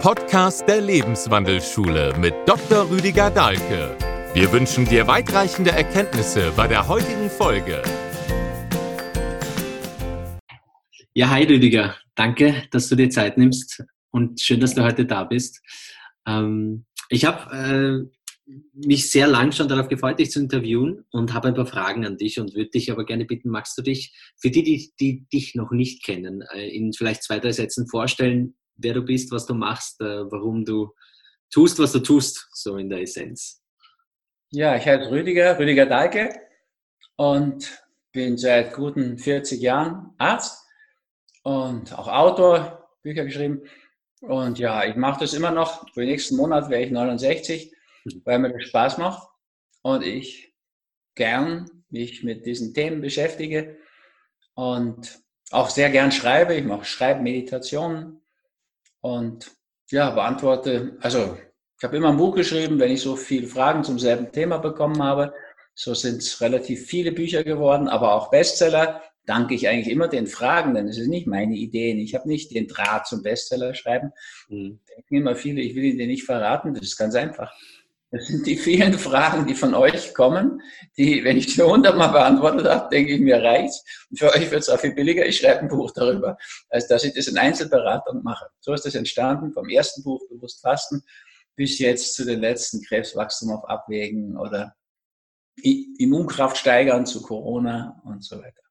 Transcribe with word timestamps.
Podcast 0.00 0.66
der 0.66 0.80
Lebenswandelschule 0.80 2.16
mit 2.18 2.32
Dr. 2.46 2.88
Rüdiger 2.90 3.30
Dahlke. 3.30 3.94
Wir 4.32 4.50
wünschen 4.50 4.86
dir 4.86 5.06
weitreichende 5.06 5.72
Erkenntnisse 5.72 6.54
bei 6.56 6.66
der 6.66 6.88
heutigen 6.88 7.28
Folge. 7.28 7.82
Ja, 11.12 11.28
hi 11.28 11.44
Rüdiger. 11.44 11.96
Danke, 12.14 12.62
dass 12.70 12.88
du 12.88 12.96
dir 12.96 13.10
Zeit 13.10 13.36
nimmst 13.36 13.84
und 14.10 14.40
schön, 14.40 14.60
dass 14.60 14.74
du 14.74 14.82
heute 14.82 15.04
da 15.04 15.24
bist. 15.24 15.60
Ähm, 16.26 16.86
ich 17.10 17.26
habe 17.26 18.08
äh, 18.48 18.54
mich 18.72 19.10
sehr 19.10 19.26
lang 19.26 19.52
schon 19.52 19.68
darauf 19.68 19.88
gefreut, 19.88 20.18
dich 20.18 20.30
zu 20.30 20.40
interviewen 20.40 21.04
und 21.10 21.34
habe 21.34 21.48
ein 21.48 21.54
paar 21.54 21.66
Fragen 21.66 22.06
an 22.06 22.16
dich 22.16 22.40
und 22.40 22.54
würde 22.54 22.70
dich 22.70 22.90
aber 22.90 23.04
gerne 23.04 23.26
bitten, 23.26 23.50
magst 23.50 23.76
du 23.76 23.82
dich 23.82 24.16
für 24.40 24.50
die, 24.50 24.62
die, 24.62 24.94
die 24.98 25.26
dich 25.30 25.54
noch 25.56 25.72
nicht 25.72 26.02
kennen, 26.02 26.42
äh, 26.54 26.74
in 26.74 26.94
vielleicht 26.94 27.22
zwei, 27.22 27.38
drei 27.38 27.52
Sätzen 27.52 27.86
vorstellen, 27.86 28.54
wer 28.82 28.94
du 28.94 29.02
bist, 29.02 29.30
was 29.30 29.46
du 29.46 29.54
machst, 29.54 30.00
äh, 30.00 30.30
warum 30.30 30.64
du 30.64 30.94
tust, 31.50 31.78
was 31.78 31.92
du 31.92 32.00
tust, 32.00 32.48
so 32.52 32.76
in 32.76 32.88
der 32.88 33.02
Essenz. 33.02 33.62
Ja, 34.50 34.76
ich 34.76 34.86
heiße 34.86 35.10
Rüdiger, 35.10 35.58
Rüdiger 35.58 35.86
Dahlke 35.86 36.34
und 37.16 37.84
bin 38.12 38.36
seit 38.36 38.74
guten 38.74 39.18
40 39.18 39.60
Jahren 39.60 40.12
Arzt 40.18 40.66
und 41.42 41.96
auch 41.96 42.08
Autor, 42.08 42.88
Bücher 43.02 43.24
geschrieben. 43.24 43.62
Und 44.20 44.58
ja, 44.58 44.84
ich 44.84 44.96
mache 44.96 45.20
das 45.20 45.32
immer 45.32 45.50
noch. 45.50 45.88
Für 45.94 46.00
den 46.00 46.10
nächsten 46.10 46.36
Monat 46.36 46.68
wäre 46.68 46.82
ich 46.82 46.90
69, 46.90 47.72
weil 48.24 48.38
mir 48.38 48.52
das 48.52 48.64
Spaß 48.64 48.98
macht 48.98 49.28
und 49.82 50.02
ich 50.02 50.54
gern 51.14 51.70
mich 51.88 52.22
mit 52.22 52.44
diesen 52.46 52.74
Themen 52.74 53.00
beschäftige 53.00 53.78
und 54.54 55.20
auch 55.50 55.70
sehr 55.70 55.90
gern 55.90 56.12
schreibe. 56.12 56.54
Ich 56.54 56.64
mache 56.64 56.84
Schreibmeditationen 56.84 58.19
und 59.00 59.50
ja, 59.90 60.10
beantworte, 60.10 60.96
also 61.00 61.36
ich 61.78 61.84
habe 61.84 61.96
immer 61.96 62.10
ein 62.10 62.18
Buch 62.18 62.34
geschrieben, 62.34 62.78
wenn 62.78 62.92
ich 62.92 63.00
so 63.00 63.16
viele 63.16 63.46
Fragen 63.46 63.82
zum 63.84 63.98
selben 63.98 64.30
Thema 64.32 64.58
bekommen 64.58 65.02
habe. 65.02 65.32
So 65.74 65.94
sind 65.94 66.18
es 66.18 66.40
relativ 66.42 66.86
viele 66.86 67.10
Bücher 67.10 67.42
geworden, 67.42 67.88
aber 67.88 68.14
auch 68.14 68.30
Bestseller. 68.30 69.02
Danke 69.24 69.54
ich 69.54 69.66
eigentlich 69.66 69.88
immer 69.88 70.08
den 70.08 70.26
Fragenden. 70.26 70.88
Es 70.88 70.98
ist 70.98 71.08
nicht 71.08 71.26
meine 71.26 71.54
Ideen. 71.54 71.98
Ich 71.98 72.14
habe 72.14 72.28
nicht 72.28 72.54
den 72.54 72.68
Draht 72.68 73.06
zum 73.06 73.22
Bestseller 73.22 73.74
schreiben. 73.74 74.12
Mhm. 74.48 74.80
Denken 74.94 75.16
immer 75.16 75.34
viele, 75.34 75.62
ich 75.62 75.74
will 75.74 75.84
Ihnen 75.84 75.98
den 75.98 76.08
nicht 76.08 76.24
verraten. 76.24 76.74
Das 76.74 76.82
ist 76.82 76.98
ganz 76.98 77.14
einfach. 77.14 77.50
Das 78.12 78.26
sind 78.26 78.44
die 78.44 78.56
vielen 78.56 78.98
Fragen, 78.98 79.46
die 79.46 79.54
von 79.54 79.72
euch 79.72 80.14
kommen, 80.14 80.60
die, 80.96 81.22
wenn 81.22 81.36
ich 81.36 81.46
die 81.46 81.62
hundertmal 81.62 82.10
beantwortet 82.10 82.66
habe, 82.66 82.88
denke 82.90 83.14
ich, 83.14 83.20
mir 83.20 83.40
reicht's. 83.40 83.84
Und 84.10 84.18
für 84.18 84.34
euch 84.34 84.50
wird 84.50 84.62
es 84.62 84.68
auch 84.68 84.80
viel 84.80 84.94
billiger. 84.94 85.24
Ich 85.24 85.38
schreibe 85.38 85.60
ein 85.60 85.68
Buch 85.68 85.92
darüber, 85.92 86.36
als 86.70 86.88
dass 86.88 87.04
ich 87.04 87.14
das 87.14 87.28
in 87.28 87.38
Einzelberatern 87.38 88.22
mache. 88.24 88.46
So 88.58 88.72
ist 88.72 88.84
das 88.84 88.96
entstanden, 88.96 89.52
vom 89.52 89.68
ersten 89.68 90.02
Buch 90.02 90.20
Bewusst 90.28 90.60
Fasten 90.60 91.04
bis 91.54 91.78
jetzt 91.78 92.14
zu 92.14 92.24
den 92.24 92.40
letzten 92.40 92.82
Krebswachstum 92.82 93.52
auf 93.52 93.64
Abwägen 93.68 94.36
oder 94.36 94.74
Immunkraft 95.62 96.56
steigern 96.56 97.06
zu 97.06 97.22
Corona 97.22 98.00
und 98.04 98.24
so 98.24 98.38
weiter. 98.38 98.62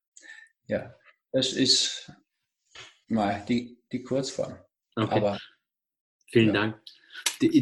Ja, 0.67 0.93
das 1.31 1.53
ist 1.53 2.11
mal 3.07 3.43
die, 3.47 3.81
die 3.91 4.03
Kurzform. 4.03 4.57
Okay. 4.95 5.15
Aber, 5.15 5.37
Vielen 6.31 6.47
ja. 6.47 6.61
Dank. 6.61 6.81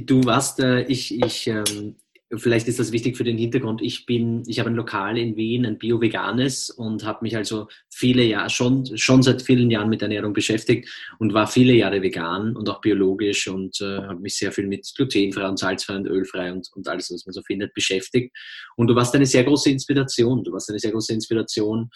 Du 0.06 0.24
warst, 0.26 0.60
äh, 0.60 0.84
ich, 0.84 1.22
ich, 1.22 1.48
ähm, 1.48 1.96
vielleicht 2.36 2.68
ist 2.68 2.80
das 2.80 2.92
wichtig 2.92 3.16
für 3.16 3.24
den 3.24 3.38
Hintergrund. 3.38 3.82
Ich 3.82 4.06
bin, 4.06 4.44
ich 4.48 4.60
habe 4.60 4.70
ein 4.70 4.76
Lokal 4.76 5.18
in 5.18 5.36
Wien, 5.38 5.66
ein 5.66 5.78
bio-veganes 5.78 6.70
und 6.70 7.06
habe 7.06 7.20
mich 7.22 7.38
also 7.38 7.68
viele 7.90 8.24
Jahre, 8.24 8.50
schon, 8.50 8.98
schon 8.98 9.24
seit 9.24 9.42
vielen 9.42 9.72
Jahren 9.72 9.90
mit 9.90 10.02
Ernährung 10.02 10.34
beschäftigt 10.34 10.90
und 11.20 11.34
war 11.34 11.48
viele 11.48 11.74
Jahre 11.74 12.02
vegan 12.02 12.56
und 12.56 12.70
auch 12.70 12.82
biologisch 12.82 13.48
und 13.48 13.80
äh, 13.82 14.02
habe 14.02 14.20
mich 14.20 14.38
sehr 14.38 14.52
viel 14.52 14.68
mit 14.68 14.90
glutenfrei 14.96 15.48
und 15.48 15.58
salzfrei 15.58 15.96
und 15.96 16.08
ölfrei 16.08 16.52
und, 16.52 16.68
und 16.74 16.88
alles, 16.88 17.12
was 17.12 17.26
man 17.26 17.34
so 17.34 17.42
findet, 17.44 17.74
beschäftigt. 17.74 18.36
Und 18.76 18.88
du 18.88 18.96
warst 18.96 19.16
eine 19.16 19.26
sehr 19.26 19.44
große 19.44 19.70
Inspiration. 19.70 20.44
Du 20.44 20.52
warst 20.52 20.70
eine 20.70 20.80
sehr 20.80 20.92
große 20.92 21.14
Inspiration, 21.14 21.90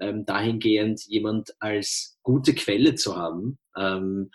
ähm, 0.00 0.24
dahingehend 0.24 1.02
jemand 1.06 1.50
als 1.58 2.18
gute 2.22 2.54
Quelle 2.54 2.94
zu 2.94 3.16
haben. 3.16 3.58
Ähm, 3.76 4.30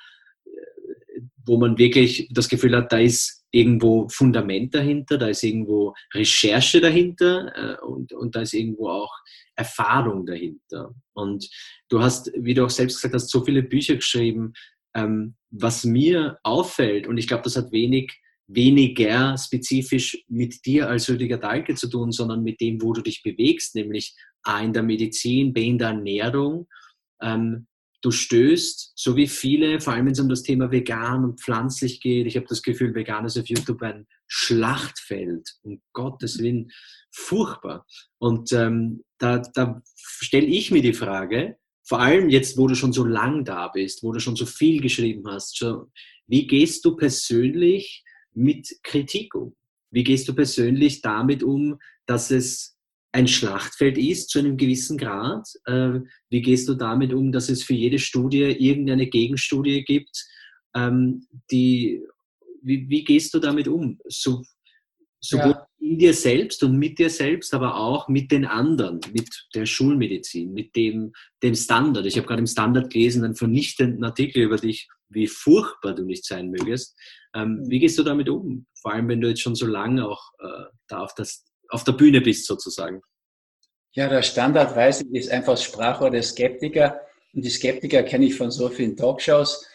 wo 1.49 1.57
man 1.57 1.77
wirklich 1.77 2.29
das 2.31 2.47
Gefühl 2.47 2.75
hat, 2.75 2.91
da 2.91 2.99
ist 2.99 3.43
irgendwo 3.51 4.07
Fundament 4.09 4.75
dahinter, 4.75 5.17
da 5.17 5.27
ist 5.27 5.43
irgendwo 5.43 5.95
Recherche 6.13 6.79
dahinter 6.79 7.51
äh, 7.55 7.85
und, 7.85 8.13
und 8.13 8.35
da 8.35 8.41
ist 8.41 8.53
irgendwo 8.53 8.89
auch 8.89 9.11
Erfahrung 9.55 10.25
dahinter. 10.25 10.93
Und 11.13 11.49
du 11.89 12.01
hast, 12.01 12.31
wie 12.37 12.53
du 12.53 12.63
auch 12.63 12.69
selbst 12.69 12.97
gesagt 12.97 13.15
hast, 13.15 13.29
so 13.29 13.43
viele 13.43 13.63
Bücher 13.63 13.95
geschrieben. 13.95 14.53
Ähm, 14.95 15.35
was 15.49 15.83
mir 15.83 16.37
auffällt, 16.43 17.07
und 17.07 17.17
ich 17.17 17.27
glaube, 17.27 17.43
das 17.43 17.55
hat 17.55 17.71
wenig, 17.71 18.13
weniger 18.47 19.35
spezifisch 19.37 20.23
mit 20.27 20.65
dir 20.65 20.87
als 20.87 21.09
Rüdiger 21.09 21.37
Dahlke 21.37 21.73
zu 21.75 21.89
tun, 21.89 22.11
sondern 22.11 22.43
mit 22.43 22.61
dem, 22.61 22.81
wo 22.81 22.93
du 22.93 23.01
dich 23.01 23.23
bewegst, 23.23 23.73
nämlich 23.75 24.15
A 24.43 24.61
in 24.61 24.73
der 24.73 24.83
Medizin, 24.83 25.53
B 25.53 25.67
in 25.67 25.79
der 25.79 25.89
Ernährung, 25.89 26.67
ähm, 27.21 27.67
du 28.01 28.11
stößt, 28.11 28.93
so 28.95 29.15
wie 29.15 29.27
viele, 29.27 29.81
vor 29.81 29.93
allem 29.93 30.05
wenn 30.05 30.13
es 30.13 30.19
um 30.19 30.29
das 30.29 30.43
Thema 30.43 30.71
vegan 30.71 31.23
und 31.23 31.41
pflanzlich 31.41 31.99
geht, 32.01 32.27
ich 32.27 32.35
habe 32.35 32.45
das 32.47 32.61
Gefühl, 32.61 32.95
vegan 32.95 33.25
ist 33.25 33.37
auf 33.37 33.47
YouTube 33.47 33.81
ein 33.81 34.07
Schlachtfeld, 34.27 35.57
um 35.63 35.81
Gottes 35.93 36.39
Willen, 36.39 36.71
furchtbar. 37.11 37.85
Und 38.17 38.51
ähm, 38.53 39.03
da, 39.17 39.39
da 39.39 39.81
stelle 39.97 40.47
ich 40.47 40.71
mir 40.71 40.81
die 40.81 40.93
Frage, 40.93 41.57
vor 41.83 41.99
allem 41.99 42.29
jetzt, 42.29 42.57
wo 42.57 42.67
du 42.67 42.75
schon 42.75 42.93
so 42.93 43.03
lang 43.03 43.43
da 43.43 43.67
bist, 43.67 44.03
wo 44.03 44.11
du 44.11 44.19
schon 44.19 44.35
so 44.35 44.45
viel 44.45 44.79
geschrieben 44.79 45.23
hast, 45.27 45.57
so, 45.57 45.89
wie 46.27 46.45
gehst 46.45 46.85
du 46.85 46.95
persönlich 46.95 48.03
mit 48.33 48.69
Kritik 48.83 49.33
um? 49.33 49.55
Wie 49.91 50.03
gehst 50.03 50.27
du 50.27 50.35
persönlich 50.35 51.01
damit 51.01 51.41
um, 51.41 51.79
dass 52.05 52.29
es 52.29 52.77
ein 53.11 53.27
Schlachtfeld 53.27 53.97
ist 53.97 54.29
zu 54.29 54.39
einem 54.39 54.57
gewissen 54.57 54.97
Grad. 54.97 55.47
Ähm, 55.67 56.07
wie 56.29 56.41
gehst 56.41 56.69
du 56.69 56.75
damit 56.75 57.13
um, 57.13 57.31
dass 57.31 57.49
es 57.49 57.63
für 57.63 57.73
jede 57.73 57.99
Studie 57.99 58.43
irgendeine 58.43 59.07
Gegenstudie 59.07 59.83
gibt? 59.83 60.25
Ähm, 60.75 61.25
die, 61.51 62.03
wie, 62.61 62.87
wie 62.89 63.03
gehst 63.03 63.33
du 63.33 63.39
damit 63.39 63.67
um? 63.67 63.99
So, 64.07 64.43
sowohl 65.19 65.51
ja. 65.51 65.67
in 65.79 65.97
dir 65.97 66.13
selbst 66.13 66.63
und 66.63 66.77
mit 66.77 66.99
dir 66.99 67.09
selbst, 67.09 67.53
aber 67.53 67.75
auch 67.75 68.07
mit 68.09 68.31
den 68.31 68.45
anderen, 68.45 68.99
mit 69.11 69.47
der 69.55 69.65
Schulmedizin, 69.65 70.53
mit 70.53 70.75
dem, 70.75 71.11
dem 71.41 71.55
Standard. 71.55 72.05
Ich 72.05 72.15
habe 72.15 72.27
gerade 72.27 72.41
im 72.41 72.47
Standard 72.47 72.91
gelesen, 72.91 73.23
einen 73.23 73.35
vernichtenden 73.35 74.03
Artikel 74.03 74.43
über 74.43 74.57
dich, 74.57 74.87
wie 75.09 75.27
furchtbar 75.27 75.95
du 75.95 76.03
nicht 76.03 76.25
sein 76.25 76.51
mögest. 76.51 76.95
Ähm, 77.33 77.55
mhm. 77.55 77.69
wie 77.69 77.79
gehst 77.79 77.97
du 77.97 78.03
damit 78.03 78.29
um? 78.29 78.67
Vor 78.81 78.93
allem, 78.93 79.07
wenn 79.07 79.21
du 79.21 79.27
jetzt 79.27 79.41
schon 79.41 79.55
so 79.55 79.65
lange 79.65 80.07
auch 80.07 80.31
äh, 80.39 80.65
da 80.87 80.99
auf 81.01 81.15
das 81.15 81.48
auf 81.69 81.83
der 81.83 81.93
Bühne 81.93 82.21
bist 82.21 82.45
sozusagen? 82.45 83.01
Ja, 83.93 84.07
der 84.07 84.21
Standard 84.21 84.75
weiß 84.75 85.01
ich, 85.01 85.13
ist 85.13 85.31
einfach 85.31 85.53
das 85.53 85.63
Sprachrohr 85.63 86.11
der 86.11 86.23
Skeptiker. 86.23 87.01
Und 87.33 87.43
die 87.43 87.49
Skeptiker 87.49 88.03
kenne 88.03 88.25
ich 88.25 88.35
von 88.35 88.51
so 88.51 88.69
vielen 88.69 88.95
Talkshows. 88.95 89.65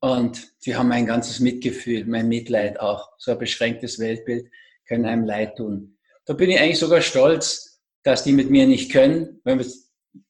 Und 0.00 0.48
die 0.64 0.76
haben 0.76 0.88
mein 0.88 1.06
ganzes 1.06 1.40
Mitgefühl, 1.40 2.04
mein 2.04 2.28
Mitleid 2.28 2.78
auch. 2.78 3.10
So 3.18 3.32
ein 3.32 3.38
beschränktes 3.38 3.98
Weltbild 3.98 4.50
können 4.86 5.06
einem 5.06 5.24
leid 5.24 5.56
tun. 5.56 5.96
Da 6.26 6.34
bin 6.34 6.50
ich 6.50 6.60
eigentlich 6.60 6.78
sogar 6.78 7.00
stolz, 7.00 7.80
dass 8.02 8.24
die 8.24 8.32
mit 8.32 8.50
mir 8.50 8.66
nicht 8.66 8.92
können. 8.92 9.40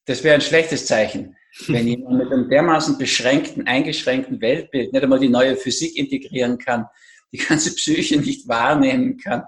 Das 0.06 0.22
wäre 0.22 0.36
ein 0.36 0.40
schlechtes 0.40 0.86
Zeichen. 0.86 1.36
Wenn 1.68 1.86
jemand 1.86 2.18
mit 2.18 2.32
einem 2.32 2.48
dermaßen 2.48 2.98
beschränkten, 2.98 3.66
eingeschränkten 3.66 4.40
Weltbild 4.40 4.92
nicht 4.92 5.02
einmal 5.02 5.20
die 5.20 5.28
neue 5.28 5.56
Physik 5.56 5.96
integrieren 5.96 6.58
kann, 6.58 6.86
die 7.32 7.38
ganze 7.38 7.74
Psyche 7.74 8.18
nicht 8.18 8.48
wahrnehmen 8.48 9.18
kann, 9.18 9.44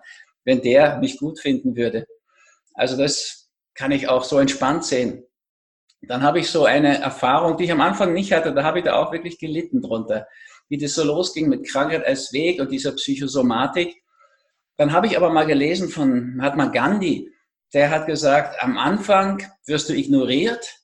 wenn 0.46 0.62
der 0.62 0.98
mich 0.98 1.18
gut 1.18 1.40
finden 1.40 1.76
würde. 1.76 2.06
Also 2.72 2.96
das 2.96 3.50
kann 3.74 3.92
ich 3.92 4.08
auch 4.08 4.24
so 4.24 4.38
entspannt 4.38 4.84
sehen. 4.84 5.24
Dann 6.02 6.22
habe 6.22 6.38
ich 6.38 6.48
so 6.48 6.64
eine 6.64 6.98
Erfahrung, 6.98 7.56
die 7.56 7.64
ich 7.64 7.72
am 7.72 7.80
Anfang 7.80 8.14
nicht 8.14 8.32
hatte, 8.32 8.54
da 8.54 8.62
habe 8.62 8.78
ich 8.78 8.84
da 8.84 8.94
auch 8.94 9.12
wirklich 9.12 9.38
gelitten 9.38 9.82
drunter, 9.82 10.26
wie 10.68 10.78
das 10.78 10.94
so 10.94 11.04
losging 11.04 11.48
mit 11.48 11.68
Krankheit 11.68 12.06
als 12.06 12.32
Weg 12.32 12.60
und 12.60 12.70
dieser 12.70 12.92
Psychosomatik. 12.92 14.02
Dann 14.76 14.92
habe 14.92 15.08
ich 15.08 15.16
aber 15.16 15.30
mal 15.30 15.46
gelesen 15.46 15.88
von 15.88 16.36
Mahatma 16.36 16.66
Gandhi, 16.66 17.30
der 17.74 17.90
hat 17.90 18.06
gesagt, 18.06 18.62
am 18.62 18.78
Anfang 18.78 19.42
wirst 19.66 19.88
du 19.88 19.94
ignoriert, 19.94 20.78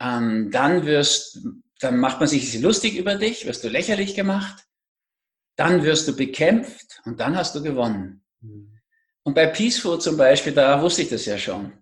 ähm, 0.00 0.50
dann 0.50 0.86
wirst, 0.86 1.40
dann 1.80 1.98
macht 1.98 2.20
man 2.20 2.28
sich 2.28 2.58
lustig 2.60 2.96
über 2.96 3.16
dich, 3.16 3.46
wirst 3.46 3.64
du 3.64 3.68
lächerlich 3.68 4.14
gemacht, 4.14 4.64
dann 5.56 5.82
wirst 5.84 6.08
du 6.08 6.16
bekämpft 6.16 7.02
und 7.04 7.20
dann 7.20 7.36
hast 7.36 7.54
du 7.54 7.62
gewonnen. 7.62 8.25
Und 8.40 9.34
bei 9.34 9.46
Peace 9.46 9.78
Food 9.78 10.02
zum 10.02 10.16
Beispiel, 10.16 10.52
da 10.52 10.80
wusste 10.80 11.02
ich 11.02 11.08
das 11.08 11.26
ja 11.26 11.36
schon. 11.36 11.72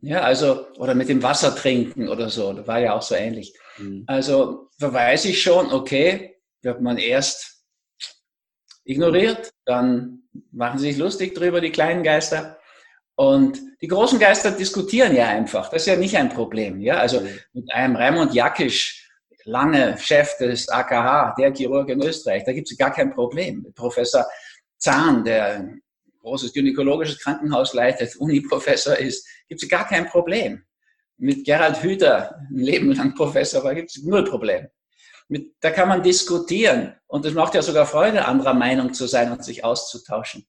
Ja, 0.00 0.22
also, 0.22 0.72
oder 0.78 0.94
mit 0.94 1.08
dem 1.08 1.22
Wasser 1.22 1.54
trinken 1.54 2.08
oder 2.08 2.28
so, 2.28 2.52
das 2.52 2.66
war 2.66 2.80
ja 2.80 2.94
auch 2.94 3.02
so 3.02 3.14
ähnlich. 3.14 3.54
Mhm. 3.78 4.04
Also, 4.06 4.70
da 4.78 4.92
weiß 4.92 5.26
ich 5.26 5.40
schon, 5.40 5.72
okay, 5.72 6.36
wird 6.62 6.80
man 6.80 6.98
erst 6.98 7.62
ignoriert, 8.84 9.50
dann 9.64 10.22
machen 10.52 10.78
sie 10.78 10.88
sich 10.88 10.98
lustig 10.98 11.34
drüber, 11.34 11.60
die 11.60 11.70
kleinen 11.70 12.02
Geister. 12.02 12.58
Und 13.14 13.58
die 13.80 13.88
großen 13.88 14.18
Geister 14.18 14.50
diskutieren 14.50 15.14
ja 15.14 15.28
einfach. 15.28 15.70
Das 15.70 15.82
ist 15.82 15.88
ja 15.88 15.96
nicht 15.96 16.16
ein 16.16 16.28
Problem. 16.28 16.80
Ja, 16.80 16.98
also 16.98 17.20
mhm. 17.20 17.38
mit 17.54 17.72
einem 17.72 17.96
Raimund 17.96 18.34
Jackisch 18.34 19.06
lange 19.44 19.96
Chef 19.98 20.36
des 20.38 20.68
AKH, 20.68 21.34
der 21.38 21.54
Chirurg 21.54 21.88
in 21.88 22.02
Österreich. 22.02 22.44
Da 22.44 22.52
gibt 22.52 22.70
es 22.70 22.76
gar 22.76 22.92
kein 22.92 23.14
Problem. 23.14 23.62
Mit 23.62 23.74
Professor 23.74 24.26
Zahn, 24.78 25.24
der 25.24 25.46
ein 25.46 25.82
großes 26.20 26.52
gynäkologisches 26.52 27.18
Krankenhaus 27.18 27.74
leitet, 27.74 28.16
Uni-Professor 28.18 28.96
ist, 28.96 29.26
gibt 29.48 29.62
es 29.62 29.68
gar 29.68 29.86
kein 29.86 30.06
Problem. 30.06 30.64
Mit 31.18 31.44
Gerhard 31.44 31.82
Hüther, 31.82 32.36
ein 32.50 32.58
Leben 32.58 32.92
lang 32.92 33.14
Professor 33.14 33.64
war, 33.64 33.74
gibt 33.74 33.90
es 33.90 34.02
null 34.02 34.24
Problem. 34.24 34.68
Mit, 35.28 35.54
da 35.60 35.70
kann 35.70 35.88
man 35.88 36.02
diskutieren 36.02 36.94
und 37.06 37.24
es 37.24 37.34
macht 37.34 37.54
ja 37.54 37.62
sogar 37.62 37.86
Freude, 37.86 38.26
anderer 38.26 38.54
Meinung 38.54 38.94
zu 38.94 39.06
sein 39.06 39.32
und 39.32 39.44
sich 39.44 39.64
auszutauschen. 39.64 40.46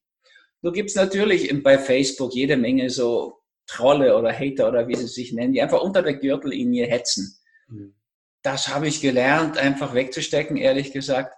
Nur 0.62 0.74
gibt 0.74 0.90
es 0.90 0.96
natürlich 0.96 1.52
bei 1.64 1.78
Facebook 1.78 2.34
jede 2.34 2.58
Menge 2.58 2.90
so 2.90 3.38
Trolle 3.68 4.18
oder 4.18 4.32
Hater 4.32 4.70
oder 4.70 4.88
wie 4.88 4.96
sie 4.96 5.08
sich 5.08 5.34
nennen, 5.34 5.54
die 5.54 5.62
einfach 5.62 5.82
unter 5.82 6.02
der 6.02 6.16
Gürtellinie 6.16 6.88
hetzen. 6.88 7.38
Mhm. 7.68 7.96
Das 8.42 8.70
habe 8.70 8.88
ich 8.88 9.02
gelernt, 9.02 9.58
einfach 9.58 9.94
wegzustecken, 9.94 10.58
ehrlich 10.58 10.94
gesagt. 10.94 11.37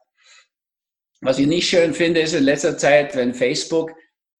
Was 1.21 1.39
ich 1.39 1.48
nicht 1.48 1.68
schön 1.68 1.94
finde, 1.94 2.21
ist 2.21 2.33
in 2.33 2.44
letzter 2.44 2.77
Zeit, 2.77 3.16
wenn 3.16 3.33
Facebook 3.33 3.92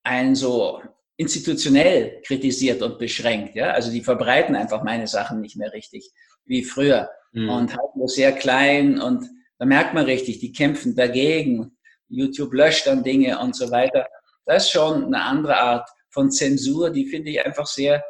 einen 0.04 0.36
so 0.36 0.82
institutionell 1.18 2.22
kritisiert 2.26 2.82
und 2.82 2.98
beschränkt. 2.98 3.56
Ja? 3.56 3.72
Also 3.72 3.92
die 3.92 4.02
verbreiten 4.02 4.56
einfach 4.56 4.84
meine 4.84 5.08
Sachen 5.08 5.42
nicht 5.42 5.58
mehr 5.58 5.74
richtig 5.74 6.10
wie 6.46 6.64
früher 6.64 7.10
mhm. 7.34 7.50
und 7.50 7.78
halten 7.78 8.00
nur 8.00 8.08
sehr 8.08 8.32
klein 8.32 9.02
und 9.02 9.26
da 9.58 9.66
merkt 9.66 9.94
man 9.94 10.06
richtig, 10.06 10.40
die 10.40 10.54
kämpfen 10.54 10.96
dagegen. 10.96 11.78
YouTube 12.08 12.54
löscht 12.54 12.88
dann 12.88 13.04
Dinge 13.04 13.38
und 13.40 13.56
so 13.56 13.70
weiter. 13.70 14.08
Das 14.46 14.66
ist 14.66 14.72
schon 14.72 15.04
eine 15.04 15.22
andere 15.22 15.58
Art 15.58 15.90
von 16.10 16.32
Zensur, 16.32 16.90
die 16.90 17.06
finde 17.06 17.32
ich 17.32 17.46
einfach 17.46 17.68
sehr 17.68 18.04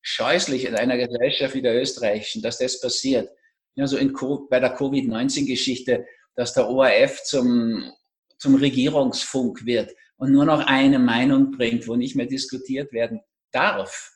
scheußlich 0.00 0.64
in 0.66 0.74
einer 0.74 0.96
Gesellschaft 0.96 1.54
wie 1.54 1.62
der 1.62 1.80
österreichischen, 1.80 2.42
dass 2.42 2.58
das 2.58 2.80
passiert. 2.80 3.28
Also 3.76 3.96
in, 3.96 4.12
bei 4.48 4.60
der 4.60 4.74
Covid-19-Geschichte, 4.74 6.06
dass 6.34 6.54
der 6.54 6.68
ORF 6.68 7.22
zum, 7.24 7.92
zum 8.42 8.56
Regierungsfunk 8.56 9.64
wird 9.64 9.94
und 10.16 10.32
nur 10.32 10.44
noch 10.44 10.66
eine 10.66 10.98
Meinung 10.98 11.52
bringt, 11.52 11.86
wo 11.86 11.94
nicht 11.94 12.16
mehr 12.16 12.26
diskutiert 12.26 12.92
werden 12.92 13.20
darf. 13.52 14.10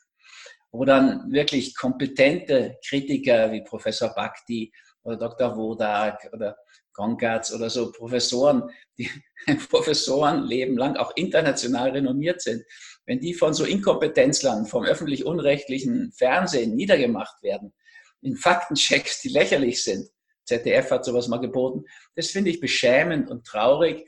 Wo 0.69 0.83
dann 0.83 1.31
wirklich 1.31 1.73
kompetente 1.77 2.77
Kritiker 2.85 3.53
wie 3.53 3.63
Professor 3.63 4.13
Bhakti 4.13 4.69
oder 5.03 5.15
Dr. 5.15 5.55
Wodak 5.55 6.29
oder 6.33 6.57
Gongatz 6.93 7.53
oder 7.53 7.69
so 7.69 7.89
Professoren, 7.93 8.69
die 8.97 9.09
ein 9.47 9.59
Professorenleben 9.59 10.75
lang 10.75 10.97
auch 10.97 11.15
international 11.15 11.91
renommiert 11.91 12.41
sind, 12.41 12.63
wenn 13.05 13.21
die 13.21 13.33
von 13.33 13.53
so 13.53 13.63
Inkompetenzlern 13.63 14.65
vom 14.65 14.83
öffentlich-unrechtlichen 14.83 16.11
Fernsehen 16.11 16.75
niedergemacht 16.75 17.41
werden, 17.43 17.73
in 18.21 18.35
Faktenchecks, 18.35 19.21
die 19.21 19.29
lächerlich 19.29 19.81
sind, 19.81 20.09
ZDF 20.43 20.91
hat 20.91 21.05
sowas 21.05 21.29
mal 21.29 21.39
geboten, 21.39 21.85
das 22.15 22.29
finde 22.29 22.49
ich 22.49 22.59
beschämend 22.59 23.29
und 23.29 23.45
traurig 23.45 24.05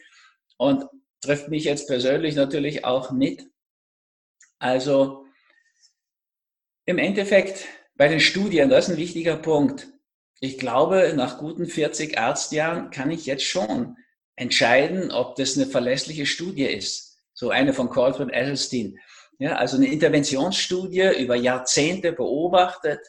und 0.60 0.86
trifft 1.22 1.48
mich 1.48 1.64
jetzt 1.64 1.88
persönlich 1.88 2.36
natürlich 2.36 2.86
auch 2.86 3.12
mit. 3.12 3.48
Also 4.60 5.26
im 6.86 6.98
Endeffekt 6.98 7.66
bei 7.96 8.08
den 8.08 8.20
Studien, 8.20 8.70
das 8.70 8.86
ist 8.86 8.92
ein 8.92 8.98
wichtiger 8.98 9.38
Punkt. 9.38 9.88
Ich 10.42 10.58
glaube, 10.58 11.14
nach 11.16 11.38
guten 11.38 11.66
40 11.66 12.18
Arztjahren 12.20 12.92
kann 12.92 13.10
ich 13.10 13.26
jetzt 13.26 13.44
schon 13.44 13.98
entscheiden, 14.36 15.12
ob 15.12 15.36
das 15.36 15.56
eine 15.56 15.66
verlässliche 15.66 16.26
Studie 16.26 16.66
ist. 16.66 17.18
So 17.34 17.50
eine 17.50 17.74
von 17.74 17.90
Coltrane 17.90 18.34
Edelstein. 18.34 18.98
Ja, 19.38 19.56
also 19.56 19.78
eine 19.78 19.88
Interventionsstudie 19.88 21.22
über 21.22 21.36
Jahrzehnte 21.36 22.12
beobachtet. 22.12 23.00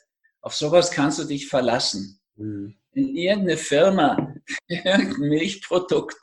Auf 0.41 0.55
sowas 0.55 0.93
kannst 0.93 1.19
du 1.19 1.25
dich 1.25 1.49
verlassen. 1.49 2.21
Mhm. 2.37 2.77
In 2.93 3.17
irgendeine 3.17 3.57
Firma, 3.57 4.35
irgendein 4.69 5.29
Milchprodukt 5.29 6.17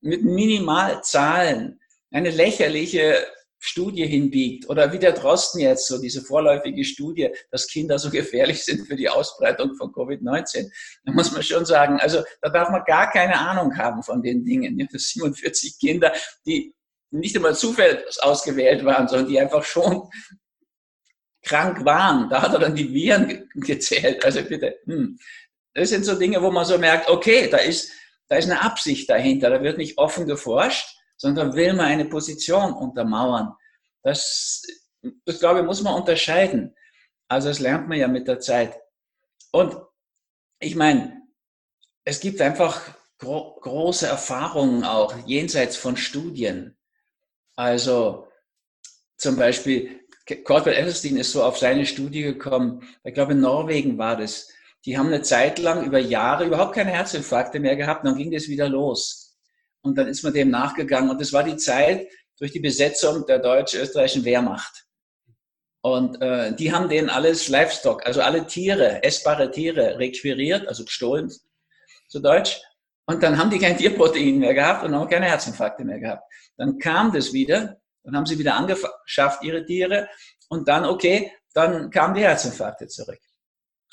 mit 0.00 0.24
Minimalzahlen, 0.24 1.80
eine 2.10 2.30
lächerliche 2.30 3.26
Studie 3.60 4.06
hinbiegt 4.06 4.68
oder 4.68 4.92
wie 4.92 4.98
der 4.98 5.12
Drosten 5.12 5.60
jetzt, 5.60 5.88
so 5.88 6.00
diese 6.00 6.22
vorläufige 6.22 6.84
Studie, 6.84 7.28
dass 7.50 7.66
Kinder 7.66 7.98
so 7.98 8.08
gefährlich 8.08 8.64
sind 8.64 8.86
für 8.86 8.94
die 8.94 9.08
Ausbreitung 9.08 9.74
von 9.74 9.90
Covid-19. 9.90 10.70
Da 11.04 11.12
muss 11.12 11.32
man 11.32 11.42
schon 11.42 11.64
sagen, 11.64 11.98
also 12.00 12.22
da 12.40 12.50
darf 12.50 12.70
man 12.70 12.84
gar 12.86 13.10
keine 13.10 13.36
Ahnung 13.38 13.76
haben 13.76 14.02
von 14.02 14.22
den 14.22 14.44
Dingen. 14.44 14.78
Ja, 14.78 14.86
das 14.92 15.08
47 15.08 15.78
Kinder, 15.80 16.12
die 16.46 16.72
nicht 17.10 17.34
immer 17.34 17.54
zufällig 17.54 18.22
ausgewählt 18.22 18.84
waren, 18.84 19.08
sondern 19.08 19.28
die 19.28 19.40
einfach 19.40 19.64
schon 19.64 20.08
krank 21.42 21.84
waren. 21.84 22.28
Da 22.28 22.42
hat 22.42 22.52
er 22.52 22.60
dann 22.60 22.76
die 22.76 22.92
Viren 22.92 23.48
gezählt. 23.54 24.24
Also 24.24 24.42
bitte, 24.42 24.76
hm. 24.84 25.18
das 25.74 25.88
sind 25.88 26.04
so 26.04 26.14
Dinge, 26.14 26.40
wo 26.42 26.50
man 26.50 26.64
so 26.64 26.78
merkt, 26.78 27.08
okay, 27.08 27.48
da 27.50 27.56
ist, 27.56 27.90
da 28.28 28.36
ist 28.36 28.50
eine 28.50 28.62
Absicht 28.62 29.08
dahinter. 29.10 29.50
Da 29.50 29.62
wird 29.62 29.78
nicht 29.78 29.98
offen 29.98 30.26
geforscht, 30.26 30.96
sondern 31.16 31.54
will 31.54 31.72
man 31.72 31.86
eine 31.86 32.04
Position 32.04 32.72
untermauern. 32.72 33.54
Das, 34.02 34.62
das 35.24 35.40
glaube 35.40 35.60
ich, 35.60 35.66
muss 35.66 35.82
man 35.82 35.94
unterscheiden. 35.94 36.74
Also 37.28 37.48
das 37.48 37.58
lernt 37.58 37.88
man 37.88 37.98
ja 37.98 38.08
mit 38.08 38.28
der 38.28 38.40
Zeit. 38.40 38.78
Und 39.50 39.76
ich 40.60 40.76
meine, 40.76 41.22
es 42.04 42.20
gibt 42.20 42.40
einfach 42.40 42.80
gro 43.18 43.58
große 43.60 44.06
Erfahrungen 44.06 44.84
auch 44.84 45.14
jenseits 45.26 45.76
von 45.76 45.96
Studien. 45.96 46.76
Also 47.56 48.28
zum 49.16 49.36
Beispiel, 49.36 50.00
Corbett 50.44 50.76
Ellerstein 50.76 51.16
ist 51.16 51.32
so 51.32 51.42
auf 51.42 51.58
seine 51.58 51.86
Studie 51.86 52.22
gekommen, 52.22 52.86
ich 53.02 53.14
glaube 53.14 53.32
in 53.32 53.40
Norwegen 53.40 53.98
war 53.98 54.16
das. 54.16 54.48
Die 54.84 54.96
haben 54.96 55.08
eine 55.08 55.22
Zeit 55.22 55.58
lang 55.58 55.84
über 55.84 55.98
Jahre 55.98 56.46
überhaupt 56.46 56.74
keine 56.74 56.90
Herzinfarkte 56.90 57.60
mehr 57.60 57.76
gehabt, 57.76 58.04
dann 58.04 58.16
ging 58.16 58.30
das 58.30 58.48
wieder 58.48 58.68
los. 58.68 59.36
Und 59.82 59.96
dann 59.96 60.08
ist 60.08 60.22
man 60.22 60.32
dem 60.32 60.50
nachgegangen. 60.50 61.10
Und 61.10 61.20
das 61.20 61.32
war 61.32 61.42
die 61.42 61.56
Zeit 61.56 62.08
durch 62.38 62.52
die 62.52 62.60
Besetzung 62.60 63.26
der 63.26 63.38
deutsch-österreichischen 63.38 64.24
Wehrmacht. 64.24 64.84
Und 65.80 66.20
äh, 66.20 66.54
die 66.54 66.72
haben 66.72 66.88
denen 66.88 67.08
alles 67.08 67.48
Livestock, 67.48 68.04
also 68.04 68.20
alle 68.20 68.46
Tiere, 68.46 69.02
essbare 69.02 69.50
Tiere 69.50 69.98
requiriert, 69.98 70.66
also 70.66 70.84
gestohlen, 70.84 71.32
zu 72.08 72.20
Deutsch. 72.20 72.60
Und 73.06 73.22
dann 73.22 73.38
haben 73.38 73.50
die 73.50 73.58
kein 73.58 73.76
Tierprotein 73.76 74.38
mehr 74.38 74.54
gehabt 74.54 74.84
und 74.84 74.94
auch 74.94 75.08
keine 75.08 75.26
Herzinfarkte 75.26 75.84
mehr 75.84 75.98
gehabt. 75.98 76.24
Dann 76.56 76.78
kam 76.78 77.12
das 77.12 77.32
wieder, 77.32 77.80
dann 78.02 78.16
haben 78.16 78.26
sie 78.26 78.38
wieder 78.38 78.54
angeschafft, 78.54 79.42
ihre 79.42 79.64
Tiere. 79.64 80.08
Und 80.48 80.68
dann, 80.68 80.84
okay, 80.84 81.32
dann 81.54 81.90
kamen 81.90 82.14
die 82.14 82.22
Herzinfarkte 82.22 82.86
zurück. 82.88 83.20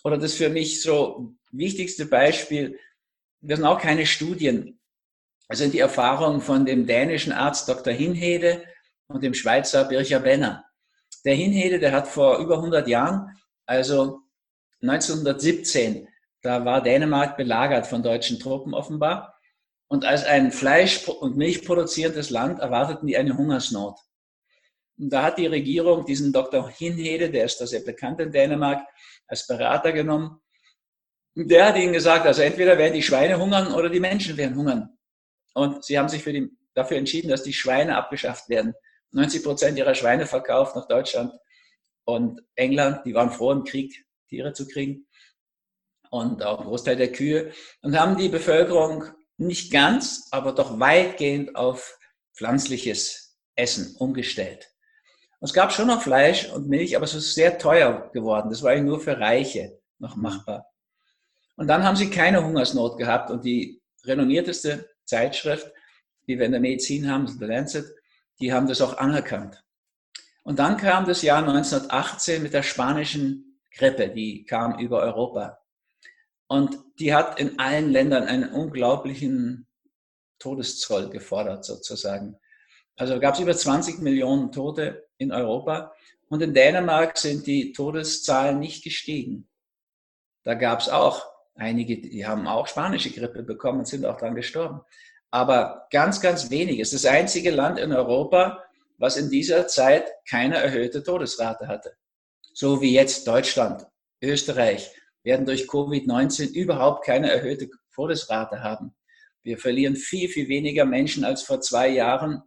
Oder 0.05 0.19
das 0.19 0.35
für 0.35 0.49
mich 0.49 0.83
so 0.83 1.33
wichtigste 1.51 2.05
Beispiel, 2.05 2.79
das 3.41 3.57
sind 3.57 3.65
auch 3.65 3.81
keine 3.81 4.05
Studien, 4.05 4.79
das 5.47 5.57
sind 5.57 5.73
die 5.73 5.79
Erfahrungen 5.79 6.41
von 6.41 6.63
dem 6.63 6.85
dänischen 6.85 7.33
Arzt 7.33 7.67
Dr. 7.67 7.91
Hinhede 7.91 8.63
und 9.07 9.23
dem 9.23 9.33
Schweizer 9.33 9.83
Bircher 9.85 10.19
Benner. 10.19 10.63
Der 11.25 11.33
Hinhede, 11.33 11.79
der 11.79 11.91
hat 11.91 12.07
vor 12.07 12.37
über 12.37 12.57
100 12.57 12.87
Jahren, 12.87 13.35
also 13.65 14.19
1917, 14.83 16.07
da 16.43 16.63
war 16.65 16.83
Dänemark 16.83 17.35
belagert 17.35 17.87
von 17.87 18.03
deutschen 18.03 18.39
Truppen 18.39 18.75
offenbar. 18.75 19.39
Und 19.87 20.05
als 20.05 20.23
ein 20.23 20.51
Fleisch- 20.51 21.07
und 21.07 21.35
Milch 21.35 21.65
produzierendes 21.65 22.29
Land 22.29 22.59
erwarteten 22.59 23.07
die 23.07 23.17
eine 23.17 23.35
Hungersnot. 23.35 23.97
Und 24.97 25.09
da 25.09 25.23
hat 25.23 25.37
die 25.37 25.47
Regierung 25.47 26.05
diesen 26.05 26.31
Dr. 26.31 26.69
Hinhede, 26.69 27.29
der 27.29 27.45
ist 27.45 27.59
da 27.59 27.67
sehr 27.67 27.81
bekannt 27.81 28.21
in 28.21 28.31
Dänemark, 28.31 28.81
als 29.27 29.45
Berater 29.47 29.91
genommen. 29.91 30.41
Und 31.35 31.51
der 31.51 31.67
hat 31.67 31.77
ihnen 31.77 31.93
gesagt, 31.93 32.25
also 32.25 32.41
entweder 32.41 32.77
werden 32.77 32.93
die 32.93 33.03
Schweine 33.03 33.37
hungern 33.37 33.73
oder 33.73 33.89
die 33.89 33.99
Menschen 33.99 34.37
werden 34.37 34.55
hungern. 34.55 34.97
Und 35.53 35.83
sie 35.83 35.99
haben 35.99 36.07
sich 36.07 36.23
für 36.23 36.31
die, 36.31 36.49
dafür 36.73 36.97
entschieden, 36.97 37.29
dass 37.29 37.43
die 37.43 37.53
Schweine 37.53 37.97
abgeschafft 37.97 38.47
werden. 38.47 38.73
90 39.11 39.43
Prozent 39.43 39.77
ihrer 39.77 39.95
Schweine 39.95 40.25
verkauft 40.25 40.75
nach 40.75 40.87
Deutschland 40.87 41.33
und 42.05 42.41
England. 42.55 43.05
Die 43.05 43.13
waren 43.13 43.31
froh 43.31 43.51
im 43.51 43.63
Krieg, 43.63 44.05
Tiere 44.29 44.53
zu 44.53 44.67
kriegen. 44.67 45.07
Und 46.09 46.43
auch 46.43 46.59
ein 46.59 46.67
Großteil 46.67 46.95
der 46.95 47.11
Kühe. 47.11 47.51
Und 47.81 47.99
haben 47.99 48.17
die 48.17 48.29
Bevölkerung 48.29 49.05
nicht 49.37 49.71
ganz, 49.71 50.27
aber 50.31 50.53
doch 50.53 50.79
weitgehend 50.79 51.55
auf 51.55 51.97
pflanzliches 52.33 53.37
Essen 53.55 53.95
umgestellt. 53.97 54.74
Und 55.39 55.47
es 55.47 55.53
gab 55.53 55.71
schon 55.71 55.87
noch 55.87 56.01
Fleisch 56.01 56.49
und 56.51 56.67
Milch, 56.67 56.95
aber 56.95 57.05
es 57.05 57.13
ist 57.13 57.35
sehr 57.35 57.57
teuer 57.57 58.09
geworden. 58.13 58.49
Das 58.49 58.63
war 58.63 58.71
eigentlich 58.71 58.85
nur 58.85 58.99
für 58.99 59.19
Reiche 59.19 59.79
noch 59.99 60.15
machbar. 60.15 60.67
Und 61.55 61.67
dann 61.67 61.83
haben 61.83 61.95
sie 61.95 62.09
keine 62.09 62.43
Hungersnot 62.43 62.97
gehabt 62.97 63.29
und 63.29 63.45
die 63.45 63.81
renommierteste 64.03 64.89
Zeitschrift, 65.05 65.71
die 66.27 66.37
wir 66.37 66.45
in 66.45 66.51
der 66.51 66.61
Medizin 66.61 67.09
haben, 67.09 67.27
The 67.27 67.45
Lancet, 67.45 67.85
die 68.39 68.51
haben 68.51 68.67
das 68.67 68.81
auch 68.81 68.97
anerkannt. 68.97 69.63
Und 70.43 70.59
dann 70.59 70.77
kam 70.77 71.05
das 71.05 71.21
Jahr 71.21 71.39
1918 71.39 72.43
mit 72.43 72.53
der 72.53 72.63
spanischen 72.63 73.59
Grippe, 73.71 74.09
die 74.09 74.45
kam 74.45 74.79
über 74.79 75.01
Europa. 75.01 75.59
Und 76.47 76.77
die 76.99 77.13
hat 77.13 77.39
in 77.39 77.57
allen 77.57 77.91
Ländern 77.91 78.23
einen 78.23 78.51
unglaublichen 78.51 79.67
Todeszoll 80.39 81.09
gefordert, 81.09 81.65
sozusagen. 81.65 82.37
Also 82.95 83.19
gab 83.19 83.33
es 83.33 83.39
über 83.39 83.55
20 83.55 83.99
Millionen 83.99 84.51
Tote 84.51 85.04
in 85.17 85.31
Europa 85.31 85.93
und 86.29 86.41
in 86.41 86.53
Dänemark 86.53 87.17
sind 87.17 87.47
die 87.47 87.71
Todeszahlen 87.71 88.59
nicht 88.59 88.83
gestiegen. 88.83 89.47
Da 90.43 90.53
gab 90.53 90.79
es 90.79 90.89
auch 90.89 91.35
Einige, 91.55 91.97
die 92.01 92.25
haben 92.25 92.47
auch 92.47 92.67
spanische 92.67 93.11
Grippe 93.11 93.41
bekommen 93.41 93.79
und 93.79 93.87
sind 93.87 94.05
auch 94.05 94.17
daran 94.17 94.35
gestorben. 94.35 94.81
Aber 95.31 95.87
ganz, 95.89 96.19
ganz 96.19 96.49
wenig. 96.49 96.79
Es 96.79 96.91
ist 96.91 97.05
das 97.05 97.11
einzige 97.11 97.51
Land 97.51 97.79
in 97.79 97.93
Europa, 97.93 98.61
was 98.97 99.15
in 99.15 99.29
dieser 99.29 99.67
Zeit 99.67 100.05
keine 100.29 100.57
erhöhte 100.57 101.01
Todesrate 101.01 101.67
hatte. 101.67 101.95
So 102.53 102.81
wie 102.81 102.93
jetzt 102.93 103.25
Deutschland, 103.27 103.85
Österreich 104.21 104.91
werden 105.23 105.45
durch 105.45 105.63
Covid-19 105.63 106.53
überhaupt 106.53 107.05
keine 107.05 107.31
erhöhte 107.31 107.69
Todesrate 107.93 108.61
haben. 108.61 108.93
Wir 109.41 109.57
verlieren 109.57 109.95
viel, 109.95 110.27
viel 110.27 110.49
weniger 110.49 110.85
Menschen 110.85 111.23
als 111.23 111.43
vor 111.43 111.61
zwei 111.61 111.87
Jahren 111.87 112.43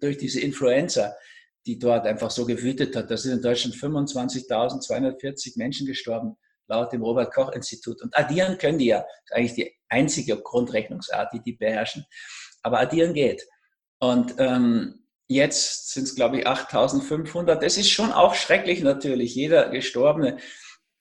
durch 0.00 0.16
diese 0.16 0.40
Influenza, 0.40 1.14
die 1.66 1.78
dort 1.78 2.06
einfach 2.06 2.30
so 2.30 2.46
gewütet 2.46 2.94
hat. 2.94 3.10
Da 3.10 3.16
sind 3.16 3.32
in 3.32 3.42
Deutschland 3.42 3.74
25.240 3.74 5.58
Menschen 5.58 5.86
gestorben, 5.86 6.36
laut 6.68 6.92
dem 6.92 7.02
Robert-Koch-Institut. 7.02 8.02
Und 8.02 8.16
addieren 8.16 8.56
können 8.58 8.78
die 8.78 8.86
ja. 8.86 9.00
Das 9.00 9.08
ist 9.08 9.32
eigentlich 9.32 9.54
die 9.54 9.76
einzige 9.88 10.40
Grundrechnungsart, 10.40 11.32
die 11.32 11.42
die 11.42 11.52
beherrschen. 11.54 12.06
Aber 12.62 12.80
addieren 12.80 13.14
geht. 13.14 13.46
Und 13.98 14.34
ähm, 14.38 15.06
jetzt 15.28 15.92
sind 15.92 16.04
es, 16.04 16.14
glaube 16.14 16.38
ich, 16.38 16.46
8.500. 16.46 17.56
Das 17.56 17.76
ist 17.76 17.90
schon 17.90 18.12
auch 18.12 18.34
schrecklich 18.34 18.82
natürlich. 18.82 19.34
Jeder 19.34 19.68
Gestorbene 19.70 20.38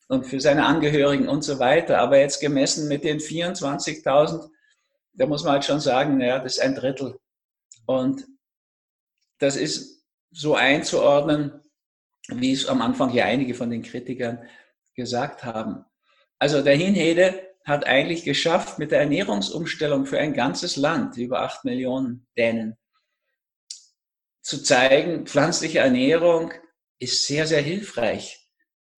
und 0.07 0.25
für 0.25 0.39
seine 0.39 0.65
Angehörigen 0.65 1.27
und 1.27 1.43
so 1.43 1.59
weiter. 1.59 1.99
Aber 1.99 2.17
jetzt 2.17 2.39
gemessen 2.39 2.87
mit 2.87 3.03
den 3.03 3.19
24.000, 3.19 4.49
da 5.13 5.25
muss 5.27 5.43
man 5.43 5.53
halt 5.53 5.65
schon 5.65 5.79
sagen, 5.79 6.17
naja, 6.17 6.39
das 6.39 6.57
ist 6.57 6.63
ein 6.63 6.75
Drittel. 6.75 7.19
Und 7.85 8.25
das 9.39 9.55
ist 9.57 9.94
so 10.35 10.55
einzuordnen, 10.55 11.61
wie 12.27 12.51
es 12.51 12.67
am 12.67 12.81
Anfang 12.81 13.09
hier 13.09 13.25
einige 13.25 13.53
von 13.53 13.69
den 13.69 13.83
Kritikern 13.83 14.47
gesagt 14.95 15.43
haben. 15.43 15.85
Also 16.39 16.61
der 16.61 16.75
Hinhede 16.75 17.55
hat 17.63 17.85
eigentlich 17.85 18.23
geschafft, 18.23 18.77
mit 18.77 18.91
der 18.91 18.99
Ernährungsumstellung 18.99 20.05
für 20.05 20.19
ein 20.19 20.33
ganzes 20.33 20.75
Land, 20.75 21.17
über 21.17 21.41
acht 21.41 21.63
Millionen 21.63 22.27
Dänen, 22.37 22.77
zu 24.41 24.61
zeigen, 24.61 25.25
pflanzliche 25.25 25.79
Ernährung 25.79 26.53
ist 26.99 27.25
sehr, 27.25 27.47
sehr 27.47 27.61
hilfreich, 27.61 28.47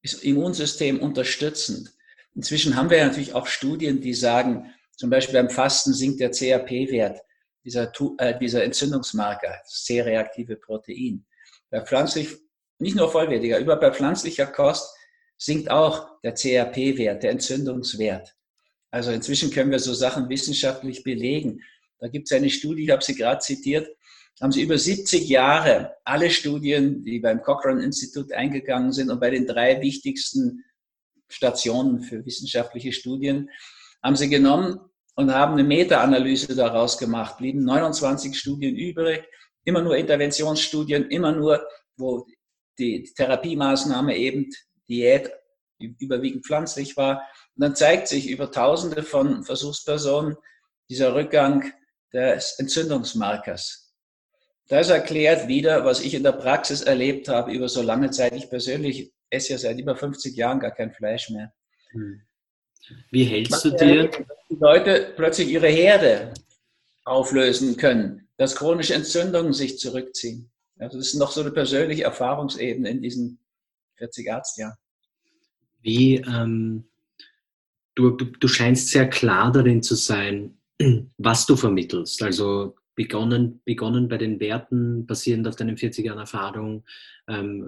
ist 0.02 0.24
Immunsystem 0.24 1.00
unterstützend. 1.00 1.94
Inzwischen 2.36 2.76
haben 2.76 2.90
wir 2.90 3.06
natürlich 3.06 3.34
auch 3.34 3.48
Studien, 3.48 4.02
die 4.02 4.14
sagen, 4.14 4.74
zum 4.98 5.10
Beispiel 5.10 5.36
beim 5.36 5.50
Fasten 5.50 5.94
sinkt 5.94 6.20
der 6.20 6.32
CRP-Wert 6.32 7.22
dieser, 7.68 7.92
äh, 8.20 8.40
dieser 8.40 8.64
Entzündungsmarker, 8.64 9.60
das 9.62 9.84
C-reaktive 9.84 10.56
Protein. 10.56 11.26
Bei 11.70 11.82
pflanzlich, 11.82 12.30
nicht 12.80 12.96
nur 12.96 13.12
vollwertiger, 13.12 13.60
über 13.60 13.76
bei 13.76 13.92
pflanzlicher 13.92 14.48
Kost 14.48 14.96
sinkt 15.38 15.70
auch 15.70 16.22
der 16.22 16.34
CRP-Wert, 16.34 17.24
der 17.24 17.32
Entzündungswert. 17.32 18.34
Also 18.90 19.12
inzwischen 19.12 19.52
können 19.52 19.70
wir 19.70 19.80
so 19.80 19.94
Sachen 19.94 20.30
wissenschaftlich 20.30 21.04
belegen. 21.04 21.62
Da 22.00 22.08
gibt 22.08 22.32
es 22.32 22.38
eine 22.38 22.50
Studie, 22.50 22.86
ich 22.86 22.90
habe 22.90 23.04
sie 23.04 23.16
gerade 23.16 23.42
zitiert, 23.42 23.90
haben 24.40 24.54
sie 24.54 24.62
über 24.62 24.78
70 24.78 25.28
Jahre 25.28 25.96
alle 26.06 26.30
Studien, 26.30 27.04
die 27.04 27.20
beim 27.20 27.42
Cochrane-Institut 27.42 28.32
eingegangen 28.32 28.94
sind 28.94 29.10
und 29.10 29.20
bei 29.20 29.30
den 29.30 29.46
drei 29.46 29.82
wichtigsten 29.82 30.64
Stationen 31.28 32.02
für 32.02 32.26
wissenschaftliche 32.26 32.94
Studien, 32.94 33.50
haben 34.02 34.16
sie 34.16 34.30
genommen 34.30 34.80
und 35.18 35.34
haben 35.34 35.54
eine 35.54 35.64
Meta-Analyse 35.64 36.56
daraus 36.56 36.98
gemacht, 36.98 37.40
blieben 37.40 37.66
29 37.66 38.38
Studien 38.38 38.76
übrig, 38.76 39.28
immer 39.66 39.82
nur 39.82 39.98
Interventionsstudien, 39.98 41.10
immer 41.10 41.32
nur, 41.32 41.68
wo 41.98 42.28
die 42.78 43.04
Therapiemaßnahme 43.16 44.16
eben 44.16 44.48
Diät 44.88 45.32
überwiegend 45.80 46.46
pflanzlich 46.46 46.96
war. 46.98 47.28
Und 47.56 47.64
dann 47.64 47.76
zeigt 47.76 48.08
sich 48.08 48.30
über 48.30 48.52
Tausende 48.52 49.02
von 49.02 49.44
Versuchspersonen 49.44 50.38
dieser 50.88 51.16
Rückgang 51.16 51.74
des 52.14 52.60
Entzündungsmarkers. 52.60 53.96
Das 54.68 54.90
erklärt 54.90 55.48
wieder, 55.48 55.84
was 55.84 56.02
ich 56.02 56.14
in 56.14 56.24
der 56.24 56.34
Praxis 56.34 56.82
erlebt 56.82 57.28
habe 57.28 57.52
über 57.52 57.70
so 57.70 57.82
lange 57.82 58.12
Zeit. 58.12 58.34
Ich 58.34 58.52
persönlich 58.52 59.12
esse 59.32 59.54
ja 59.54 59.58
seit 59.58 59.80
über 59.80 59.96
50 59.96 60.36
Jahren 60.36 60.60
gar 60.60 60.72
kein 60.72 60.94
Fleisch 60.94 61.32
mehr. 61.32 61.54
Hm. 61.90 62.22
Wie 63.12 63.24
hältst 63.24 63.64
du 63.66 63.72
dir? 63.72 64.08
Dass 64.08 64.38
die 64.50 64.56
Leute 64.60 65.14
plötzlich 65.16 65.50
ihre 65.50 65.68
Herde 65.68 66.34
auflösen 67.04 67.78
können, 67.78 68.28
dass 68.38 68.56
chronische 68.56 68.94
Entzündungen 68.94 69.54
sich 69.54 69.80
zurückziehen. 69.80 70.52
Also 70.80 70.98
das 70.98 71.08
ist 71.08 71.16
noch 71.16 71.32
so 71.32 71.42
eine 71.42 71.52
persönliche 71.52 72.04
Erfahrungsebene 72.04 72.90
in 72.90 73.02
diesen 73.02 73.40
40 73.96 74.32
Arztjahren. 74.32 74.76
Wie, 75.82 76.18
ähm, 76.18 76.88
du, 77.96 78.12
du 78.12 78.48
scheinst 78.48 78.90
sehr 78.90 79.10
klar 79.10 79.52
darin 79.52 79.82
zu 79.82 79.96
sein, 79.96 80.58
was 81.18 81.46
du 81.46 81.56
vermittelst. 81.56 82.22
Also 82.22 82.76
begonnen, 82.96 83.62
begonnen 83.66 84.08
bei 84.08 84.18
den 84.18 84.40
Werten, 84.40 85.06
basierend 85.06 85.48
auf 85.48 85.56
deinen 85.56 85.78
40 85.78 86.06
Jahren 86.06 86.20
Erfahrung, 86.20 86.84
ähm, 87.28 87.68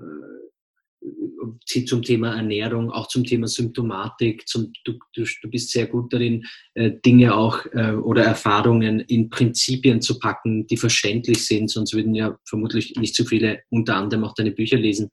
zum 1.85 2.01
Thema 2.01 2.35
Ernährung, 2.35 2.91
auch 2.91 3.07
zum 3.07 3.23
Thema 3.23 3.47
Symptomatik. 3.47 4.47
Zum, 4.47 4.71
du, 4.83 4.93
du, 5.13 5.25
du 5.41 5.49
bist 5.49 5.71
sehr 5.71 5.87
gut 5.87 6.11
darin, 6.11 6.45
äh, 6.73 6.91
Dinge 7.05 7.35
auch 7.35 7.65
äh, 7.73 7.91
oder 7.91 8.23
Erfahrungen 8.23 8.99
in 9.01 9.29
Prinzipien 9.29 10.01
zu 10.01 10.19
packen, 10.19 10.67
die 10.67 10.77
verständlich 10.77 11.45
sind, 11.45 11.69
sonst 11.69 11.93
würden 11.93 12.15
ja 12.15 12.37
vermutlich 12.45 12.95
nicht 12.95 13.15
so 13.15 13.23
viele 13.23 13.61
unter 13.69 13.95
anderem 13.95 14.23
auch 14.23 14.33
deine 14.33 14.51
Bücher 14.51 14.77
lesen. 14.77 15.09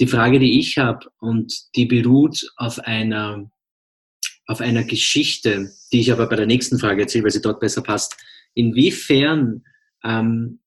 Die 0.00 0.06
Frage, 0.06 0.38
die 0.38 0.58
ich 0.58 0.76
habe, 0.78 1.06
und 1.18 1.52
die 1.76 1.86
beruht 1.86 2.46
auf 2.56 2.80
einer, 2.80 3.50
auf 4.46 4.60
einer 4.60 4.84
Geschichte, 4.84 5.70
die 5.92 6.00
ich 6.00 6.12
aber 6.12 6.28
bei 6.28 6.36
der 6.36 6.46
nächsten 6.46 6.78
Frage 6.78 7.02
erzähle, 7.02 7.24
weil 7.24 7.30
sie 7.30 7.42
dort 7.42 7.60
besser 7.60 7.82
passt. 7.82 8.16
Inwiefern 8.54 9.62
ähm, 10.04 10.60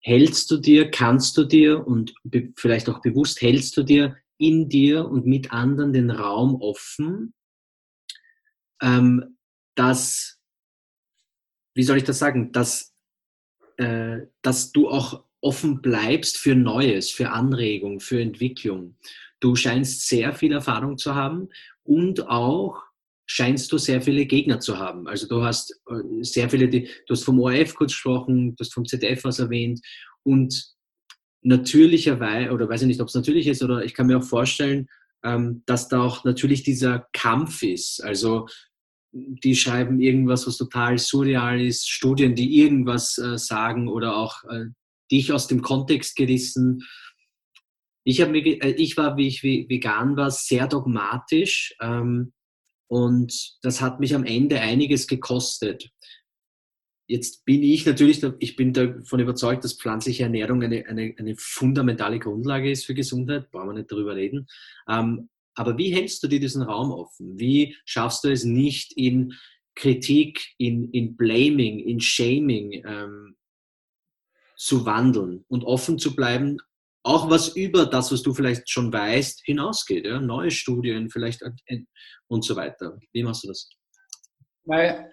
hältst 0.00 0.50
du 0.50 0.58
dir, 0.58 0.90
kannst 0.90 1.36
du 1.36 1.44
dir 1.44 1.86
und 1.86 2.14
vielleicht 2.56 2.88
auch 2.88 3.00
bewusst 3.00 3.40
hältst 3.42 3.76
du 3.76 3.82
dir 3.82 4.16
in 4.38 4.68
dir 4.68 5.06
und 5.06 5.26
mit 5.26 5.52
anderen 5.52 5.92
den 5.92 6.10
Raum 6.10 6.60
offen, 6.60 7.34
ähm, 8.80 9.36
dass, 9.74 10.40
wie 11.74 11.82
soll 11.82 11.96
ich 11.96 12.04
das 12.04 12.18
sagen, 12.18 12.52
dass, 12.52 12.94
äh, 13.76 14.18
dass 14.42 14.72
du 14.72 14.88
auch 14.88 15.24
offen 15.40 15.82
bleibst 15.82 16.36
für 16.36 16.54
Neues, 16.54 17.10
für 17.10 17.30
Anregung, 17.30 18.00
für 18.00 18.20
Entwicklung. 18.20 18.96
Du 19.40 19.54
scheinst 19.54 20.08
sehr 20.08 20.32
viel 20.34 20.52
Erfahrung 20.52 20.98
zu 20.98 21.14
haben 21.14 21.48
und 21.84 22.28
auch 22.28 22.87
scheinst 23.28 23.70
du 23.70 23.78
sehr 23.78 24.00
viele 24.00 24.26
Gegner 24.26 24.58
zu 24.58 24.78
haben. 24.78 25.06
Also 25.06 25.28
du 25.28 25.44
hast 25.44 25.70
äh, 25.90 26.22
sehr 26.22 26.48
viele, 26.48 26.68
du 26.68 26.86
hast 27.08 27.24
vom 27.24 27.38
ORF 27.40 27.74
kurz 27.74 27.92
gesprochen, 27.92 28.56
du 28.56 28.64
hast 28.64 28.72
vom 28.72 28.86
ZDF 28.86 29.22
was 29.24 29.38
erwähnt 29.38 29.80
und 30.24 30.74
natürlicherweise, 31.42 32.50
oder 32.52 32.68
weiß 32.68 32.82
ich 32.82 32.88
nicht, 32.88 33.00
ob 33.00 33.08
es 33.08 33.14
natürlich 33.14 33.46
ist, 33.46 33.62
oder 33.62 33.84
ich 33.84 33.94
kann 33.94 34.06
mir 34.06 34.18
auch 34.18 34.24
vorstellen, 34.24 34.88
ähm, 35.22 35.62
dass 35.66 35.88
da 35.88 36.02
auch 36.02 36.24
natürlich 36.24 36.62
dieser 36.62 37.06
Kampf 37.12 37.62
ist. 37.62 38.02
Also 38.02 38.46
die 39.12 39.56
schreiben 39.56 40.00
irgendwas, 40.00 40.46
was 40.46 40.56
total 40.56 40.98
surreal 40.98 41.60
ist, 41.60 41.88
Studien, 41.88 42.34
die 42.34 42.58
irgendwas 42.58 43.18
äh, 43.18 43.38
sagen 43.38 43.88
oder 43.88 44.16
auch 44.16 44.44
äh, 44.44 44.66
dich 45.10 45.32
aus 45.32 45.46
dem 45.46 45.62
Kontext 45.62 46.16
gerissen. 46.16 46.82
Ich, 48.04 48.26
mir, 48.26 48.62
äh, 48.62 48.70
ich 48.72 48.96
war, 48.96 49.16
wie 49.16 49.26
ich 49.26 49.42
vegan 49.42 50.16
war, 50.16 50.30
sehr 50.30 50.66
dogmatisch. 50.66 51.74
Ähm, 51.80 52.32
und 52.88 53.58
das 53.62 53.80
hat 53.80 54.00
mich 54.00 54.14
am 54.14 54.24
Ende 54.24 54.60
einiges 54.60 55.06
gekostet. 55.06 55.90
Jetzt 57.06 57.44
bin 57.44 57.62
ich 57.62 57.86
natürlich, 57.86 58.22
ich 58.38 58.56
bin 58.56 58.72
davon 58.72 59.20
überzeugt, 59.20 59.64
dass 59.64 59.78
pflanzliche 59.78 60.24
Ernährung 60.24 60.62
eine, 60.62 60.86
eine, 60.86 61.14
eine 61.16 61.34
fundamentale 61.38 62.18
Grundlage 62.18 62.70
ist 62.70 62.84
für 62.84 62.94
Gesundheit, 62.94 63.50
brauchen 63.50 63.68
wir 63.68 63.74
nicht 63.74 63.90
darüber 63.90 64.14
reden. 64.14 64.46
Ähm, 64.88 65.30
aber 65.54 65.78
wie 65.78 65.94
hältst 65.94 66.22
du 66.22 66.28
dir 66.28 66.38
diesen 66.38 66.62
Raum 66.62 66.90
offen? 66.90 67.38
Wie 67.38 67.76
schaffst 67.84 68.24
du 68.24 68.30
es 68.30 68.44
nicht 68.44 68.92
in 68.92 69.34
Kritik, 69.74 70.54
in, 70.58 70.90
in 70.90 71.16
Blaming, 71.16 71.78
in 71.78 72.00
Shaming 72.00 72.82
ähm, 72.84 73.36
zu 74.56 74.84
wandeln 74.84 75.44
und 75.48 75.64
offen 75.64 75.98
zu 75.98 76.14
bleiben, 76.14 76.58
auch 77.04 77.30
was 77.30 77.56
über 77.56 77.86
das, 77.86 78.12
was 78.12 78.22
du 78.22 78.34
vielleicht 78.34 78.68
schon 78.68 78.92
weißt, 78.92 79.42
hinausgeht. 79.44 80.04
Ja? 80.04 80.20
Neue 80.20 80.50
Studien 80.50 81.10
vielleicht 81.10 81.42
und 82.28 82.44
so 82.44 82.56
weiter. 82.56 82.98
Wie 83.12 83.22
machst 83.22 83.44
du 83.44 83.48
das? 83.48 83.68
Weil, 84.64 85.12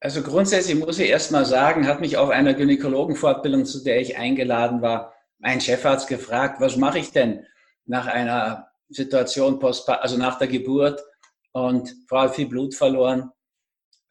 also 0.00 0.22
grundsätzlich 0.22 0.76
muss 0.76 0.98
ich 0.98 1.10
erst 1.10 1.30
mal 1.30 1.44
sagen, 1.44 1.86
hat 1.86 2.00
mich 2.00 2.16
auf 2.16 2.30
einer 2.30 2.54
Gynäkologenfortbildung, 2.54 3.64
zu 3.64 3.84
der 3.84 4.00
ich 4.00 4.16
eingeladen 4.16 4.82
war, 4.82 5.14
mein 5.38 5.60
Chefarzt 5.60 6.08
gefragt, 6.08 6.60
was 6.60 6.76
mache 6.76 6.98
ich 6.98 7.10
denn 7.10 7.46
nach 7.84 8.06
einer 8.06 8.68
Situation, 8.88 9.58
post, 9.58 9.88
also 9.88 10.16
nach 10.16 10.38
der 10.38 10.48
Geburt 10.48 11.02
und 11.52 11.94
Frau 12.08 12.20
hat 12.20 12.34
viel 12.34 12.46
Blut 12.46 12.74
verloren 12.74 13.30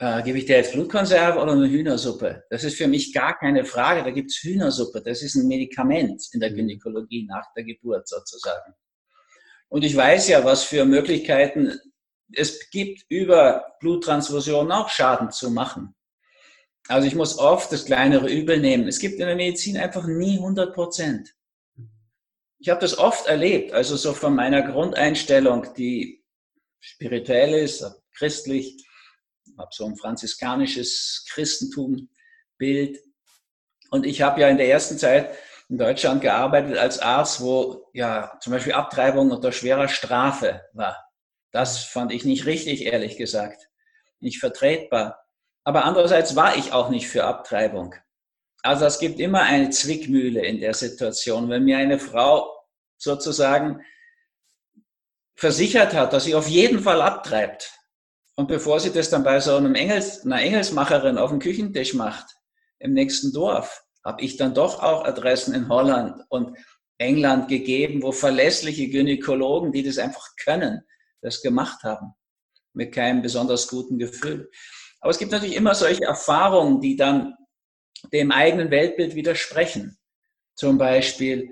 äh, 0.02 0.24
gebe 0.24 0.40
ich 0.40 0.46
dir 0.46 0.58
jetzt 0.58 0.74
Blutkonserve 0.74 1.40
oder 1.40 1.52
eine 1.52 1.70
Hühnersuppe? 1.70 2.44
Das 2.50 2.64
ist 2.64 2.76
für 2.76 2.88
mich 2.88 3.14
gar 3.14 3.38
keine 3.38 3.66
Frage. 3.66 4.04
Da 4.04 4.10
gibt 4.10 4.32
es 4.32 4.38
Hühnersuppe. 4.42 5.02
Das 5.04 5.22
ist 5.22 5.36
ein 5.36 5.48
Medikament 5.48 6.24
in 6.34 6.40
der 6.40 6.50
mhm. 6.50 6.56
Gynäkologie 6.56 7.28
nach 7.30 7.46
der 7.56 7.64
Geburt 7.64 8.08
sozusagen. 8.08 8.74
Und 9.70 9.84
ich 9.84 9.96
weiß 9.96 10.30
ja, 10.30 10.44
was 10.44 10.64
für 10.64 10.86
Möglichkeiten 10.86 11.80
es 12.36 12.70
gibt 12.70 13.06
über 13.10 13.76
Bluttransfusionen 13.80 14.72
auch 14.72 14.90
Schaden 14.90 15.32
zu 15.32 15.52
machen. 15.52 15.96
Also 16.88 17.08
ich 17.08 17.16
muss 17.16 17.38
oft 17.38 17.72
das 17.72 17.86
kleinere 17.86 18.30
Übel 18.30 18.60
nehmen. 18.60 18.88
Es 18.88 19.00
gibt 19.00 19.20
in 19.20 19.28
der 19.28 19.36
Medizin 19.36 19.78
einfach 19.78 20.06
nie 20.06 20.38
100 20.38 20.74
Prozent. 20.74 21.34
Ich 22.60 22.70
habe 22.70 22.82
das 22.82 22.98
oft 22.98 23.28
erlebt, 23.28 23.74
also 23.74 23.96
so 23.96 24.14
von 24.14 24.36
meiner 24.36 24.62
Grundeinstellung, 24.62 25.74
die 25.76 26.24
spirituell 26.80 27.54
ist, 27.54 27.84
christlich, 28.16 28.86
habe 29.58 29.70
so 29.72 29.86
ein 29.86 29.96
franziskanisches 29.96 31.26
Christentum-Bild. 31.30 33.00
Und 33.90 34.06
ich 34.06 34.22
habe 34.22 34.42
ja 34.42 34.48
in 34.48 34.58
der 34.58 34.70
ersten 34.70 34.98
Zeit 34.98 35.36
in 35.70 35.78
Deutschland 35.78 36.22
gearbeitet 36.22 36.78
als 36.78 37.00
Arzt, 37.00 37.42
wo 37.42 37.90
ja 37.94 38.38
zum 38.42 38.54
Beispiel 38.54 38.74
Abtreibung 38.74 39.32
unter 39.32 39.52
schwerer 39.52 39.88
Strafe 39.88 40.62
war. 40.74 41.11
Das 41.52 41.84
fand 41.84 42.12
ich 42.12 42.26
nicht 42.26 42.46
richtig, 42.46 42.86
ehrlich 42.86 43.18
gesagt. 43.18 43.70
Nicht 44.20 44.40
vertretbar. 44.40 45.26
Aber 45.64 45.86
andererseits 45.86 46.36
war 46.36 46.56
ich 46.56 46.74
auch 46.74 46.90
nicht 46.90 47.08
für 47.08 47.26
Abtreibung. 47.26 47.96
Also 48.64 48.86
es 48.86 49.00
gibt 49.00 49.20
immer 49.20 49.42
eine 49.42 49.70
Zwickmühle 49.70 50.46
in 50.46 50.60
der 50.60 50.74
Situation. 50.74 51.50
Wenn 51.50 51.66
mir 51.66 51.78
eine 51.78 52.00
Frau 52.00 52.52
sozusagen 52.98 53.82
versichert 55.36 55.94
hat, 55.94 56.14
dass 56.14 56.26
sie 56.26 56.36
auf 56.36 56.48
jeden 56.48 56.80
Fall 56.80 57.02
abtreibt, 57.02 57.72
und 58.36 58.48
bevor 58.48 58.80
sie 58.80 58.92
das 58.92 59.10
dann 59.10 59.24
bei 59.24 59.40
so 59.40 59.56
einem 59.56 59.76
Engels, 59.76 60.24
einer 60.24 60.42
Engelsmacherin 60.42 61.18
auf 61.18 61.32
dem 61.32 61.40
Küchentisch 61.40 61.94
macht, 61.94 62.38
im 62.80 62.94
nächsten 62.94 63.34
Dorf, 63.34 63.84
habe 64.04 64.22
ich 64.24 64.38
dann 64.38 64.54
doch 64.54 64.82
auch 64.82 65.06
Adressen 65.06 65.54
in 65.54 65.68
Holland 65.68 66.24
und 66.30 66.58
England 66.98 67.50
gegeben, 67.50 68.02
wo 68.02 68.12
verlässliche 68.12 68.88
Gynäkologen, 68.88 69.72
die 69.72 69.84
das 69.84 69.98
einfach 69.98 70.28
können, 70.44 70.84
das 71.22 71.42
gemacht 71.42 71.84
haben. 71.84 72.14
Mit 72.74 72.94
keinem 72.94 73.22
besonders 73.22 73.68
guten 73.68 73.98
Gefühl. 73.98 74.50
Aber 75.02 75.12
es 75.12 75.18
gibt 75.18 75.32
natürlich 75.32 75.56
immer 75.56 75.76
solche 75.76 76.04
Erfahrungen, 76.04 76.80
die 76.80 76.96
dann 76.96 77.36
dem 78.14 78.32
eigenen 78.32 78.72
Weltbild 78.72 79.16
widersprechen. 79.16 79.98
Zum 80.56 80.78
Beispiel, 80.78 81.52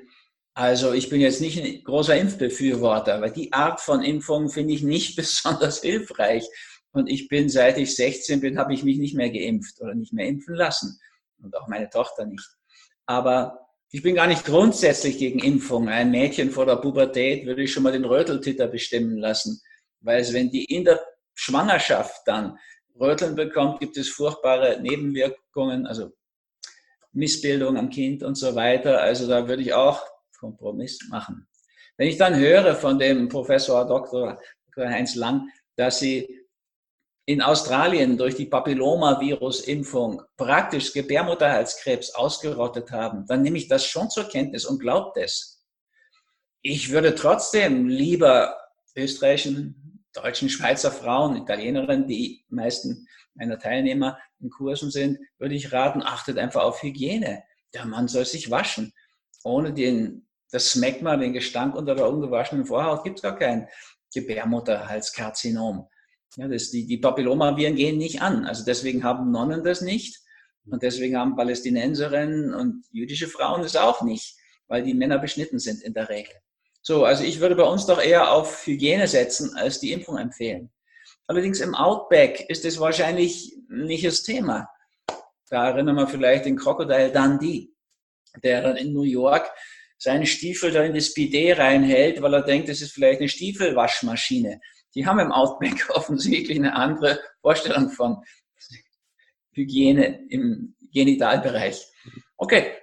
also 0.53 0.93
ich 0.93 1.09
bin 1.09 1.21
jetzt 1.21 1.41
nicht 1.41 1.61
ein 1.61 1.83
großer 1.83 2.17
Impfbefürworter, 2.17 3.21
weil 3.21 3.31
die 3.31 3.53
Art 3.53 3.81
von 3.81 4.03
Impfung 4.03 4.49
finde 4.49 4.73
ich 4.73 4.83
nicht 4.83 5.15
besonders 5.17 5.81
hilfreich. 5.81 6.45
Und 6.91 7.07
ich 7.07 7.27
bin, 7.27 7.49
seit 7.49 7.77
ich 7.77 7.95
16 7.95 8.39
bin, 8.41 8.57
habe 8.57 8.73
ich 8.73 8.83
mich 8.83 8.97
nicht 8.97 9.15
mehr 9.15 9.29
geimpft 9.29 9.79
oder 9.81 9.93
nicht 9.93 10.13
mehr 10.13 10.27
impfen 10.27 10.55
lassen. 10.55 10.99
Und 11.41 11.55
auch 11.55 11.67
meine 11.67 11.89
Tochter 11.89 12.25
nicht. 12.25 12.47
Aber 13.05 13.68
ich 13.91 14.03
bin 14.03 14.15
gar 14.15 14.27
nicht 14.27 14.45
grundsätzlich 14.45 15.17
gegen 15.17 15.39
Impfungen. 15.39 15.89
Ein 15.89 16.11
Mädchen 16.11 16.51
vor 16.51 16.65
der 16.65 16.75
Pubertät 16.75 17.45
würde 17.45 17.63
ich 17.63 17.73
schon 17.73 17.83
mal 17.83 17.91
den 17.91 18.05
Röteltitter 18.05 18.67
bestimmen 18.67 19.17
lassen. 19.17 19.61
Weil 20.01 20.31
wenn 20.33 20.51
die 20.51 20.65
in 20.65 20.85
der 20.85 21.01
Schwangerschaft 21.33 22.21
dann 22.25 22.57
Röteln 22.99 23.35
bekommt, 23.35 23.79
gibt 23.79 23.97
es 23.97 24.09
furchtbare 24.09 24.79
Nebenwirkungen, 24.81 25.87
also 25.87 26.11
Missbildung 27.13 27.77
am 27.77 27.89
Kind 27.89 28.21
und 28.21 28.35
so 28.35 28.55
weiter. 28.55 29.01
Also 29.01 29.27
da 29.27 29.47
würde 29.47 29.63
ich 29.63 29.73
auch 29.73 30.05
Kompromiss 30.39 30.99
machen. 31.09 31.47
Wenn 31.97 32.07
ich 32.07 32.17
dann 32.17 32.35
höre 32.35 32.75
von 32.75 32.99
dem 32.99 33.27
Professor 33.27 33.87
Dr. 33.87 34.39
Heinz 34.77 35.15
Lang, 35.15 35.49
dass 35.75 35.99
sie 35.99 36.38
in 37.29 37.43
Australien 37.43 38.17
durch 38.17 38.33
die 38.33 38.47
Papillomavirus-Impfung 38.47 40.23
praktisch 40.35 40.93
Gebärmutterhalskrebs 40.93 42.15
ausgerottet 42.15 42.91
haben, 42.91 43.27
dann 43.27 43.43
nehme 43.43 43.59
ich 43.59 43.67
das 43.67 43.85
schon 43.85 44.09
zur 44.09 44.27
Kenntnis 44.27 44.65
und 44.65 44.79
glaubt 44.79 45.15
es. 45.15 45.63
Ich 46.63 46.89
würde 46.89 47.13
trotzdem 47.13 47.87
lieber 47.87 48.57
österreichischen, 48.95 50.03
deutschen, 50.11 50.49
Schweizer 50.49 50.89
Frauen, 50.91 51.35
Italienerinnen, 51.35 52.07
die 52.07 52.45
meisten 52.49 53.07
meiner 53.35 53.59
Teilnehmer 53.59 54.17
in 54.39 54.49
Kursen 54.49 54.89
sind, 54.89 55.19
würde 55.37 55.53
ich 55.53 55.71
raten, 55.71 56.01
achtet 56.01 56.39
einfach 56.39 56.63
auf 56.63 56.81
Hygiene. 56.81 57.43
Der 57.75 57.85
Mann 57.85 58.07
soll 58.07 58.25
sich 58.25 58.49
waschen. 58.49 58.91
Ohne 59.43 59.71
den, 59.71 60.27
das 60.49 60.71
Smegma, 60.71 61.15
den 61.15 61.33
Gestank 61.33 61.75
unter 61.75 61.93
der 61.93 62.09
ungewaschenen 62.09 62.65
Vorhaut, 62.65 63.03
gibt 63.03 63.17
es 63.19 63.21
gar 63.21 63.37
kein 63.37 63.67
Gebärmutterhalskarzinom. 64.15 65.87
Ja, 66.35 66.47
das, 66.47 66.69
die, 66.69 66.85
die 66.85 66.97
Papillomaviren 66.97 67.75
gehen 67.75 67.97
nicht 67.97 68.21
an. 68.21 68.45
Also 68.45 68.63
deswegen 68.63 69.03
haben 69.03 69.31
Nonnen 69.31 69.63
das 69.63 69.81
nicht. 69.81 70.19
Und 70.69 70.83
deswegen 70.83 71.17
haben 71.17 71.35
Palästinenserinnen 71.35 72.53
und 72.53 72.85
jüdische 72.91 73.27
Frauen 73.27 73.63
das 73.63 73.75
auch 73.75 74.03
nicht, 74.03 74.37
weil 74.67 74.83
die 74.83 74.93
Männer 74.93 75.17
beschnitten 75.17 75.57
sind 75.57 75.81
in 75.81 75.93
der 75.93 76.09
Regel. 76.09 76.33
So, 76.81 77.05
also 77.05 77.23
ich 77.23 77.39
würde 77.39 77.55
bei 77.55 77.63
uns 77.63 77.85
doch 77.85 78.01
eher 78.01 78.31
auf 78.31 78.65
Hygiene 78.65 79.07
setzen, 79.07 79.55
als 79.55 79.79
die 79.79 79.91
Impfung 79.91 80.17
empfehlen. 80.17 80.71
Allerdings 81.27 81.59
im 81.59 81.75
Outback 81.75 82.45
ist 82.49 82.65
das 82.65 82.79
wahrscheinlich 82.79 83.55
nicht 83.67 84.05
das 84.05 84.23
Thema. 84.23 84.69
Da 85.49 85.69
erinnern 85.69 85.95
wir 85.95 86.07
vielleicht 86.07 86.45
den 86.45 86.55
Crocodile 86.55 87.11
Dundee, 87.11 87.71
der 88.43 88.61
dann 88.61 88.77
in 88.77 88.93
New 88.93 89.03
York 89.03 89.49
seinen 89.97 90.25
Stiefel 90.25 90.71
da 90.71 90.83
in 90.83 90.93
das 90.93 91.13
Bidet 91.13 91.57
reinhält, 91.57 92.21
weil 92.21 92.33
er 92.33 92.43
denkt, 92.43 92.69
das 92.69 92.81
ist 92.81 92.93
vielleicht 92.93 93.19
eine 93.19 93.29
Stiefelwaschmaschine 93.29 94.61
die 94.95 95.05
haben 95.05 95.19
im 95.19 95.31
Outback 95.31 95.89
offensichtlich 95.93 96.57
eine 96.57 96.75
andere 96.75 97.19
Vorstellung 97.41 97.89
von 97.89 98.23
Hygiene 99.51 100.25
im 100.29 100.75
Genitalbereich. 100.91 101.85
Okay, 102.37 102.73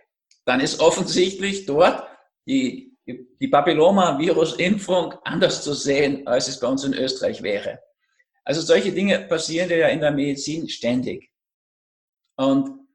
dann 0.44 0.60
ist 0.60 0.80
offensichtlich 0.80 1.66
dort 1.66 2.06
die, 2.46 2.96
die 3.06 3.48
Papilloma-Virus-Impfung 3.48 5.14
anders 5.24 5.62
zu 5.62 5.74
sehen, 5.74 6.26
als 6.26 6.48
es 6.48 6.60
bei 6.60 6.68
uns 6.68 6.84
in 6.84 6.94
Österreich 6.94 7.42
wäre. 7.42 7.80
Also 8.44 8.60
solche 8.60 8.92
Dinge 8.92 9.20
passieren 9.20 9.70
ja 9.70 9.88
in 9.88 10.00
der 10.00 10.12
Medizin 10.12 10.68
ständig. 10.68 11.32
Und 12.36 12.86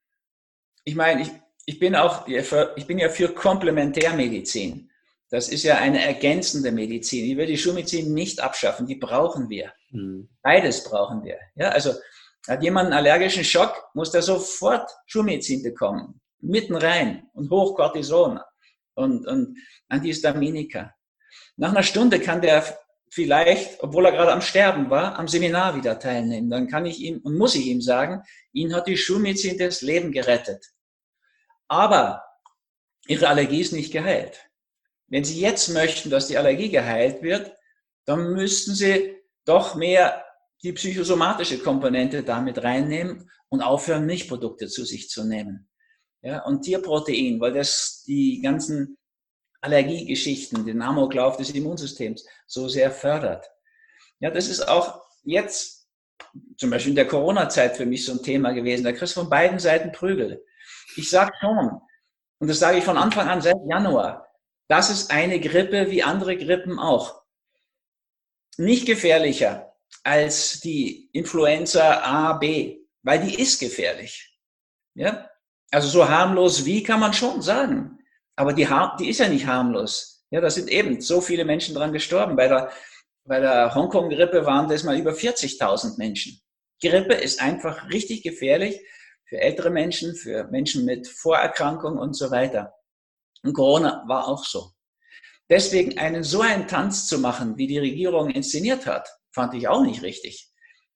ich 0.83 0.95
meine, 0.95 1.23
ich, 1.23 1.31
ich 1.65 1.79
bin 1.79 1.95
auch, 1.95 2.27
ich 2.27 2.87
bin 2.87 2.99
ja 2.99 3.09
für 3.09 3.29
Komplementärmedizin. 3.29 4.90
Das 5.31 5.47
ist 5.47 5.63
ja 5.63 5.77
eine 5.77 6.03
ergänzende 6.03 6.73
Medizin. 6.73 7.23
Ich 7.23 7.37
will 7.37 7.45
die 7.45 7.57
Schulmedizin 7.57 8.13
nicht 8.13 8.41
abschaffen, 8.41 8.85
die 8.85 8.97
brauchen 8.97 9.49
wir. 9.49 9.71
Mhm. 9.91 10.29
Beides 10.41 10.83
brauchen 10.83 11.23
wir. 11.23 11.39
Ja, 11.55 11.69
also 11.69 11.93
hat 12.47 12.61
jemand 12.61 12.87
einen 12.87 12.97
allergischen 12.97 13.45
Schock, 13.45 13.89
muss 13.93 14.11
der 14.11 14.23
sofort 14.23 14.91
Schulmedizin 15.05 15.63
bekommen. 15.63 16.19
Mitten 16.41 16.75
rein 16.75 17.29
und 17.33 17.49
Hochcortison 17.49 18.41
und, 18.95 19.25
und 19.25 19.57
Antihistaminika. 19.87 20.93
Nach 21.55 21.69
einer 21.69 21.83
Stunde 21.83 22.19
kann 22.19 22.41
der 22.41 22.77
vielleicht, 23.09 23.81
obwohl 23.81 24.07
er 24.07 24.11
gerade 24.11 24.33
am 24.33 24.41
Sterben 24.41 24.89
war, 24.89 25.17
am 25.17 25.29
Seminar 25.29 25.77
wieder 25.77 25.97
teilnehmen. 25.97 26.49
Dann 26.49 26.67
kann 26.67 26.85
ich 26.85 26.99
ihm 26.99 27.19
und 27.23 27.37
muss 27.37 27.55
ich 27.55 27.67
ihm 27.67 27.81
sagen, 27.81 28.21
ihn 28.51 28.75
hat 28.75 28.87
die 28.87 28.97
Schulmedizin 28.97 29.57
das 29.57 29.81
Leben 29.81 30.11
gerettet. 30.11 30.65
Aber 31.69 32.21
ihre 33.07 33.29
Allergie 33.29 33.61
ist 33.61 33.71
nicht 33.71 33.93
geheilt. 33.93 34.50
Wenn 35.11 35.25
Sie 35.25 35.41
jetzt 35.41 35.67
möchten, 35.69 36.09
dass 36.09 36.27
die 36.27 36.37
Allergie 36.37 36.69
geheilt 36.69 37.21
wird, 37.21 37.53
dann 38.05 38.31
müssten 38.31 38.73
Sie 38.73 39.17
doch 39.45 39.75
mehr 39.75 40.23
die 40.63 40.71
psychosomatische 40.71 41.59
Komponente 41.59 42.23
damit 42.23 42.63
reinnehmen 42.63 43.29
und 43.49 43.61
aufhören, 43.61 44.05
Milchprodukte 44.05 44.67
zu 44.67 44.85
sich 44.85 45.09
zu 45.09 45.25
nehmen. 45.25 45.69
Ja, 46.21 46.45
und 46.45 46.61
Tierprotein, 46.61 47.41
weil 47.41 47.51
das 47.51 48.03
die 48.07 48.41
ganzen 48.41 48.97
Allergiegeschichten, 49.59 50.65
den 50.65 50.81
Amoklauf 50.81 51.35
des 51.35 51.49
Immunsystems 51.49 52.25
so 52.47 52.69
sehr 52.69 52.89
fördert. 52.89 53.45
Ja, 54.19 54.31
das 54.31 54.47
ist 54.47 54.65
auch 54.65 55.01
jetzt 55.23 55.89
zum 56.57 56.69
Beispiel 56.69 56.91
in 56.91 56.95
der 56.95 57.07
Corona-Zeit 57.07 57.75
für 57.75 57.85
mich 57.85 58.05
so 58.05 58.13
ein 58.13 58.23
Thema 58.23 58.53
gewesen. 58.53 58.85
Da 58.85 58.93
kriegst 58.93 59.17
du 59.17 59.21
von 59.21 59.29
beiden 59.29 59.59
Seiten 59.59 59.91
Prügel. 59.91 60.45
Ich 60.95 61.09
sage 61.09 61.33
schon, 61.41 61.81
und 62.39 62.47
das 62.47 62.59
sage 62.59 62.77
ich 62.77 62.83
von 62.85 62.97
Anfang 62.97 63.27
an 63.27 63.41
seit 63.41 63.57
Januar, 63.67 64.30
das 64.71 64.89
ist 64.89 65.11
eine 65.11 65.41
Grippe 65.41 65.91
wie 65.91 66.01
andere 66.01 66.37
Grippen 66.37 66.79
auch. 66.79 67.23
Nicht 68.57 68.85
gefährlicher 68.85 69.75
als 70.03 70.61
die 70.61 71.09
Influenza 71.11 72.01
A, 72.05 72.33
B, 72.33 72.79
weil 73.03 73.19
die 73.19 73.35
ist 73.35 73.59
gefährlich. 73.59 74.39
Ja? 74.93 75.29
Also 75.71 75.89
so 75.89 76.07
harmlos 76.07 76.63
wie 76.63 76.83
kann 76.83 77.01
man 77.01 77.13
schon 77.13 77.41
sagen. 77.41 77.99
Aber 78.37 78.53
die, 78.53 78.65
die 78.97 79.09
ist 79.09 79.19
ja 79.19 79.27
nicht 79.27 79.45
harmlos. 79.45 80.23
Ja, 80.29 80.39
da 80.39 80.49
sind 80.49 80.69
eben 80.69 81.01
so 81.01 81.19
viele 81.19 81.43
Menschen 81.43 81.75
dran 81.75 81.91
gestorben. 81.91 82.37
Bei 82.37 82.47
der, 82.47 82.71
bei 83.25 83.41
der 83.41 83.75
Hongkong-Grippe 83.75 84.45
waren 84.45 84.69
das 84.69 84.83
mal 84.83 84.97
über 84.97 85.11
40.000 85.11 85.97
Menschen. 85.97 86.39
Grippe 86.81 87.15
ist 87.15 87.41
einfach 87.41 87.89
richtig 87.89 88.23
gefährlich 88.23 88.79
für 89.25 89.37
ältere 89.37 89.69
Menschen, 89.69 90.15
für 90.15 90.45
Menschen 90.45 90.85
mit 90.85 91.09
Vorerkrankungen 91.09 91.99
und 91.99 92.13
so 92.13 92.31
weiter. 92.31 92.73
Und 93.43 93.53
Corona 93.53 94.03
war 94.07 94.27
auch 94.27 94.45
so. 94.45 94.71
Deswegen 95.49 95.97
einen 95.97 96.23
so 96.23 96.41
einen 96.41 96.67
Tanz 96.67 97.07
zu 97.07 97.19
machen, 97.19 97.57
wie 97.57 97.67
die 97.67 97.79
Regierung 97.79 98.29
inszeniert 98.29 98.85
hat, 98.85 99.09
fand 99.31 99.53
ich 99.53 99.67
auch 99.67 99.83
nicht 99.83 100.01
richtig. 100.01 100.49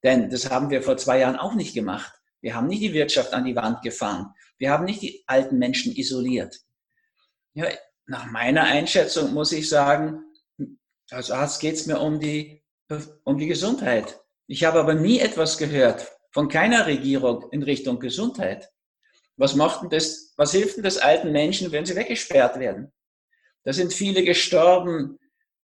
Denn 0.03 0.29
das 0.29 0.49
haben 0.49 0.69
wir 0.69 0.81
vor 0.81 0.97
zwei 0.97 1.19
Jahren 1.19 1.35
auch 1.35 1.55
nicht 1.55 1.73
gemacht. 1.73 2.13
Wir 2.41 2.55
haben 2.55 2.67
nicht 2.67 2.81
die 2.81 2.93
Wirtschaft 2.93 3.33
an 3.33 3.45
die 3.45 3.55
Wand 3.55 3.81
gefahren. 3.81 4.33
Wir 4.57 4.71
haben 4.71 4.85
nicht 4.85 5.01
die 5.01 5.23
alten 5.27 5.57
Menschen 5.57 5.95
isoliert. 5.95 6.55
Ja, 7.53 7.65
nach 8.05 8.29
meiner 8.31 8.63
Einschätzung 8.63 9.33
muss 9.33 9.51
ich 9.51 9.67
sagen, 9.67 10.23
als 11.09 11.31
Arzt 11.31 11.59
geht 11.59 11.75
es 11.75 11.87
mir 11.87 11.99
um 11.99 12.19
die 12.19 12.63
um 13.23 13.37
die 13.37 13.47
Gesundheit. 13.47 14.21
Ich 14.47 14.63
habe 14.63 14.79
aber 14.79 14.93
nie 14.93 15.19
etwas 15.19 15.57
gehört 15.57 16.11
von 16.31 16.49
keiner 16.49 16.85
Regierung 16.85 17.49
in 17.51 17.63
Richtung 17.63 17.99
Gesundheit. 17.99 18.69
Was 19.37 19.55
macht 19.55 19.81
denn 19.81 19.89
das, 19.89 20.33
was 20.37 20.51
hilft 20.51 20.77
denn 20.77 20.83
das 20.83 20.97
alten 20.97 21.31
Menschen, 21.31 21.71
wenn 21.71 21.85
sie 21.85 21.95
weggesperrt 21.95 22.59
werden? 22.59 22.91
Da 23.63 23.73
sind 23.73 23.93
viele 23.93 24.23
gestorben 24.23 25.19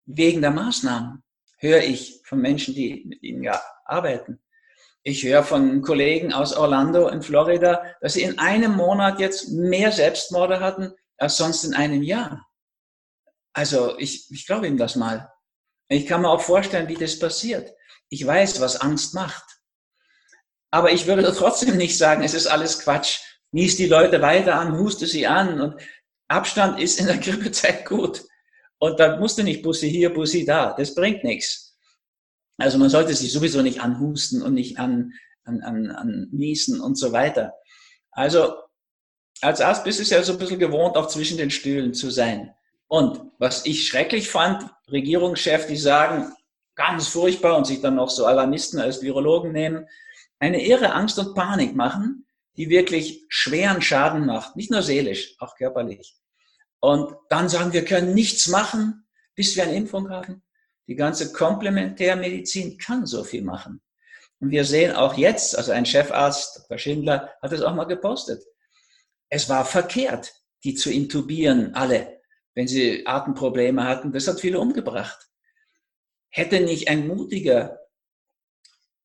wegen 0.06 0.42
der 0.42 0.52
Maßnahmen, 0.52 1.24
höre 1.58 1.84
ich 1.84 2.22
von 2.26 2.40
Menschen, 2.40 2.74
die 2.74 3.04
mit 3.06 3.22
ihnen 3.24 3.44
ja 3.44 3.62
arbeiten. 3.86 4.42
Ich 5.04 5.24
höre 5.24 5.44
von 5.44 5.82
Kollegen 5.82 6.34
aus 6.34 6.54
Orlando 6.54 7.08
in 7.08 7.22
Florida, 7.22 7.84
dass 8.02 8.14
sie 8.14 8.24
in 8.24 8.38
einem 8.40 8.76
Monat 8.76 9.20
jetzt 9.20 9.50
mehr 9.50 9.92
Selbstmorde 9.92 10.60
hatten 10.60 10.94
als 11.18 11.38
sonst 11.38 11.64
in 11.64 11.74
einem 11.74 12.04
Jahr. 12.04 12.46
Also 13.54 13.98
ich, 13.98 14.30
ich 14.32 14.46
glaube 14.46 14.68
ihm 14.68 14.78
das 14.78 14.96
mal. 14.96 15.32
Ich 15.88 16.06
kann 16.06 16.22
mir 16.22 16.30
auch 16.30 16.42
vorstellen, 16.42 16.88
wie 16.88 16.96
das 16.96 17.20
passiert. 17.20 17.74
Ich 18.10 18.26
weiß, 18.26 18.62
was 18.62 18.80
Angst 18.80 19.14
macht. 19.14 19.44
Aber 20.70 20.92
ich 20.92 21.06
würde 21.06 21.34
trotzdem 21.36 21.78
nicht 21.78 21.98
sagen, 21.98 22.24
es 22.24 22.34
ist 22.34 22.48
alles 22.48 22.80
Quatsch. 22.80 23.20
Nies 23.52 23.76
die 23.76 23.88
Leute 23.88 24.22
weiter 24.22 24.56
an, 24.56 24.78
huste 24.78 25.06
sie 25.06 25.28
an. 25.28 25.60
Und 25.60 25.82
Abstand 26.28 26.80
ist 26.80 27.00
in 27.00 27.08
der 27.08 27.18
Grippezeit 27.18 27.86
gut. 27.86 28.24
Und 28.80 29.00
da 29.00 29.18
musst 29.18 29.38
du 29.38 29.44
nicht 29.44 29.62
Bussi 29.62 29.90
hier, 29.90 30.14
Bussi 30.14 30.46
da. 30.46 30.74
Das 30.74 30.96
bringt 30.96 31.24
nichts. 31.24 31.78
Also 32.58 32.78
man 32.78 32.90
sollte 32.90 33.14
sich 33.14 33.32
sowieso 33.32 33.62
nicht 33.62 33.82
anhusten 33.82 34.42
und 34.42 34.54
nicht 34.54 34.80
an, 34.80 35.14
an, 35.44 35.62
an, 35.62 35.92
an 35.92 36.28
niesen 36.32 36.80
und 36.80 36.96
so 36.96 37.12
weiter. 37.12 37.54
Also 38.12 38.56
als 39.42 39.62
Arzt 39.62 39.84
bist 39.84 40.00
du 40.00 40.04
es 40.04 40.10
ja 40.10 40.22
so 40.24 40.34
ein 40.34 40.40
bisschen 40.40 40.60
gewohnt, 40.60 40.96
auch 40.96 41.08
zwischen 41.08 41.38
den 41.38 41.50
Stühlen 41.50 41.94
zu 41.94 42.10
sein. 42.10 42.54
Und 42.88 43.22
was 43.40 43.66
ich 43.66 43.88
schrecklich 43.88 44.30
fand, 44.30 44.70
Regierungschefs, 44.92 45.68
die 45.68 45.78
sagen, 45.78 46.32
ganz 46.76 47.08
furchtbar 47.08 47.58
und 47.58 47.66
sich 47.66 47.82
dann 47.82 47.96
noch 47.96 48.10
so 48.10 48.26
Alarmisten 48.26 48.80
als 48.80 49.02
Virologen 49.02 49.52
nehmen, 49.52 49.88
eine 50.40 50.64
irre 50.66 50.94
Angst 50.94 51.18
und 51.20 51.36
Panik 51.36 51.76
machen, 51.76 52.26
die 52.58 52.70
wirklich 52.70 53.26
schweren 53.30 53.82
Schaden 53.82 54.26
macht, 54.26 54.56
nicht 54.56 54.72
nur 54.72 54.82
seelisch, 54.82 55.36
auch 55.40 55.56
körperlich. 55.56 56.16
Und 56.80 57.16
dann 57.30 57.50
sagen, 57.50 57.74
wir 57.74 57.86
können 57.86 58.14
nichts 58.14 58.48
machen, 58.48 59.08
bis 59.36 59.56
wir 59.56 59.64
eine 59.64 59.76
Impfung 59.76 60.10
haben. 60.10 60.44
Die 60.88 60.96
ganze 60.96 61.32
Komplementärmedizin 61.32 62.78
kann 62.78 63.06
so 63.06 63.24
viel 63.24 63.44
machen. 63.44 63.82
Und 64.40 64.50
wir 64.50 64.66
sehen 64.66 64.96
auch 64.96 65.16
jetzt, 65.18 65.58
also 65.58 65.72
ein 65.72 65.86
Chefarzt, 65.86 66.58
Dr. 66.58 66.78
Schindler, 66.78 67.30
hat 67.42 67.52
es 67.52 67.62
auch 67.62 67.76
mal 67.76 67.86
gepostet. 67.86 68.44
Es 69.30 69.48
war 69.48 69.64
verkehrt, 69.66 70.34
die 70.64 70.74
zu 70.74 70.92
intubieren, 70.92 71.76
alle 71.76 72.22
wenn 72.54 72.68
sie 72.68 73.06
Atemprobleme 73.06 73.84
hatten. 73.84 74.12
Das 74.12 74.28
hat 74.28 74.40
viele 74.40 74.60
umgebracht. 74.60 75.30
Hätte 76.30 76.62
nicht 76.62 76.90
ein 76.90 77.08
mutiger, 77.08 77.80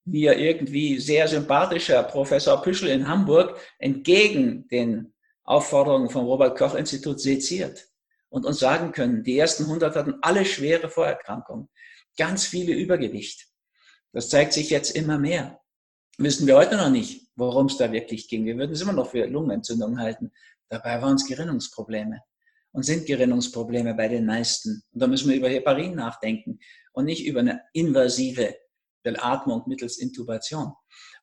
mir 0.07 0.39
irgendwie 0.39 0.99
sehr 0.99 1.27
sympathischer 1.29 2.03
Professor 2.05 2.63
Püschel 2.63 2.89
in 2.89 3.09
Hamburg 3.09 3.59
entgegen 3.79 4.67
den 4.69 5.13
Aufforderungen 5.43 6.09
vom 6.09 6.25
Robert 6.25 6.57
Koch 6.57 6.75
Institut 6.75 7.21
seziert 7.21 7.89
und 8.29 8.47
uns 8.47 8.61
sagen 8.61 8.93
können, 8.93 9.25
die 9.25 9.39
ersten 9.39 9.65
100 9.65 9.95
hatten 9.97 10.15
alle 10.23 10.45
schwere 10.45 10.89
Vorerkrankungen, 10.89 11.69
ganz 12.17 12.47
viele 12.47 12.73
Übergewicht. 12.73 13.49
Das 14.13 14.29
zeigt 14.29 14.53
sich 14.53 14.71
jetzt 14.71 14.91
immer 14.91 15.19
mehr. 15.19 15.61
Wissen 16.19 16.47
wir 16.47 16.57
heute 16.57 16.77
noch 16.77 16.89
nicht, 16.89 17.29
worum 17.35 17.67
es 17.67 17.77
da 17.77 17.93
wirklich 17.93 18.29
ging. 18.29 18.47
Wir 18.47 18.57
würden 18.57 18.73
es 18.73 18.81
immer 18.81 18.93
noch 18.93 19.11
für 19.11 19.27
Lungenentzündung 19.27 19.99
halten. 19.99 20.33
Dabei 20.69 21.03
waren 21.03 21.17
es 21.17 21.27
Gerinnungsprobleme 21.27 22.21
und 22.73 22.85
sind 22.85 23.07
Gerinnungsprobleme 23.07 23.95
bei 23.95 24.09
den 24.09 24.25
meisten. 24.25 24.83
Und 24.93 25.03
da 25.03 25.07
müssen 25.07 25.29
wir 25.29 25.37
über 25.37 25.49
Heparin 25.49 25.95
nachdenken 25.95 26.61
und 26.93 27.05
nicht 27.05 27.27
über 27.27 27.41
eine 27.41 27.63
invasive 27.73 28.57
Atmung 29.15 29.63
mittels 29.67 29.99
Intubation. 29.99 30.73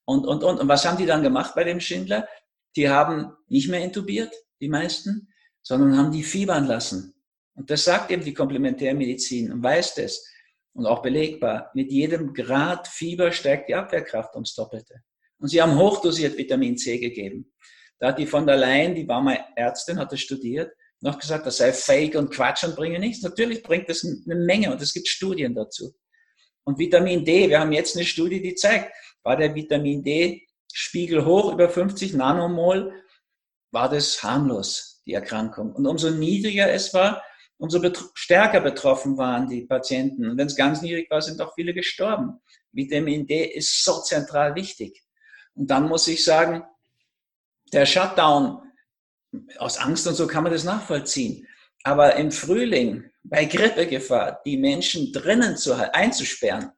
Und, 0.06 0.26
und, 0.26 0.44
und, 0.44 0.60
und 0.60 0.68
was 0.68 0.86
haben 0.86 0.98
die 0.98 1.06
dann 1.06 1.24
gemacht 1.24 1.54
bei 1.56 1.64
dem 1.64 1.80
Schindler? 1.80 2.28
Die 2.76 2.90
haben 2.90 3.34
nicht 3.48 3.70
mehr 3.70 3.82
intubiert, 3.82 4.34
die 4.62 4.70
meisten, 4.70 5.34
sondern 5.62 5.98
haben 5.98 6.12
die 6.12 6.24
fiebern 6.24 6.66
lassen. 6.66 7.14
Und 7.56 7.70
das 7.70 7.84
sagt 7.84 8.12
eben 8.12 8.24
die 8.24 8.34
Komplementärmedizin 8.34 9.52
und 9.52 9.64
weiß 9.64 9.96
das. 9.96 10.26
Und 10.74 10.88
auch 10.88 11.02
belegbar. 11.02 11.70
Mit 11.76 11.92
jedem 11.92 12.34
Grad 12.34 12.88
Fieber 12.88 13.32
steigt 13.32 13.70
die 13.70 13.76
Abwehrkraft 13.76 14.34
ums 14.34 14.56
Doppelte. 14.56 15.04
Und 15.38 15.50
sie 15.50 15.62
haben 15.62 15.78
hochdosiert 15.78 16.38
Vitamin 16.38 16.78
C 16.78 16.98
gegeben. 16.98 17.54
Da 18.00 18.08
hat 18.08 18.18
die 18.18 18.26
von 18.26 18.48
der 18.48 18.58
Leyen, 18.58 18.96
die 18.96 19.08
war 19.08 19.22
mal 19.22 19.40
Ärztin, 19.56 20.00
hat 20.00 20.12
das 20.12 20.20
studiert, 20.20 20.74
noch 21.00 21.20
gesagt, 21.20 21.46
das 21.46 21.58
sei 21.58 21.74
fake 21.74 22.16
und 22.16 22.32
Quatsch 22.32 22.64
und 22.64 22.76
bringe 22.76 22.98
nichts. 22.98 23.22
Natürlich 23.22 23.62
bringt 23.62 23.90
das 23.90 24.04
eine 24.04 24.36
Menge 24.36 24.72
und 24.72 24.82
es 24.82 24.94
gibt 24.94 25.08
Studien 25.08 25.54
dazu. 25.54 25.94
Und 26.66 26.80
Vitamin 26.80 27.26
D, 27.26 27.50
wir 27.50 27.60
haben 27.60 27.72
jetzt 27.72 27.96
eine 27.96 28.06
Studie, 28.06 28.42
die 28.42 28.56
zeigt, 28.56 28.94
war 29.24 29.38
der 29.38 29.54
Vitamin 29.54 30.04
D-Spiegel 30.04 31.26
hoch 31.26 31.54
über 31.54 31.70
50 31.70 32.14
Nanomol, 32.14 32.94
war 33.72 33.90
das 33.90 34.22
harmlos, 34.24 35.02
die 35.06 35.14
Erkrankung. 35.14 35.74
Und 35.74 35.86
umso 35.86 36.12
niedriger 36.12 36.72
es 36.72 36.94
war, 36.94 37.24
umso 37.58 37.80
betr 37.80 38.04
stärker 38.14 38.62
betroffen 38.62 39.18
waren 39.18 39.48
die 39.48 39.62
Patienten. 39.62 40.30
Und 40.30 40.38
wenn 40.38 40.48
es 40.48 40.56
ganz 40.56 40.82
niedrig 40.82 41.10
war, 41.10 41.22
sind 41.22 41.42
auch 41.42 41.54
viele 41.56 41.74
gestorben. 41.74 42.42
Vitamin 42.72 43.26
D 43.26 43.46
ist 43.46 43.84
so 43.84 44.02
zentral 44.02 44.56
wichtig. 44.56 45.04
Und 45.56 45.70
dann 45.70 45.88
muss 45.88 46.08
ich 46.08 46.24
sagen, 46.24 46.64
der 47.72 47.86
Shutdown 47.86 48.62
aus 49.58 49.78
Angst 49.78 50.08
und 50.08 50.16
so 50.16 50.28
kann 50.28 50.44
man 50.44 50.52
das 50.52 50.64
nachvollziehen. 50.64 51.48
Aber 51.84 52.16
im 52.16 52.32
Frühling 52.32 53.10
bei 53.24 53.46
Grippegefahr 53.46 54.42
die 54.46 54.58
Menschen 54.58 55.12
drinnen 55.12 55.58
zu, 55.58 55.74
einzusperren 55.94 56.72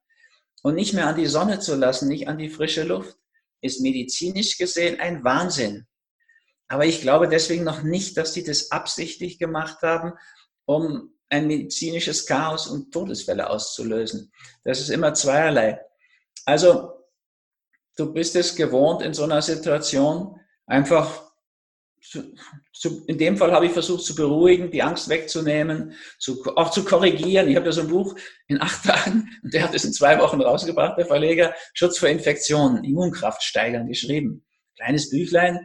und 0.64 0.76
nicht 0.76 0.94
mehr 0.94 1.08
an 1.08 1.16
die 1.16 1.26
Sonne 1.26 1.60
zu 1.60 1.76
lassen, 1.76 2.08
nicht 2.08 2.28
an 2.28 2.38
die 2.38 2.50
frische 2.50 2.84
Luft, 2.84 3.18
ist 3.62 3.82
medizinisch 3.82 4.58
gesehen 4.58 5.00
ein 5.00 5.24
Wahnsinn. 5.24 5.88
Aber 6.68 6.86
ich 6.86 7.02
glaube 7.02 7.28
deswegen 7.28 7.64
noch 7.64 7.84
nicht, 7.84 8.18
dass 8.18 8.34
die 8.34 8.44
das 8.44 8.72
absichtlich 8.72 9.38
gemacht 9.40 9.82
haben, 9.82 10.14
um 10.66 11.14
ein 11.30 11.48
medizinisches 11.48 12.26
Chaos 12.26 12.68
und 12.68 12.92
Todesfälle 12.92 13.50
auszulösen. 13.50 14.32
Das 14.64 14.80
ist 14.80 14.90
immer 14.90 15.14
zweierlei. 15.14 15.80
Also, 16.46 16.94
du 17.98 18.14
bist 18.14 18.36
es 18.36 18.56
gewohnt, 18.56 19.02
in 19.02 19.14
so 19.14 19.24
einer 19.24 19.42
Situation 19.42 20.40
einfach 20.66 21.32
zu, 22.74 23.06
in 23.08 23.18
dem 23.18 23.38
Fall 23.38 23.52
habe 23.52 23.66
ich 23.66 23.72
versucht 23.72 24.04
zu 24.04 24.16
beruhigen, 24.16 24.72
die 24.72 24.84
Angst 24.84 25.10
wegzunehmen, 25.10 25.94
zu, 26.20 26.44
auch 26.56 26.72
zu 26.72 26.84
korrigieren. 26.84 27.50
Ich 27.50 27.56
habe 27.56 27.66
ja 27.66 27.72
so 27.72 27.82
ein 27.82 27.88
Buch 27.88 28.16
in 28.48 28.62
acht 28.62 28.84
Tagen, 28.86 29.30
und 29.44 29.54
der 29.54 29.64
hat 29.64 29.74
es 29.74 29.86
in 29.86 29.94
zwei 29.94 30.20
Wochen 30.20 30.42
rausgebracht, 30.42 30.98
der 30.98 31.06
Verleger, 31.06 31.54
Schutz 31.74 31.98
vor 31.98 32.10
Infektionen, 32.10 32.84
Immunkraft 32.84 33.44
steigern, 33.44 33.88
geschrieben. 33.88 34.46
Kleines 34.76 35.10
Büchlein, 35.10 35.60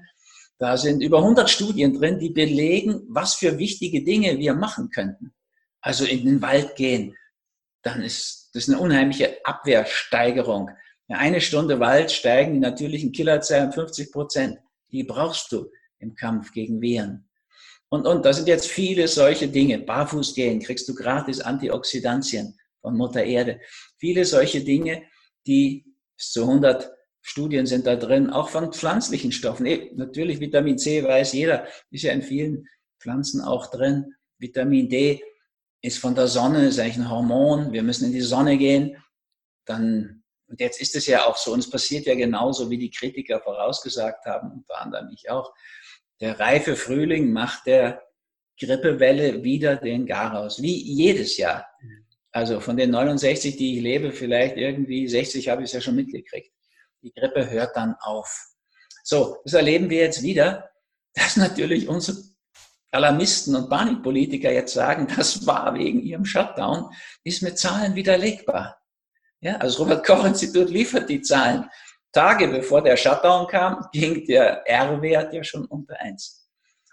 da 0.59 0.77
sind 0.77 1.03
über 1.03 1.19
100 1.19 1.49
Studien 1.49 1.99
drin, 1.99 2.19
die 2.19 2.31
belegen, 2.31 3.03
was 3.09 3.35
für 3.35 3.59
wichtige 3.59 4.05
Dinge 4.05 4.39
wir 4.39 4.55
machen 4.55 4.91
könnten. 4.91 5.33
Also 5.81 6.05
in 6.05 6.25
den 6.25 6.43
Wald 6.43 6.77
gehen, 6.77 7.17
dann 7.83 8.03
ist 8.03 8.51
das 8.53 8.69
eine 8.69 8.79
unheimliche 8.79 9.39
Abwehrsteigerung. 9.45 10.71
Eine 11.09 11.41
Stunde 11.41 11.81
Wald 11.81 12.13
steigen 12.13 12.55
die 12.55 12.61
natürlichen 12.61 13.11
Killerzellen 13.11 13.73
50 13.73 14.13
Prozent. 14.13 14.59
Die 14.93 15.03
brauchst 15.03 15.51
du 15.51 15.71
im 16.01 16.15
Kampf 16.15 16.53
gegen 16.53 16.81
Viren. 16.81 17.29
Und, 17.89 18.07
und 18.07 18.25
da 18.25 18.33
sind 18.33 18.49
jetzt 18.49 18.69
viele 18.69 19.09
solche 19.09 19.49
Dinge. 19.49 19.79
Barfuß 19.81 20.35
gehen, 20.35 20.61
kriegst 20.61 20.89
du 20.89 20.95
gratis 20.95 21.41
Antioxidantien 21.41 22.57
von 22.81 22.97
Mutter 22.97 23.25
Erde. 23.25 23.61
Viele 23.99 24.25
solche 24.25 24.63
Dinge, 24.63 25.03
die 25.47 25.85
bis 26.17 26.33
zu 26.33 26.43
100 26.43 26.91
Studien 27.23 27.67
sind 27.67 27.87
da 27.87 27.97
drin, 27.97 28.31
auch 28.31 28.49
von 28.49 28.73
pflanzlichen 28.73 29.33
Stoffen. 29.33 29.67
E, 29.67 29.91
natürlich 29.95 30.41
Vitamin 30.41 30.79
C 30.79 31.05
weiß 31.05 31.33
jeder, 31.33 31.67
ist 31.91 32.05
ja 32.05 32.13
in 32.13 32.23
vielen 32.23 32.67
Pflanzen 33.01 33.41
auch 33.41 33.67
drin. 33.71 34.15
Vitamin 34.39 34.89
D 34.89 35.23
ist 35.83 35.99
von 35.99 36.15
der 36.15 36.29
Sonne, 36.29 36.69
ist 36.69 36.79
eigentlich 36.79 36.97
ein 36.97 37.11
Hormon. 37.11 37.73
Wir 37.73 37.83
müssen 37.83 38.07
in 38.07 38.13
die 38.13 38.21
Sonne 38.21 38.57
gehen. 38.57 38.97
Dann, 39.67 40.23
und 40.47 40.61
jetzt 40.61 40.81
ist 40.81 40.97
es 40.97 41.07
ja 41.07 41.27
auch 41.27 41.37
so, 41.37 41.53
und 41.53 41.61
es 41.61 41.71
passiert 41.71 42.07
ja 42.07 42.15
genauso, 42.15 42.71
wie 42.71 42.79
die 42.79 42.91
Kritiker 42.91 43.41
vorausgesagt 43.41 44.25
haben, 44.27 44.53
unter 44.53 44.81
anderem 44.81 45.11
ich 45.13 45.29
auch 45.29 45.53
der 46.21 46.39
reife 46.39 46.77
Frühling 46.77 47.33
macht 47.33 47.67
der 47.67 48.03
Grippewelle 48.59 49.43
wieder 49.43 49.77
den 49.77 50.07
Garaus, 50.07 50.61
wie 50.61 50.77
jedes 50.77 51.37
Jahr. 51.39 51.67
Also 52.33 52.61
von 52.61 52.77
den 52.77 52.91
69, 52.91 53.57
die 53.57 53.77
ich 53.77 53.83
lebe, 53.83 54.13
vielleicht 54.13 54.57
irgendwie 54.57 55.09
60 55.09 55.49
habe 55.49 55.63
ich 55.63 55.71
es 55.71 55.73
ja 55.73 55.81
schon 55.81 55.97
mitgekriegt. 55.97 56.53
Die 57.03 57.13
Grippe 57.13 57.51
hört 57.51 57.75
dann 57.77 57.97
auf. 58.01 58.51
So, 59.03 59.39
das 59.45 59.55
erleben 59.55 59.91
wir 59.91 59.99
jetzt 59.99 60.23
wieder, 60.23 60.71
dass 61.15 61.37
natürlich 61.37 61.89
unsere 61.89 62.19
Alarmisten 62.93 63.55
und 63.55 63.69
Panikpolitiker 63.69 64.53
jetzt 64.53 64.75
sagen, 64.75 65.09
das 65.17 65.47
war 65.47 65.75
wegen 65.75 66.03
ihrem 66.03 66.25
Shutdown, 66.25 66.91
ist 67.25 67.43
mit 67.43 67.59
Zahlen 67.59 67.95
widerlegbar. 67.95 68.81
Ja, 69.41 69.57
also 69.57 69.79
das 69.79 69.81
Robert 69.81 70.07
Koch 70.07 70.25
Institut 70.25 70.69
liefert 70.69 71.09
die 71.09 71.23
Zahlen. 71.23 71.69
Tage 72.13 72.49
bevor 72.49 72.83
der 72.83 72.97
Shutdown 72.97 73.47
kam, 73.47 73.87
ging 73.93 74.25
der 74.27 74.67
R-Wert 74.67 75.33
ja 75.33 75.45
schon 75.45 75.65
unter 75.67 75.99
1. 76.01 76.49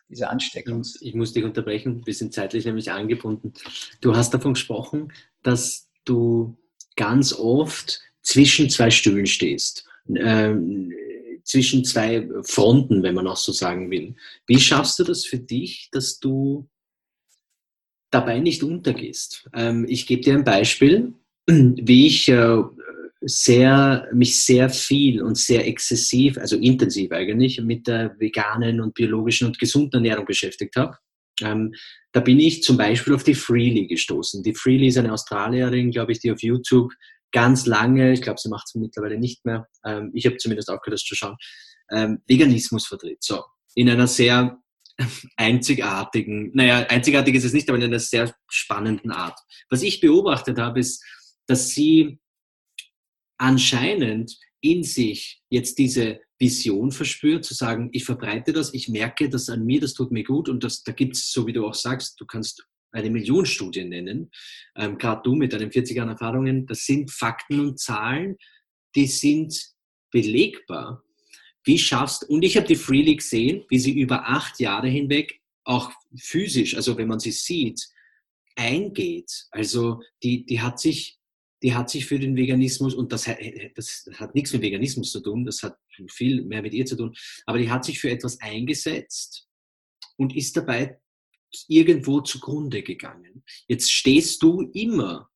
Diese 0.10 0.30
Ansteckung. 0.30 0.86
Ich 1.02 1.14
muss 1.16 1.34
dich 1.34 1.44
unterbrechen, 1.44 2.06
wir 2.06 2.14
sind 2.14 2.34
zeitlich 2.34 2.66
nämlich 2.66 2.92
angebunden. 2.92 3.54
Du 4.00 4.16
hast 4.16 4.34
davon 4.34 4.54
gesprochen, 4.54 5.12
dass 5.44 5.90
du 6.06 6.58
ganz 6.96 7.34
oft 7.34 8.02
zwischen 8.22 8.70
zwei 8.70 8.90
Stühlen 8.90 9.26
stehst. 9.26 9.86
Ähm, 10.16 10.94
zwischen 11.48 11.86
zwei 11.86 12.28
Fronten, 12.44 13.04
wenn 13.04 13.16
man 13.16 13.28
auch 13.28 13.38
so 13.38 13.54
sagen 13.54 13.90
will. 13.90 14.16
Wie 14.46 14.60
schaffst 14.60 15.00
du 15.00 15.06
das 15.06 15.26
für 15.26 15.40
dich, 15.40 15.90
dass 15.92 16.20
du 16.20 16.70
dabei 18.12 18.40
nicht 18.40 18.64
untergehst? 18.64 19.50
Ähm, 19.54 19.86
ich 19.88 20.08
gebe 20.08 20.22
dir 20.22 20.34
ein 20.34 20.44
Beispiel, 20.44 21.14
wie 21.48 22.08
ich 22.08 22.28
äh, 22.28 22.62
sehr, 23.28 24.08
mich 24.14 24.44
sehr 24.44 24.70
viel 24.70 25.22
und 25.22 25.38
sehr 25.38 25.68
exzessiv, 25.68 26.38
also 26.38 26.56
intensiv 26.56 27.12
eigentlich, 27.12 27.62
mit 27.62 27.88
der 27.88 28.16
veganen 28.20 28.80
und 28.80 28.94
biologischen 28.94 29.48
und 29.48 29.60
gesunden 29.60 29.98
Ernährung 29.98 30.26
beschäftigt 30.26 30.76
habe. 30.78 30.98
Ähm, 31.42 31.74
da 32.14 32.22
bin 32.22 32.40
ich 32.40 32.64
zum 32.64 32.78
Beispiel 32.78 33.14
auf 33.14 33.24
die 33.24 33.36
Freely 33.36 33.86
gestoßen. 33.86 34.44
Die 34.44 34.56
Freely 34.56 34.88
ist 34.88 34.98
eine 34.98 35.12
Australierin, 35.12 35.92
glaube 35.92 36.14
ich, 36.14 36.20
die 36.20 36.32
auf 36.32 36.42
YouTube 36.42 36.94
ganz 37.32 37.66
lange, 37.66 38.14
ich 38.14 38.22
glaube, 38.22 38.40
sie 38.40 38.50
macht 38.50 38.68
es 38.68 38.76
mittlerweile 38.76 39.20
nicht 39.20 39.46
mehr, 39.46 39.68
ähm, 39.86 40.12
ich 40.14 40.26
habe 40.26 40.38
zumindest 40.38 40.70
aufgehört, 40.70 40.94
das 40.94 41.04
zu 41.04 41.16
schauen, 41.16 41.36
ähm, 41.92 42.22
Veganismus 42.28 42.88
vertritt. 42.88 43.22
So, 43.22 43.44
in 43.76 43.90
einer 43.90 44.08
sehr 44.08 44.58
einzigartigen, 45.36 46.52
naja, 46.54 46.88
einzigartig 46.88 47.36
ist 47.36 47.44
es 47.44 47.54
nicht, 47.54 47.68
aber 47.70 47.78
in 47.78 47.84
einer 47.84 48.00
sehr 48.00 48.34
spannenden 48.48 49.12
Art. 49.12 49.38
Was 49.70 49.84
ich 49.84 50.00
beobachtet 50.00 50.58
habe, 50.58 50.80
ist, 50.80 51.04
dass 51.46 51.70
sie 51.70 52.20
anscheinend 53.38 54.38
in 54.62 54.84
sich 54.84 55.42
jetzt 55.50 55.78
diese 55.78 56.20
Vision 56.40 56.92
verspürt, 56.92 57.46
zu 57.46 57.54
sagen, 57.54 57.90
ich 57.94 58.06
verbreite 58.06 58.54
das, 58.54 58.74
ich 58.74 58.90
merke 58.90 59.30
das 59.30 59.50
an 59.50 59.66
mir, 59.66 59.80
das 59.80 59.94
tut 59.94 60.12
mir 60.12 60.24
gut 60.24 60.50
und 60.50 60.64
das, 60.64 60.84
da 60.84 60.92
gibt 60.92 61.16
es, 61.16 61.32
so 61.32 61.48
wie 61.48 61.54
du 61.54 61.66
auch 61.66 61.74
sagst, 61.74 62.20
du 62.20 62.26
kannst 62.26 62.66
eine 62.92 63.10
Million 63.10 63.46
Studien 63.46 63.90
nennen, 63.90 64.32
ähm, 64.76 64.98
gerade 64.98 65.22
du 65.24 65.36
mit 65.36 65.54
deinen 65.54 65.72
40 65.72 65.98
Jahren 65.98 66.10
Erfahrungen, 66.10 66.66
das 66.66 66.86
sind 66.86 67.12
Fakten 67.12 67.60
und 67.60 67.80
Zahlen, 67.80 68.38
die 68.96 69.08
sind 69.08 69.60
belegbar. 70.12 71.04
Wie 71.64 71.78
schaffst, 71.78 72.24
und 72.30 72.44
ich 72.44 72.56
habe 72.56 72.68
die 72.68 72.76
Freely 72.76 73.16
gesehen, 73.18 73.66
wie 73.70 73.80
sie 73.80 74.00
über 74.00 74.28
acht 74.30 74.60
Jahre 74.60 74.88
hinweg 74.88 75.42
auch 75.66 75.92
physisch, 76.18 76.76
also 76.76 76.98
wenn 76.98 77.10
man 77.10 77.20
sie 77.20 77.32
sieht, 77.32 77.88
eingeht. 78.56 79.48
Also 79.52 80.02
die, 80.24 80.46
die 80.46 80.62
hat 80.62 80.80
sich, 80.80 81.17
die 81.64 81.74
hat 81.74 81.90
sich 81.90 82.06
für 82.06 82.20
den 82.20 82.36
Veganismus, 82.36 82.94
und 82.94 83.12
das, 83.12 83.30
das 83.76 84.10
hat 84.16 84.36
nichts 84.36 84.54
mit 84.54 84.62
Veganismus 84.62 85.12
zu 85.12 85.22
tun, 85.22 85.46
das 85.46 85.64
hat 85.64 85.78
viel 86.10 86.44
mehr 86.44 86.62
mit 86.62 86.74
ihr 86.74 86.86
zu 86.86 86.96
tun, 86.96 87.16
aber 87.46 87.58
die 87.58 87.70
hat 87.70 87.86
sich 87.86 88.00
für 88.00 88.12
etwas 88.12 88.40
eingesetzt 88.42 89.48
und 90.18 90.36
ist 90.36 90.56
dabei 90.56 91.00
irgendwo 91.68 92.22
zugrunde 92.22 92.84
gegangen. 92.84 93.44
Jetzt 93.68 93.92
stehst 93.92 94.44
du 94.44 94.70
immer 94.74 95.30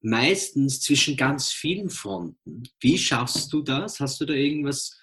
meistens 0.00 0.80
zwischen 0.80 1.16
ganz 1.16 1.52
vielen 1.52 1.90
Fronten. 1.90 2.62
Wie 2.80 2.98
schaffst 2.98 3.52
du 3.52 3.62
das? 3.62 3.98
Hast 3.98 4.20
du 4.20 4.24
da 4.24 4.34
irgendwas, 4.34 5.00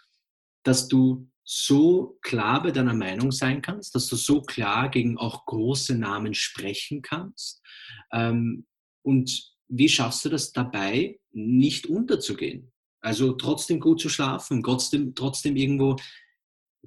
dass 0.63 0.87
du 0.87 1.29
so 1.43 2.17
klar 2.21 2.63
bei 2.63 2.71
deiner 2.71 2.93
Meinung 2.93 3.31
sein 3.33 3.61
kannst, 3.61 3.95
dass 3.95 4.07
du 4.07 4.15
so 4.15 4.41
klar 4.41 4.89
gegen 4.89 5.17
auch 5.17 5.45
große 5.45 5.95
Namen 5.95 6.33
sprechen 6.33 7.01
kannst? 7.01 7.61
Ähm, 8.13 8.65
und 9.01 9.52
wie 9.75 9.89
schaffst 9.89 10.25
du 10.25 10.29
das 10.29 10.51
dabei, 10.51 11.19
nicht 11.31 11.87
unterzugehen? 11.87 12.71
Also 13.01 13.33
trotzdem 13.33 13.79
gut 13.79 13.99
zu 13.99 14.09
schlafen, 14.09 14.63
trotzdem, 14.63 15.13
trotzdem 15.15 15.55
irgendwo 15.55 15.97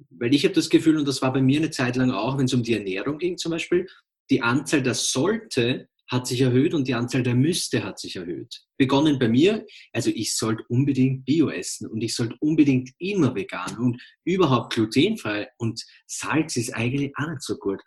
weil 0.09 0.33
ich 0.33 0.43
habe 0.43 0.53
das 0.53 0.69
Gefühl, 0.69 0.97
und 0.97 1.07
das 1.07 1.21
war 1.21 1.33
bei 1.33 1.41
mir 1.41 1.59
eine 1.59 1.71
Zeit 1.71 1.95
lang 1.95 2.11
auch, 2.11 2.37
wenn 2.37 2.45
es 2.45 2.53
um 2.53 2.63
die 2.63 2.73
Ernährung 2.73 3.17
ging 3.17 3.37
zum 3.37 3.51
Beispiel, 3.51 3.87
die 4.29 4.41
Anzahl 4.41 4.83
der 4.83 4.93
sollte 4.93 5.87
hat 6.09 6.25
sich 6.25 6.39
erhöht 6.39 6.73
und 6.73 6.87
die 6.87 6.93
Anzahl 6.93 7.21
der 7.21 7.35
müsste 7.35 7.83
hat 7.83 7.99
sich 7.99 8.15
erhöht. 8.15 8.61
Begonnen 8.77 9.19
bei 9.19 9.27
mir, 9.27 9.65
also 9.91 10.09
ich 10.09 10.35
sollte 10.35 10.63
unbedingt 10.69 11.25
Bio 11.25 11.49
essen 11.49 11.87
und 11.87 12.01
ich 12.01 12.15
sollte 12.15 12.35
unbedingt 12.39 12.91
immer 12.97 13.35
vegan 13.35 13.77
und 13.77 14.01
überhaupt 14.23 14.73
glutenfrei 14.73 15.49
und 15.57 15.83
Salz 16.05 16.55
ist 16.55 16.73
eigentlich 16.73 17.11
auch 17.17 17.27
nicht 17.27 17.41
so 17.41 17.57
gut. 17.57 17.81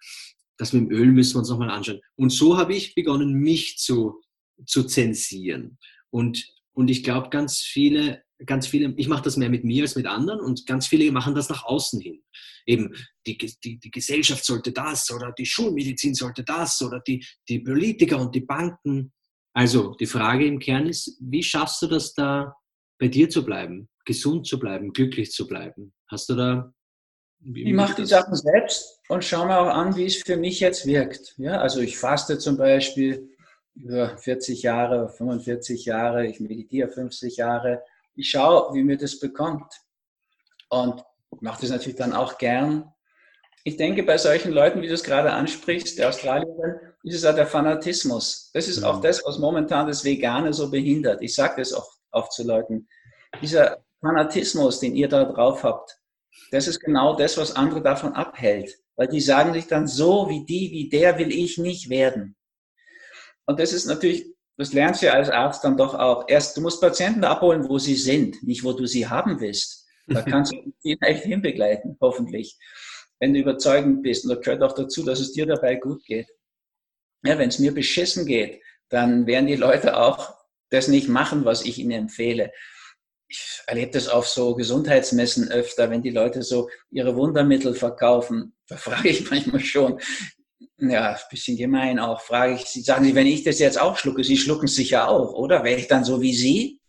Das 0.59 0.75
mit 0.75 0.83
dem 0.83 0.91
Öl 0.91 1.07
müssen 1.07 1.37
wir 1.37 1.39
uns 1.39 1.49
nochmal 1.49 1.71
anschauen. 1.71 2.01
Und 2.17 2.31
so 2.31 2.59
habe 2.59 2.75
ich 2.75 2.95
begonnen, 2.95 3.33
mich 3.33 3.79
zu, 3.79 4.21
zu 4.67 4.85
zensieren. 4.85 5.79
Und, 6.11 6.47
und 6.73 6.89
ich 6.89 7.05
glaube, 7.05 7.31
ganz 7.31 7.61
viele 7.61 8.23
ganz 8.47 8.67
viele, 8.67 8.95
ich 8.97 9.09
mache 9.09 9.23
das 9.23 9.37
mehr 9.37 9.51
mit 9.51 9.65
mir 9.65 9.83
als 9.83 9.97
mit 9.97 10.07
anderen 10.07 10.41
und 10.41 10.67
ganz 10.67 10.87
viele 10.87 11.11
machen 11.13 11.35
das 11.35 11.49
nach 11.49 11.65
außen 11.65 12.01
hin. 12.01 12.23
Eben, 12.67 12.95
die, 13.27 13.37
die, 13.37 13.79
die 13.79 13.91
Gesellschaft 13.91 14.45
sollte 14.45 14.73
das 14.73 15.11
oder 15.11 15.33
die 15.33 15.47
Schulmedizin 15.47 16.15
sollte 16.15 16.45
das 16.45 16.81
oder 16.83 17.01
die, 17.01 17.25
die 17.49 17.61
Politiker 17.61 18.19
und 18.19 18.35
die 18.35 18.41
Banken. 18.41 19.13
Also 19.53 19.95
die 19.95 20.07
Frage 20.07 20.47
im 20.47 20.59
Kern 20.59 20.87
ist, 20.87 21.17
wie 21.21 21.43
schaffst 21.43 21.83
du 21.83 21.87
das 21.87 22.15
da 22.15 22.55
bei 22.99 23.09
dir 23.09 23.29
zu 23.29 23.45
bleiben, 23.45 23.89
gesund 24.05 24.47
zu 24.47 24.59
bleiben, 24.59 24.93
glücklich 24.93 25.33
zu 25.33 25.47
bleiben? 25.47 25.93
Hast 26.09 26.29
du 26.29 26.35
da 26.35 26.73
ich 27.43 27.73
mache 27.73 27.95
die 27.95 28.07
Sachen 28.07 28.35
selbst 28.35 29.01
und 29.09 29.25
schaue 29.25 29.47
mir 29.47 29.59
auch 29.59 29.75
an, 29.75 29.97
wie 29.97 30.05
es 30.05 30.17
für 30.17 30.37
mich 30.37 30.61
jetzt 30.61 30.85
wirkt. 30.85 31.35
Ja, 31.39 31.59
also 31.59 31.81
ich 31.81 31.97
faste 31.97 32.39
zum 32.39 32.59
Beispiel 32.59 33.31
über 33.75 34.17
40 34.17 34.63
Jahre, 34.63 35.09
45 35.09 35.85
Jahre, 35.85 36.27
ich 36.27 36.41
meditiere 36.41 36.89
50 36.89 37.37
Jahre 37.37 37.83
ich 38.21 38.31
schaue, 38.31 38.75
wie 38.75 38.83
mir 38.83 38.97
das 38.97 39.19
bekommt. 39.19 39.73
Und 40.69 41.03
mache 41.41 41.63
das 41.63 41.71
natürlich 41.71 41.97
dann 41.97 42.13
auch 42.13 42.39
gern. 42.39 42.93
Ich 43.65 43.77
denke, 43.77 44.03
bei 44.03 44.19
solchen 44.19 44.53
Leuten, 44.53 44.81
wie 44.83 44.89
du 44.89 44.95
es 44.95 45.03
gerade 45.03 45.33
ansprichst, 45.33 45.99
der 45.99 46.09
Australierin, 46.09 46.77
ist 47.03 47.17
es 47.17 47.25
auch 47.25 47.35
der 47.35 47.47
Fanatismus. 47.47 48.51
Das 48.53 48.69
ist 48.69 48.83
auch 48.83 48.99
mhm. 48.99 49.03
das, 49.03 49.23
was 49.25 49.39
momentan 49.39 49.87
das 49.87 50.05
Vegane 50.05 50.53
so 50.53 50.71
behindert. 50.71 51.23
Ich 51.23 51.35
sage 51.35 51.55
das 51.59 51.73
auch 51.73 51.89
oft 52.13 52.33
zu 52.33 52.45
Leuten. 52.45 52.89
Dieser 53.41 53.83
Fanatismus, 54.01 54.81
den 54.81 54.95
ihr 54.95 55.09
da 55.09 55.25
drauf 55.25 55.63
habt, 55.63 55.99
das 56.53 56.69
ist 56.69 56.81
genau 56.81 57.17
das, 57.17 57.37
was 57.37 57.57
andere 57.57 57.83
davon 57.83 58.13
abhält. 58.13 58.79
Weil 58.97 59.09
die 59.09 59.21
sagen 59.21 59.53
sich 59.53 59.67
dann, 59.67 59.87
so 59.87 60.29
wie 60.29 60.45
die, 60.45 60.71
wie 60.73 60.89
der 60.89 61.19
will 61.19 61.31
ich 61.33 61.59
nicht 61.59 61.89
werden. 61.89 62.37
Und 63.51 63.59
das 63.59 63.73
ist 63.73 63.87
natürlich 63.87 64.27
das 64.61 64.75
lernst 64.75 65.01
du 65.01 65.07
ja 65.07 65.15
als 65.15 65.31
Arzt 65.31 65.65
dann 65.65 65.79
doch 65.79 65.95
auch. 65.95 66.27
Erst, 66.29 66.55
du 66.55 66.61
musst 66.61 66.83
Patienten 66.83 67.25
abholen, 67.25 67.67
wo 67.67 67.79
sie 67.79 67.95
sind, 67.95 68.43
nicht 68.43 68.63
wo 68.63 68.75
du 68.75 68.85
sie 68.85 69.09
haben 69.09 69.41
willst. 69.41 69.89
Da 70.07 70.21
kannst 70.31 70.53
du 70.53 70.75
ihn 70.83 71.01
echt 71.01 71.25
hinbegleiten, 71.25 71.97
hoffentlich. 71.99 72.59
Wenn 73.19 73.33
du 73.33 73.41
überzeugend 73.41 74.03
bist. 74.03 74.25
Und 74.25 74.31
da 74.31 74.37
gehört 74.37 74.63
auch 74.63 74.75
dazu, 74.75 75.03
dass 75.03 75.19
es 75.19 75.33
dir 75.33 75.47
dabei 75.47 75.77
gut 75.77 76.05
geht. 76.05 76.29
Ja, 77.25 77.39
wenn 77.39 77.49
es 77.49 77.59
mir 77.59 77.73
beschissen 77.73 78.27
geht, 78.27 78.61
dann 78.91 79.27
werden 79.27 79.47
die 79.47 79.57
Leute 79.57 79.97
auch 79.97 80.35
das 80.69 80.89
nicht 80.89 81.09
machen, 81.09 81.47
was 81.47 81.65
ich 81.65 81.79
ihnen 81.79 81.93
empfehle. 81.93 82.53
Ich 83.29 83.63
erlebe 83.67 83.93
das 83.93 84.09
auf 84.09 84.29
so 84.29 84.55
Gesundheitsmessen 84.57 85.51
öfter, 85.51 85.89
wenn 85.89 86.03
die 86.03 86.11
Leute 86.11 86.43
so 86.43 86.69
ihre 86.91 87.17
Wundermittel 87.17 87.73
verkaufen. 87.73 88.55
Da 88.69 88.77
frage 88.77 89.09
ich 89.09 89.31
manchmal 89.31 89.61
schon, 89.61 89.99
ja, 90.81 91.13
ein 91.13 91.21
bisschen 91.31 91.57
gemein 91.57 91.99
auch, 91.99 92.21
frage 92.21 92.55
ich 92.55 92.65
Sie, 92.65 92.81
sagen 92.81 93.05
Sie, 93.05 93.15
wenn 93.15 93.27
ich 93.27 93.45
das 93.45 93.59
jetzt 93.59 93.81
auch 93.81 93.97
schlucke, 93.97 94.25
Sie 94.25 94.37
schlucken 94.37 94.67
es 94.67 94.75
sicher 94.75 95.09
auch, 95.09 95.33
oder? 95.33 95.65
Wäre 95.65 95.79
ich 95.79 95.89
dann 95.89 96.05
so 96.05 96.21
wie 96.21 96.35
Sie? 96.35 96.81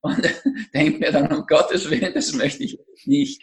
Und 0.00 0.18
denke 0.74 0.98
mir 0.98 1.12
dann, 1.12 1.32
um 1.32 1.46
Gottes 1.46 1.90
Willen, 1.90 2.14
das 2.14 2.32
möchte 2.32 2.64
ich 2.64 2.78
nicht. 3.04 3.42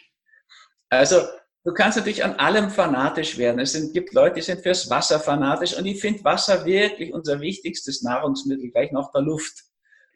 Also, 0.88 1.20
du 1.64 1.72
kannst 1.72 1.98
natürlich 1.98 2.24
an 2.24 2.34
allem 2.34 2.70
fanatisch 2.70 3.38
werden. 3.38 3.60
Es 3.60 3.72
sind, 3.72 3.92
gibt 3.92 4.14
Leute, 4.14 4.36
die 4.36 4.42
sind 4.42 4.62
fürs 4.62 4.90
Wasser 4.90 5.20
fanatisch 5.20 5.76
und 5.76 5.86
ich 5.86 6.00
finde 6.00 6.24
Wasser 6.24 6.64
wirklich 6.64 7.12
unser 7.12 7.40
wichtigstes 7.40 8.02
Nahrungsmittel, 8.02 8.70
gleich 8.70 8.90
nach 8.92 9.12
der 9.12 9.22
Luft 9.22 9.64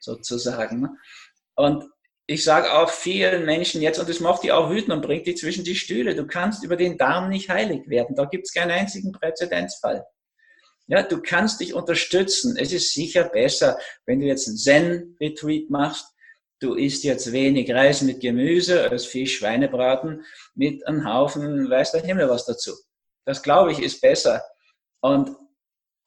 sozusagen. 0.01 0.88
Und 1.55 1.85
ich 2.33 2.45
sage 2.45 2.73
auch 2.73 2.90
vielen 2.90 3.45
Menschen 3.45 3.83
jetzt, 3.83 3.99
und 3.99 4.09
das 4.09 4.21
macht 4.21 4.42
die 4.42 4.53
auch 4.53 4.71
wütend 4.71 4.92
und 4.92 5.03
bringt 5.03 5.27
die 5.27 5.35
zwischen 5.35 5.64
die 5.64 5.75
Stühle, 5.75 6.14
du 6.14 6.27
kannst 6.27 6.64
über 6.64 6.77
den 6.77 6.99
Darm 6.99 7.29
nicht 7.29 7.49
heilig 7.49 7.88
werden. 7.88 8.16
Da 8.16 8.25
gibt 8.25 8.47
es 8.47 8.53
keinen 8.53 8.71
einzigen 8.71 9.12
Präzedenzfall. 9.12 10.05
Ja, 10.87 11.03
du 11.03 11.21
kannst 11.23 11.61
dich 11.61 11.75
unterstützen. 11.75 12.57
Es 12.57 12.73
ist 12.73 12.92
sicher 12.92 13.25
besser, 13.25 13.79
wenn 14.05 14.21
du 14.21 14.27
jetzt 14.27 14.49
einen 14.49 14.57
Zen-Retreat 14.57 15.71
machst. 15.71 16.07
Du 16.61 16.75
isst 16.75 17.03
jetzt 17.05 17.33
wenig 17.33 17.73
Reis 17.73 18.03
mit 18.03 18.21
Gemüse, 18.21 18.88
als 18.88 19.07
Fisch, 19.07 19.38
Schweinebraten 19.38 20.25
mit 20.55 20.87
einem 20.87 21.05
Haufen, 21.05 21.68
weiß 21.68 21.92
der 21.92 22.03
Himmel 22.03 22.29
was 22.29 22.47
dazu. 22.47 22.73
Das 23.25 23.42
glaube 23.42 23.73
ich 23.73 23.81
ist 23.81 24.01
besser. 24.01 24.45
Und 25.01 25.37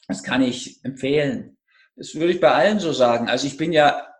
das 0.07 0.23
kann 0.23 0.41
ich 0.41 0.83
empfehlen. 0.83 1.57
Das 1.95 2.15
würde 2.15 2.33
ich 2.33 2.39
bei 2.39 2.51
allen 2.51 2.79
so 2.79 2.93
sagen. 2.93 3.27
Also 3.27 3.47
ich 3.47 3.57
bin 3.57 3.73
ja 3.73 4.14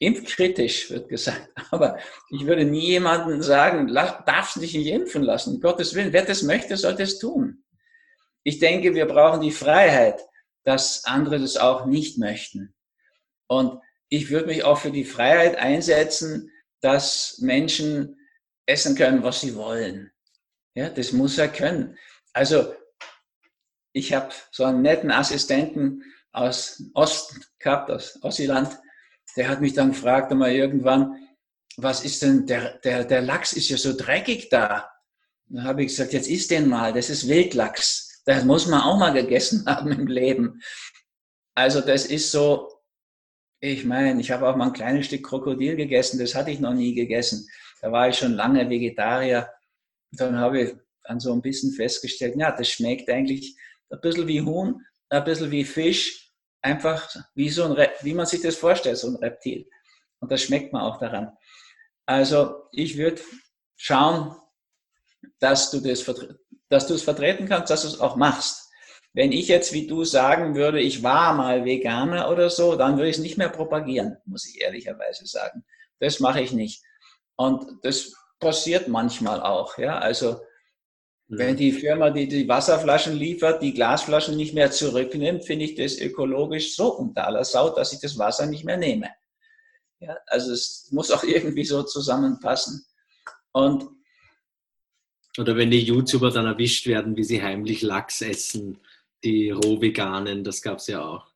impfkritisch, 0.00 0.90
wird 0.90 1.08
gesagt. 1.08 1.48
Aber 1.70 1.98
ich 2.30 2.46
würde 2.46 2.64
nie 2.64 2.88
jemandem 2.88 3.42
sagen, 3.42 3.86
darfst 3.94 4.60
dich 4.60 4.74
nicht 4.74 4.88
impfen 4.88 5.22
lassen. 5.22 5.54
Um 5.54 5.60
Gottes 5.60 5.94
Willen, 5.94 6.12
wer 6.12 6.24
das 6.24 6.42
möchte, 6.42 6.76
soll 6.76 6.96
das 6.96 7.18
tun. 7.18 7.64
Ich 8.42 8.58
denke, 8.58 8.94
wir 8.94 9.06
brauchen 9.06 9.40
die 9.40 9.52
Freiheit, 9.52 10.20
dass 10.64 11.04
andere 11.04 11.38
das 11.38 11.56
auch 11.56 11.86
nicht 11.86 12.18
möchten. 12.18 12.74
Und 13.46 13.80
ich 14.08 14.30
würde 14.30 14.48
mich 14.48 14.64
auch 14.64 14.78
für 14.78 14.90
die 14.90 15.04
Freiheit 15.04 15.56
einsetzen, 15.56 16.50
dass 16.80 17.38
Menschen 17.38 18.18
essen 18.66 18.96
können, 18.96 19.22
was 19.22 19.40
sie 19.40 19.54
wollen. 19.54 20.10
Ja, 20.74 20.88
das 20.88 21.12
muss 21.12 21.38
er 21.38 21.48
können. 21.48 21.96
Also, 22.32 22.74
ich 23.92 24.12
habe 24.12 24.32
so 24.50 24.64
einen 24.64 24.82
netten 24.82 25.10
Assistenten, 25.10 26.02
aus 26.32 26.82
Osten 26.94 27.44
gehabt, 27.58 27.90
aus 27.90 28.18
Ossiland. 28.22 28.78
Der 29.36 29.48
hat 29.48 29.60
mich 29.60 29.74
dann 29.74 29.90
gefragt 29.90 30.30
einmal 30.32 30.52
irgendwann, 30.52 31.14
was 31.76 32.04
ist 32.04 32.22
denn, 32.22 32.46
der, 32.46 32.78
der, 32.78 33.04
der 33.04 33.22
Lachs 33.22 33.52
ist 33.52 33.68
ja 33.68 33.76
so 33.76 33.96
dreckig 33.96 34.48
da. 34.48 34.90
Dann 35.46 35.64
habe 35.64 35.82
ich 35.82 35.88
gesagt, 35.88 36.12
jetzt 36.12 36.28
isst 36.28 36.50
den 36.50 36.68
mal, 36.68 36.92
das 36.92 37.10
ist 37.10 37.28
Wildlachs. 37.28 38.22
Das 38.24 38.44
muss 38.44 38.66
man 38.66 38.82
auch 38.82 38.98
mal 38.98 39.12
gegessen 39.12 39.64
haben 39.66 39.92
im 39.92 40.06
Leben. 40.06 40.60
Also 41.54 41.80
das 41.80 42.06
ist 42.06 42.30
so, 42.30 42.68
ich 43.60 43.84
meine, 43.84 44.20
ich 44.20 44.30
habe 44.30 44.48
auch 44.48 44.56
mal 44.56 44.66
ein 44.66 44.72
kleines 44.72 45.06
Stück 45.06 45.24
Krokodil 45.24 45.76
gegessen, 45.76 46.18
das 46.18 46.34
hatte 46.34 46.50
ich 46.50 46.60
noch 46.60 46.74
nie 46.74 46.94
gegessen. 46.94 47.46
Da 47.80 47.92
war 47.92 48.08
ich 48.08 48.16
schon 48.16 48.32
lange 48.34 48.68
Vegetarier. 48.68 49.50
Dann 50.12 50.36
habe 50.36 50.60
ich 50.62 50.74
dann 51.04 51.20
so 51.20 51.32
ein 51.32 51.42
bisschen 51.42 51.72
festgestellt, 51.72 52.36
ja, 52.36 52.50
das 52.52 52.68
schmeckt 52.68 53.08
eigentlich 53.10 53.56
ein 53.90 54.00
bisschen 54.00 54.28
wie 54.28 54.42
Huhn, 54.42 54.80
ein 55.08 55.24
bisschen 55.24 55.50
wie 55.50 55.64
Fisch, 55.64 56.29
einfach 56.62 57.08
wie 57.34 57.48
so 57.48 57.64
ein, 57.64 57.88
wie 58.02 58.14
man 58.14 58.26
sich 58.26 58.42
das 58.42 58.56
vorstellt, 58.56 58.98
so 58.98 59.08
ein 59.08 59.16
Reptil. 59.16 59.68
Und 60.20 60.30
das 60.30 60.42
schmeckt 60.42 60.72
man 60.72 60.82
auch 60.82 60.98
daran. 60.98 61.36
Also 62.06 62.64
ich 62.72 62.96
würde 62.96 63.22
schauen, 63.76 64.36
dass 65.38 65.70
du 65.70 65.80
das, 65.80 66.04
dass 66.68 66.86
du 66.86 66.94
es 66.94 67.02
vertreten 67.02 67.48
kannst, 67.48 67.70
dass 67.70 67.82
du 67.82 67.88
es 67.88 68.00
auch 68.00 68.16
machst. 68.16 68.68
Wenn 69.12 69.32
ich 69.32 69.48
jetzt 69.48 69.72
wie 69.72 69.86
du 69.86 70.04
sagen 70.04 70.54
würde, 70.54 70.80
ich 70.80 71.02
war 71.02 71.34
mal 71.34 71.64
Veganer 71.64 72.30
oder 72.30 72.48
so, 72.48 72.76
dann 72.76 72.96
würde 72.96 73.08
ich 73.08 73.16
es 73.16 73.22
nicht 73.22 73.38
mehr 73.38 73.48
propagieren, 73.48 74.18
muss 74.24 74.46
ich 74.46 74.60
ehrlicherweise 74.60 75.26
sagen. 75.26 75.64
Das 75.98 76.20
mache 76.20 76.40
ich 76.40 76.52
nicht. 76.52 76.82
Und 77.36 77.66
das 77.82 78.14
passiert 78.38 78.88
manchmal 78.88 79.40
auch. 79.42 79.78
Ja? 79.78 79.98
Also 79.98 80.40
wenn 81.32 81.56
die 81.56 81.70
Firma, 81.70 82.10
die 82.10 82.26
die 82.26 82.48
Wasserflaschen 82.48 83.16
liefert, 83.16 83.62
die 83.62 83.72
Glasflaschen 83.72 84.36
nicht 84.36 84.52
mehr 84.52 84.72
zurücknimmt, 84.72 85.44
finde 85.44 85.64
ich 85.64 85.76
das 85.76 85.98
ökologisch 85.98 86.74
so 86.74 86.92
unter 86.96 87.26
aller 87.26 87.44
Sau, 87.44 87.70
dass 87.70 87.92
ich 87.92 88.00
das 88.00 88.18
Wasser 88.18 88.46
nicht 88.46 88.64
mehr 88.64 88.76
nehme. 88.76 89.08
Ja, 90.00 90.18
also 90.26 90.52
es 90.52 90.88
muss 90.90 91.10
auch 91.12 91.22
irgendwie 91.22 91.64
so 91.64 91.84
zusammenpassen. 91.84 92.84
Und 93.52 93.88
oder 95.38 95.56
wenn 95.56 95.70
die 95.70 95.84
YouTuber 95.84 96.32
dann 96.32 96.46
erwischt 96.46 96.86
werden, 96.88 97.16
wie 97.16 97.22
sie 97.22 97.40
heimlich 97.40 97.82
Lachs 97.82 98.20
essen, 98.20 98.80
die 99.22 99.50
Rohveganen, 99.50 100.42
das 100.42 100.60
gab 100.60 100.78
es 100.78 100.88
ja 100.88 101.04
auch. 101.04 101.26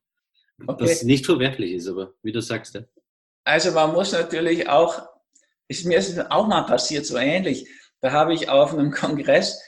Okay. 0.66 0.84
Das 0.84 1.02
nicht 1.04 1.24
verwerflich 1.24 1.72
ist, 1.72 1.86
aber 1.86 2.14
wie 2.22 2.32
du 2.32 2.40
sagst. 2.40 2.74
Ja. 2.74 2.82
Also 3.44 3.70
man 3.70 3.92
muss 3.92 4.10
natürlich 4.10 4.68
auch, 4.68 5.08
ist 5.68 5.84
mir 5.84 5.98
ist 5.98 6.18
auch 6.30 6.48
mal 6.48 6.62
passiert, 6.62 7.06
so 7.06 7.16
ähnlich. 7.16 7.68
Da 8.00 8.10
habe 8.10 8.34
ich 8.34 8.48
auf 8.48 8.72
einem 8.72 8.90
Kongress 8.90 9.62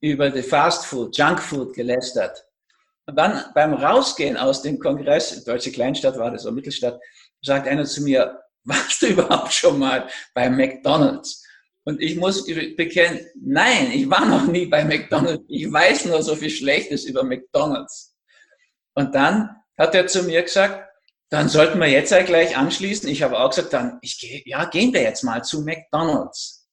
über 0.00 0.30
die 0.30 0.42
Fast 0.42 0.86
Food, 0.86 1.16
Junk 1.16 1.40
Food 1.40 1.74
gelästert. 1.74 2.46
Und 3.06 3.16
dann 3.16 3.44
beim 3.54 3.74
Rausgehen 3.74 4.36
aus 4.36 4.62
dem 4.62 4.78
Kongress, 4.78 5.44
deutsche 5.44 5.72
Kleinstadt 5.72 6.18
war 6.18 6.30
das, 6.30 6.44
oder 6.44 6.54
Mittelstadt, 6.54 7.00
sagt 7.42 7.66
einer 7.66 7.84
zu 7.84 8.02
mir, 8.02 8.40
warst 8.64 9.02
du 9.02 9.06
überhaupt 9.06 9.52
schon 9.52 9.78
mal 9.78 10.08
bei 10.34 10.48
McDonald's? 10.48 11.44
Und 11.84 12.00
ich 12.00 12.16
muss 12.16 12.46
bekennen, 12.46 13.26
nein, 13.42 13.90
ich 13.90 14.08
war 14.08 14.26
noch 14.26 14.46
nie 14.46 14.66
bei 14.66 14.84
McDonald's. 14.84 15.44
Ich 15.48 15.72
weiß 15.72 16.04
nur 16.06 16.22
so 16.22 16.36
viel 16.36 16.50
Schlechtes 16.50 17.04
über 17.04 17.22
McDonald's. 17.22 18.14
Und 18.94 19.14
dann 19.14 19.56
hat 19.78 19.94
er 19.94 20.06
zu 20.06 20.22
mir 20.24 20.42
gesagt, 20.42 20.86
dann 21.30 21.48
sollten 21.48 21.78
wir 21.78 21.88
jetzt 21.88 22.10
ja 22.10 22.22
gleich 22.22 22.56
anschließen. 22.56 23.08
Ich 23.08 23.22
habe 23.22 23.38
auch 23.38 23.50
gesagt, 23.50 23.72
dann, 23.72 23.98
ich 24.02 24.20
gehe, 24.20 24.42
ja, 24.44 24.66
gehen 24.66 24.92
wir 24.92 25.02
jetzt 25.02 25.22
mal 25.22 25.42
zu 25.42 25.62
McDonald's. 25.62 26.68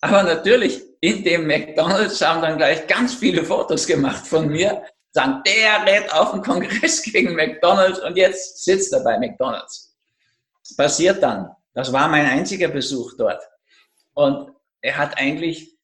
Aber 0.00 0.22
natürlich, 0.22 0.82
in 1.02 1.24
dem 1.24 1.48
McDonald's 1.48 2.20
haben 2.20 2.40
dann 2.40 2.56
gleich 2.56 2.86
ganz 2.86 3.14
viele 3.14 3.44
Fotos 3.44 3.86
gemacht 3.86 4.24
von 4.24 4.48
mir, 4.48 4.84
sagen, 5.10 5.42
der 5.44 5.84
redet 5.84 6.12
auf 6.12 6.30
dem 6.30 6.42
Kongress 6.42 7.02
gegen 7.12 7.34
McDonald's 7.34 7.98
und 7.98 8.16
jetzt 8.16 8.64
sitzt 8.64 8.92
er 8.92 9.02
bei 9.02 9.18
McDonald's. 9.18 9.94
Das 10.62 10.76
passiert 10.76 11.22
dann. 11.22 11.50
Das 11.74 11.92
war 11.92 12.08
mein 12.08 12.26
einziger 12.26 12.68
Besuch 12.68 13.14
dort. 13.18 13.42
Und 14.14 14.52
er 14.80 14.96
hat 14.96 15.18
eigentlich 15.18 15.76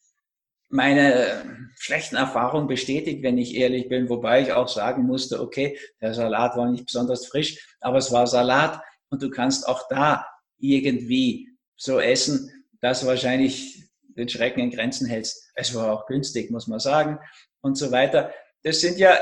meine 0.68 1.68
schlechten 1.76 2.14
Erfahrungen 2.14 2.68
bestätigt, 2.68 3.22
wenn 3.24 3.38
ich 3.38 3.56
ehrlich 3.56 3.88
bin, 3.88 4.08
wobei 4.08 4.42
ich 4.42 4.52
auch 4.52 4.68
sagen 4.68 5.02
musste, 5.02 5.40
okay, 5.40 5.76
der 6.00 6.14
Salat 6.14 6.56
war 6.56 6.70
nicht 6.70 6.86
besonders 6.86 7.26
frisch, 7.26 7.76
aber 7.80 7.98
es 7.98 8.12
war 8.12 8.26
Salat 8.28 8.80
und 9.10 9.20
du 9.20 9.30
kannst 9.30 9.66
auch 9.66 9.88
da 9.88 10.26
irgendwie 10.58 11.48
so 11.76 11.98
essen, 11.98 12.66
dass 12.80 13.04
wahrscheinlich 13.04 13.87
den 14.18 14.28
Schrecken 14.28 14.60
in 14.60 14.70
Grenzen 14.70 15.06
hältst. 15.06 15.50
Es 15.54 15.74
war 15.74 15.92
auch 15.92 16.06
günstig, 16.06 16.50
muss 16.50 16.66
man 16.66 16.80
sagen, 16.80 17.18
und 17.62 17.76
so 17.76 17.90
weiter. 17.90 18.32
Das 18.62 18.80
sind 18.80 18.98
ja 18.98 19.18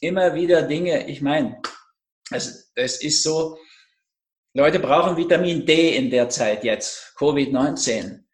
immer 0.00 0.34
wieder 0.34 0.62
Dinge, 0.62 1.08
ich 1.08 1.22
meine, 1.22 1.60
es, 2.30 2.70
es 2.74 3.02
ist 3.02 3.22
so, 3.22 3.58
Leute 4.54 4.78
brauchen 4.78 5.16
Vitamin 5.16 5.64
D 5.64 5.96
in 5.96 6.10
der 6.10 6.28
Zeit 6.28 6.64
jetzt, 6.64 7.14
Covid-19. 7.16 8.24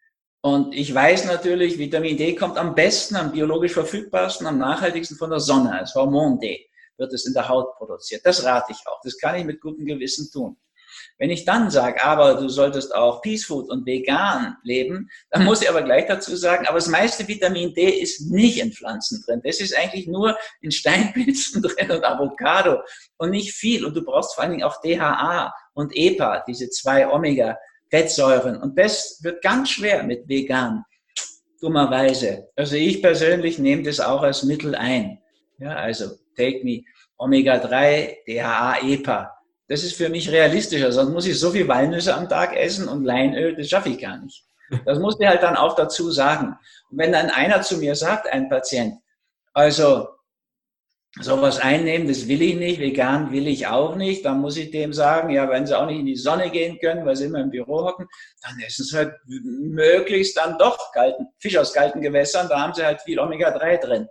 Und 0.41 0.73
ich 0.73 0.93
weiß 0.93 1.25
natürlich, 1.25 1.77
Vitamin 1.77 2.17
D 2.17 2.35
kommt 2.35 2.57
am 2.57 2.75
besten, 2.75 3.15
am 3.15 3.31
biologisch 3.31 3.73
verfügbarsten, 3.73 4.47
am 4.47 4.57
nachhaltigsten 4.57 5.17
von 5.17 5.29
der 5.29 5.39
Sonne, 5.39 5.71
als 5.71 5.93
Hormon 5.95 6.39
D 6.39 6.67
wird 6.97 7.13
es 7.13 7.25
in 7.25 7.33
der 7.33 7.47
Haut 7.47 7.75
produziert. 7.75 8.25
Das 8.25 8.43
rate 8.43 8.71
ich 8.71 8.87
auch. 8.87 8.99
Das 9.03 9.17
kann 9.17 9.35
ich 9.35 9.45
mit 9.45 9.61
gutem 9.61 9.85
Gewissen 9.85 10.29
tun. 10.31 10.57
Wenn 11.17 11.29
ich 11.29 11.45
dann 11.45 11.69
sage, 11.69 12.03
aber 12.03 12.35
du 12.35 12.49
solltest 12.49 12.93
auch 12.93 13.21
Peace 13.21 13.45
Food 13.45 13.69
und 13.69 13.85
vegan 13.85 14.55
leben, 14.63 15.09
dann 15.31 15.45
muss 15.45 15.61
ich 15.61 15.69
aber 15.69 15.81
gleich 15.81 16.05
dazu 16.07 16.35
sagen, 16.35 16.67
aber 16.67 16.77
das 16.77 16.87
meiste 16.87 17.27
Vitamin 17.27 17.73
D 17.73 17.89
ist 17.89 18.29
nicht 18.29 18.59
in 18.59 18.71
Pflanzen 18.71 19.23
drin. 19.25 19.41
Das 19.43 19.59
ist 19.59 19.75
eigentlich 19.77 20.07
nur 20.07 20.37
in 20.61 20.71
Steinpilzen 20.71 21.61
drin 21.63 21.91
und 21.91 22.03
Avocado 22.03 22.81
und 23.17 23.31
nicht 23.31 23.53
viel. 23.53 23.85
Und 23.85 23.95
du 23.95 24.03
brauchst 24.03 24.35
vor 24.35 24.43
allen 24.43 24.51
Dingen 24.51 24.63
auch 24.63 24.81
DHA 24.81 25.53
und 25.73 25.95
EPA, 25.95 26.43
diese 26.47 26.69
zwei 26.69 27.07
Omega-Fettsäuren. 27.09 28.57
Und 28.57 28.77
das 28.77 29.19
wird 29.21 29.41
ganz 29.41 29.69
schwer 29.69 30.03
mit 30.03 30.27
vegan, 30.27 30.83
dummerweise. 31.61 32.49
Also 32.55 32.75
ich 32.75 33.01
persönlich 33.01 33.59
nehme 33.59 33.83
das 33.83 33.99
auch 33.99 34.23
als 34.23 34.43
Mittel 34.43 34.75
ein. 34.75 35.19
Ja, 35.59 35.75
also 35.75 36.11
take 36.35 36.63
me 36.63 36.83
Omega-3, 37.17 38.25
DHA, 38.27 38.77
EPA. 38.83 39.36
Das 39.67 39.83
ist 39.83 39.97
für 39.97 40.09
mich 40.09 40.31
realistischer, 40.31 40.91
sonst 40.91 41.11
muss 41.11 41.27
ich 41.27 41.39
so 41.39 41.51
viel 41.51 41.67
Walnüsse 41.67 42.15
am 42.15 42.29
Tag 42.29 42.55
essen 42.55 42.87
und 42.87 43.03
Leinöl, 43.03 43.55
das 43.55 43.69
schaffe 43.69 43.89
ich 43.89 43.99
gar 43.99 44.17
nicht. 44.17 44.45
Das 44.85 44.99
muss 44.99 45.19
ich 45.19 45.27
halt 45.27 45.43
dann 45.43 45.55
auch 45.57 45.75
dazu 45.75 46.11
sagen. 46.11 46.57
Und 46.89 46.97
wenn 46.97 47.11
dann 47.11 47.29
einer 47.29 47.61
zu 47.61 47.77
mir 47.77 47.95
sagt, 47.95 48.31
ein 48.31 48.49
Patient, 48.49 48.95
also 49.53 50.07
sowas 51.19 51.59
einnehmen, 51.59 52.07
das 52.07 52.27
will 52.27 52.41
ich 52.41 52.55
nicht, 52.55 52.79
vegan 52.79 53.31
will 53.31 53.47
ich 53.47 53.67
auch 53.67 53.95
nicht, 53.95 54.23
dann 54.25 54.39
muss 54.39 54.57
ich 54.57 54.71
dem 54.71 54.93
sagen, 54.93 55.31
ja, 55.31 55.49
wenn 55.49 55.65
sie 55.65 55.77
auch 55.77 55.85
nicht 55.85 55.99
in 55.99 56.05
die 56.05 56.15
Sonne 56.15 56.49
gehen 56.49 56.79
können, 56.79 57.05
weil 57.05 57.15
sie 57.15 57.25
immer 57.25 57.39
im 57.39 57.49
Büro 57.49 57.85
hocken, 57.85 58.07
dann 58.43 58.59
essen 58.65 58.85
sie 58.85 58.95
halt 58.95 59.13
möglichst 59.25 60.37
dann 60.37 60.57
doch 60.57 60.91
kalten, 60.93 61.27
Fisch 61.39 61.57
aus 61.57 61.73
kalten 61.73 62.01
Gewässern, 62.01 62.47
da 62.49 62.59
haben 62.61 62.73
sie 62.73 62.85
halt 62.85 63.01
viel 63.01 63.19
Omega-3 63.19 63.77
drin. 63.77 64.07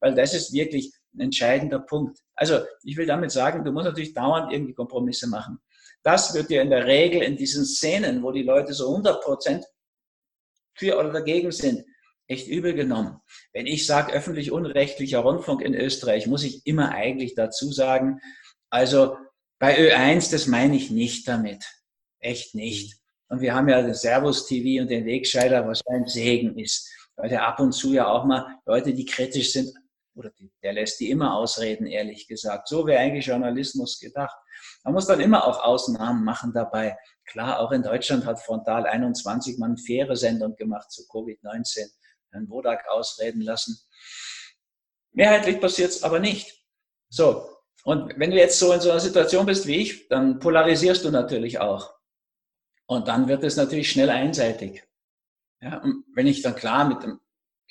Weil 0.00 0.14
das 0.14 0.34
ist 0.34 0.52
wirklich 0.52 0.92
ein 1.14 1.20
entscheidender 1.20 1.80
Punkt. 1.80 2.18
Also 2.34 2.60
ich 2.82 2.96
will 2.96 3.06
damit 3.06 3.30
sagen, 3.30 3.64
du 3.64 3.72
musst 3.72 3.86
natürlich 3.86 4.14
dauernd 4.14 4.52
irgendwie 4.52 4.74
Kompromisse 4.74 5.28
machen. 5.28 5.58
Das 6.02 6.34
wird 6.34 6.50
dir 6.50 6.62
in 6.62 6.70
der 6.70 6.86
Regel 6.86 7.22
in 7.22 7.36
diesen 7.36 7.64
Szenen, 7.64 8.22
wo 8.22 8.32
die 8.32 8.42
Leute 8.42 8.72
so 8.72 8.88
100 8.88 9.22
Prozent 9.22 9.64
für 10.74 10.98
oder 10.98 11.12
dagegen 11.12 11.52
sind, 11.52 11.84
echt 12.26 12.48
übel 12.48 12.74
genommen. 12.74 13.20
Wenn 13.52 13.66
ich 13.66 13.86
sage 13.86 14.12
öffentlich-unrechtlicher 14.12 15.20
Rundfunk 15.20 15.62
in 15.62 15.74
Österreich, 15.74 16.26
muss 16.26 16.44
ich 16.44 16.66
immer 16.66 16.90
eigentlich 16.90 17.34
dazu 17.34 17.70
sagen, 17.70 18.20
also 18.70 19.16
bei 19.58 19.78
Ö1, 19.78 20.32
das 20.32 20.46
meine 20.46 20.76
ich 20.76 20.90
nicht 20.90 21.28
damit. 21.28 21.64
Echt 22.18 22.54
nicht. 22.54 22.98
Und 23.28 23.40
wir 23.40 23.54
haben 23.54 23.68
ja 23.68 23.82
das 23.82 24.02
Servus 24.02 24.46
TV 24.46 24.82
und 24.82 24.90
den 24.90 25.06
Wegscheider, 25.06 25.66
was 25.66 25.82
ein 25.86 26.06
Segen 26.06 26.58
ist. 26.58 26.90
Weil 27.16 27.28
der 27.28 27.46
ab 27.46 27.60
und 27.60 27.72
zu 27.72 27.92
ja 27.92 28.08
auch 28.08 28.24
mal 28.24 28.58
Leute, 28.66 28.92
die 28.92 29.04
kritisch 29.04 29.52
sind, 29.52 29.72
oder 30.14 30.30
die, 30.30 30.52
der 30.62 30.72
lässt 30.72 31.00
die 31.00 31.10
immer 31.10 31.34
ausreden, 31.34 31.86
ehrlich 31.86 32.28
gesagt. 32.28 32.68
So 32.68 32.86
wäre 32.86 33.00
eigentlich 33.00 33.26
Journalismus 33.26 33.98
gedacht. 33.98 34.36
Man 34.84 34.94
muss 34.94 35.06
dann 35.06 35.20
immer 35.20 35.46
auch 35.46 35.62
Ausnahmen 35.62 36.24
machen 36.24 36.52
dabei. 36.52 36.96
Klar, 37.24 37.60
auch 37.60 37.72
in 37.72 37.82
Deutschland 37.82 38.26
hat 38.26 38.40
Frontal 38.40 38.86
21 38.86 39.58
mal 39.58 39.66
eine 39.66 39.78
faire 39.78 40.16
Sendung 40.16 40.54
gemacht 40.56 40.90
zu 40.90 41.02
Covid-19, 41.04 41.90
Herrn 42.30 42.48
Wodak 42.48 42.88
ausreden 42.88 43.42
lassen. 43.42 43.78
Mehrheitlich 45.12 45.60
passiert 45.60 45.90
es 45.90 46.02
aber 46.02 46.18
nicht. 46.18 46.64
So, 47.08 47.48
und 47.84 48.18
wenn 48.18 48.30
du 48.30 48.36
jetzt 48.36 48.58
so 48.58 48.72
in 48.72 48.80
so 48.80 48.90
einer 48.90 49.00
Situation 49.00 49.46
bist 49.46 49.66
wie 49.66 49.76
ich, 49.76 50.08
dann 50.08 50.38
polarisierst 50.38 51.04
du 51.04 51.10
natürlich 51.10 51.58
auch. 51.60 51.94
Und 52.86 53.08
dann 53.08 53.28
wird 53.28 53.44
es 53.44 53.56
natürlich 53.56 53.90
schnell 53.90 54.10
einseitig. 54.10 54.84
Ja, 55.60 55.78
und 55.78 56.04
wenn 56.14 56.26
ich 56.26 56.42
dann 56.42 56.54
klar 56.54 56.88
mit 56.88 57.02
dem 57.02 57.20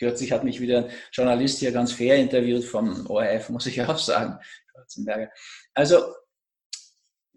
Kürzlich 0.02 0.32
hat 0.32 0.44
mich 0.44 0.60
wieder 0.60 0.86
ein 0.86 0.92
Journalist 1.12 1.60
hier 1.60 1.72
ganz 1.72 1.92
fair 1.92 2.16
interviewt 2.16 2.64
vom 2.64 3.06
ORF, 3.06 3.50
muss 3.50 3.68
ich 3.68 3.84
auch 3.84 4.00
sagen, 4.00 4.40
Schwarzenberger. 4.72 5.30
Also, 5.76 6.00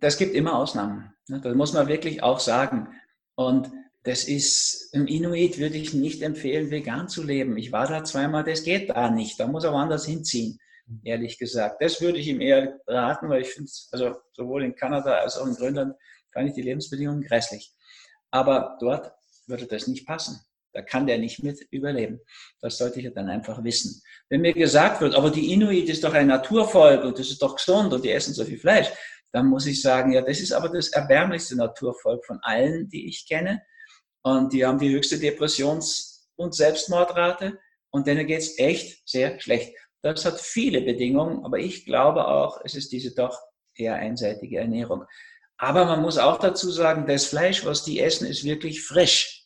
das 0.00 0.16
gibt 0.16 0.34
immer 0.34 0.56
Ausnahmen. 0.56 1.12
Ne? 1.28 1.42
Das 1.42 1.54
muss 1.54 1.74
man 1.74 1.88
wirklich 1.88 2.22
auch 2.22 2.40
sagen. 2.40 2.88
Und 3.34 3.70
das 4.04 4.24
ist, 4.24 4.94
im 4.94 5.06
Inuit 5.06 5.58
würde 5.58 5.76
ich 5.76 5.92
nicht 5.92 6.22
empfehlen, 6.22 6.70
vegan 6.70 7.06
zu 7.06 7.22
leben. 7.22 7.58
Ich 7.58 7.70
war 7.70 7.86
da 7.86 8.02
zweimal, 8.02 8.44
das 8.44 8.62
geht 8.62 8.88
da 8.88 9.10
nicht. 9.10 9.38
Da 9.38 9.46
muss 9.46 9.64
er 9.64 9.72
woanders 9.72 10.06
hinziehen. 10.06 10.58
ehrlich 11.02 11.38
gesagt. 11.38 11.82
Das 11.82 12.00
würde 12.00 12.18
ich 12.18 12.28
ihm 12.28 12.40
eher 12.40 12.80
raten, 12.86 13.28
weil 13.28 13.42
ich 13.42 13.48
finde 13.48 13.70
also 13.92 14.16
sowohl 14.32 14.64
in 14.64 14.74
Kanada 14.74 15.18
als 15.18 15.36
auch 15.36 15.46
in 15.46 15.54
Grönland, 15.54 15.96
fand 16.32 16.48
ich 16.48 16.54
die 16.54 16.62
Lebensbedingungen 16.62 17.24
grässlich. 17.24 17.74
Aber 18.30 18.78
dort 18.80 19.12
würde 19.46 19.66
das 19.66 19.86
nicht 19.86 20.06
passen. 20.06 20.40
Da 20.74 20.82
kann 20.82 21.06
der 21.06 21.18
nicht 21.18 21.42
mit 21.42 21.60
überleben. 21.70 22.20
Das 22.60 22.78
sollte 22.78 23.00
ich 23.00 23.14
dann 23.14 23.28
einfach 23.28 23.62
wissen. 23.62 24.02
Wenn 24.28 24.40
mir 24.40 24.52
gesagt 24.52 25.00
wird, 25.00 25.14
aber 25.14 25.30
die 25.30 25.52
Inuit 25.52 25.88
ist 25.88 26.02
doch 26.02 26.12
ein 26.12 26.26
Naturvolk 26.26 27.04
und 27.04 27.18
das 27.18 27.30
ist 27.30 27.40
doch 27.40 27.56
gesund 27.56 27.92
und 27.92 28.04
die 28.04 28.10
essen 28.10 28.34
so 28.34 28.44
viel 28.44 28.58
Fleisch, 28.58 28.88
dann 29.32 29.46
muss 29.46 29.66
ich 29.66 29.80
sagen, 29.80 30.12
ja, 30.12 30.20
das 30.20 30.40
ist 30.40 30.52
aber 30.52 30.68
das 30.68 30.88
erbärmlichste 30.88 31.56
Naturvolk 31.56 32.24
von 32.26 32.38
allen, 32.42 32.88
die 32.88 33.08
ich 33.08 33.26
kenne. 33.26 33.62
Und 34.22 34.52
die 34.52 34.64
haben 34.64 34.78
die 34.78 34.90
höchste 34.90 35.18
Depressions- 35.18 36.28
und 36.36 36.54
Selbstmordrate 36.54 37.58
und 37.90 38.06
denen 38.06 38.26
geht's 38.26 38.58
echt 38.58 39.08
sehr 39.08 39.38
schlecht. 39.40 39.76
Das 40.02 40.24
hat 40.24 40.40
viele 40.40 40.80
Bedingungen, 40.80 41.44
aber 41.44 41.58
ich 41.58 41.84
glaube 41.84 42.26
auch, 42.26 42.60
es 42.64 42.74
ist 42.74 42.90
diese 42.92 43.14
doch 43.14 43.40
eher 43.76 43.94
einseitige 43.94 44.58
Ernährung. 44.58 45.04
Aber 45.56 45.84
man 45.84 46.02
muss 46.02 46.18
auch 46.18 46.38
dazu 46.38 46.70
sagen, 46.70 47.06
das 47.06 47.26
Fleisch, 47.26 47.64
was 47.64 47.84
die 47.84 48.00
essen, 48.00 48.26
ist 48.26 48.44
wirklich 48.44 48.82
frisch. 48.82 49.43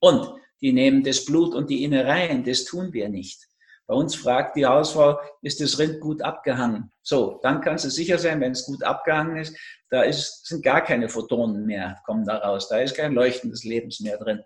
Und 0.00 0.34
die 0.60 0.72
nehmen 0.72 1.02
das 1.02 1.24
Blut 1.24 1.54
und 1.54 1.70
die 1.70 1.84
Innereien, 1.84 2.44
das 2.44 2.64
tun 2.64 2.92
wir 2.92 3.08
nicht. 3.08 3.46
Bei 3.86 3.94
uns 3.94 4.14
fragt 4.14 4.56
die 4.56 4.66
Hausfrau, 4.66 5.18
ist 5.42 5.60
das 5.60 5.78
Rind 5.78 6.00
gut 6.00 6.22
abgehangen? 6.22 6.92
So, 7.02 7.40
dann 7.42 7.60
kannst 7.60 7.84
du 7.84 7.90
sicher 7.90 8.18
sein, 8.18 8.40
wenn 8.40 8.52
es 8.52 8.64
gut 8.64 8.84
abgehangen 8.84 9.36
ist, 9.36 9.56
da 9.88 10.02
ist, 10.02 10.46
sind 10.46 10.62
gar 10.62 10.80
keine 10.80 11.08
Photonen 11.08 11.66
mehr, 11.66 11.98
kommen 12.06 12.24
da 12.24 12.36
raus. 12.36 12.68
Da 12.68 12.78
ist 12.78 12.94
kein 12.94 13.14
Leuchten 13.14 13.50
des 13.50 13.64
Lebens 13.64 13.98
mehr 14.00 14.16
drin. 14.16 14.44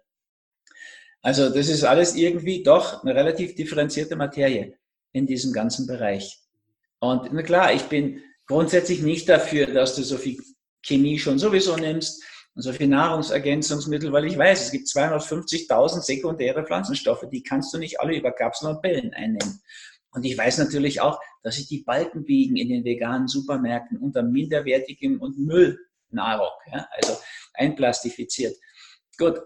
Also 1.21 1.51
das 1.51 1.69
ist 1.69 1.85
alles 1.85 2.15
irgendwie 2.15 2.63
doch 2.63 3.03
eine 3.03 3.15
relativ 3.15 3.55
differenzierte 3.55 4.17
Materie 4.17 4.79
in 5.13 5.27
diesem 5.27 5.53
ganzen 5.53 5.87
Bereich. 5.87 6.39
Und 6.99 7.31
na 7.33 7.43
klar, 7.43 7.73
ich 7.73 7.83
bin 7.85 8.23
grundsätzlich 8.47 9.03
nicht 9.03 9.29
dafür, 9.29 9.67
dass 9.67 9.95
du 9.95 10.03
so 10.03 10.17
viel 10.17 10.39
Chemie 10.83 11.19
schon 11.19 11.39
sowieso 11.39 11.77
nimmst 11.77 12.23
und 12.55 12.63
so 12.63 12.73
viel 12.73 12.87
Nahrungsergänzungsmittel, 12.87 14.13
weil 14.13 14.27
ich 14.27 14.39
weiß, 14.39 14.67
es 14.67 14.71
gibt 14.71 14.87
250.000 14.87 16.03
sekundäre 16.03 16.65
Pflanzenstoffe, 16.65 17.27
die 17.31 17.43
kannst 17.43 17.75
du 17.75 17.79
nicht 17.79 18.01
alle 18.01 18.17
über 18.17 18.31
Kapseln 18.33 18.75
und 18.75 18.83
Pillen 18.83 19.13
einnehmen. 19.13 19.61
Und 20.13 20.25
ich 20.25 20.39
weiß 20.39 20.59
natürlich 20.59 21.01
auch, 21.01 21.19
dass 21.43 21.57
sich 21.57 21.67
die 21.67 21.83
Balken 21.83 22.25
biegen 22.25 22.57
in 22.57 22.69
den 22.69 22.85
veganen 22.85 23.27
Supermärkten 23.27 23.99
unter 23.99 24.23
minderwertigem 24.23 25.21
und 25.21 25.37
Müllnahrung, 25.39 26.53
ja, 26.73 26.87
also 26.93 27.17
einplastifiziert. 27.55 28.57
Gut. 29.19 29.41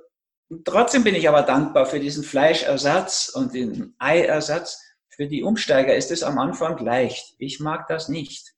Trotzdem 0.65 1.05
bin 1.05 1.15
ich 1.15 1.29
aber 1.29 1.43
dankbar 1.43 1.85
für 1.85 2.01
diesen 2.01 2.25
Fleischersatz 2.25 3.31
und 3.35 3.53
den 3.55 3.95
Eiersatz. 3.99 4.83
Für 5.11 5.27
die 5.27 5.43
Umsteiger 5.43 5.95
ist 5.95 6.11
es 6.11 6.23
am 6.23 6.39
Anfang 6.39 6.79
leicht. 6.79 7.35
Ich 7.39 7.61
mag 7.61 7.87
das 7.89 8.09
nicht. 8.09 8.55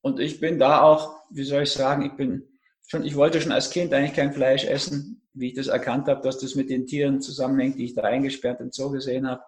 Und 0.00 0.20
ich 0.20 0.38
bin 0.38 0.60
da 0.60 0.82
auch, 0.82 1.22
wie 1.30 1.42
soll 1.42 1.64
ich 1.64 1.72
sagen, 1.72 2.02
ich 2.02 2.12
bin 2.12 2.55
schon, 2.86 3.04
ich 3.04 3.16
wollte 3.16 3.40
schon 3.40 3.52
als 3.52 3.70
Kind 3.70 3.92
eigentlich 3.92 4.14
kein 4.14 4.32
Fleisch 4.32 4.64
essen, 4.64 5.22
wie 5.34 5.48
ich 5.48 5.54
das 5.54 5.66
erkannt 5.66 6.08
habe, 6.08 6.22
dass 6.22 6.38
das 6.38 6.54
mit 6.54 6.70
den 6.70 6.86
Tieren 6.86 7.20
zusammenhängt, 7.20 7.78
die 7.78 7.84
ich 7.84 7.94
da 7.94 8.02
eingesperrt 8.02 8.60
im 8.60 8.72
Zoo 8.72 8.90
gesehen 8.90 9.28
habe. 9.28 9.42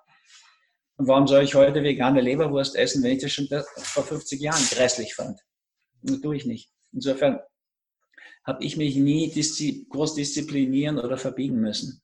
Und 0.96 1.06
warum 1.06 1.28
soll 1.28 1.44
ich 1.44 1.54
heute 1.54 1.82
vegane 1.82 2.20
Leberwurst 2.20 2.76
essen, 2.76 3.02
wenn 3.02 3.12
ich 3.12 3.22
das 3.22 3.32
schon 3.32 3.48
vor 3.48 4.02
50 4.02 4.40
Jahren 4.40 4.62
grässlich 4.70 5.14
fand? 5.14 5.40
Das 6.02 6.20
tue 6.20 6.36
ich 6.36 6.44
nicht. 6.44 6.70
Insofern 6.92 7.40
habe 8.44 8.64
ich 8.64 8.76
mich 8.76 8.96
nie 8.96 9.30
groß 9.88 10.14
disziplinieren 10.14 10.98
oder 10.98 11.16
verbiegen 11.16 11.60
müssen. 11.60 12.02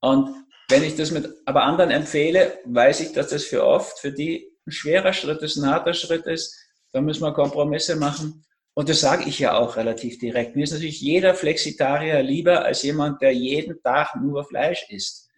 Und 0.00 0.30
wenn 0.68 0.82
ich 0.82 0.96
das 0.96 1.10
mit 1.10 1.28
aber 1.46 1.62
anderen 1.62 1.90
empfehle, 1.90 2.58
weiß 2.64 3.00
ich, 3.00 3.12
dass 3.12 3.28
das 3.28 3.44
für 3.44 3.64
oft, 3.64 3.98
für 4.00 4.12
die 4.12 4.50
ein 4.66 4.72
schwerer 4.72 5.12
Schritt 5.12 5.40
ist, 5.42 5.56
ein 5.56 5.70
harter 5.70 5.94
Schritt 5.94 6.26
ist, 6.26 6.56
da 6.92 7.00
müssen 7.00 7.22
wir 7.22 7.32
Kompromisse 7.32 7.96
machen. 7.96 8.44
Und 8.78 8.88
das 8.88 9.00
sage 9.00 9.28
ich 9.28 9.40
ja 9.40 9.58
auch 9.58 9.76
relativ 9.76 10.20
direkt. 10.20 10.54
Mir 10.54 10.62
ist 10.62 10.70
natürlich 10.70 11.00
jeder 11.00 11.34
Flexitarier 11.34 12.22
lieber 12.22 12.64
als 12.64 12.84
jemand, 12.84 13.20
der 13.20 13.32
jeden 13.32 13.82
Tag 13.82 14.14
nur 14.14 14.44
Fleisch 14.44 14.86
isst. 14.88 15.28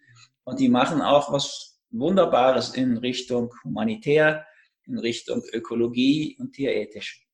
Und 0.43 0.59
die 0.59 0.69
machen 0.69 1.01
auch 1.01 1.33
was 1.33 1.79
Wunderbares 1.89 2.75
in 2.75 2.97
Richtung 2.97 3.51
humanitär, 3.63 4.45
in 4.85 4.99
Richtung 4.99 5.41
Ökologie 5.53 6.37
und 6.39 6.53
tierethisch. 6.53 7.25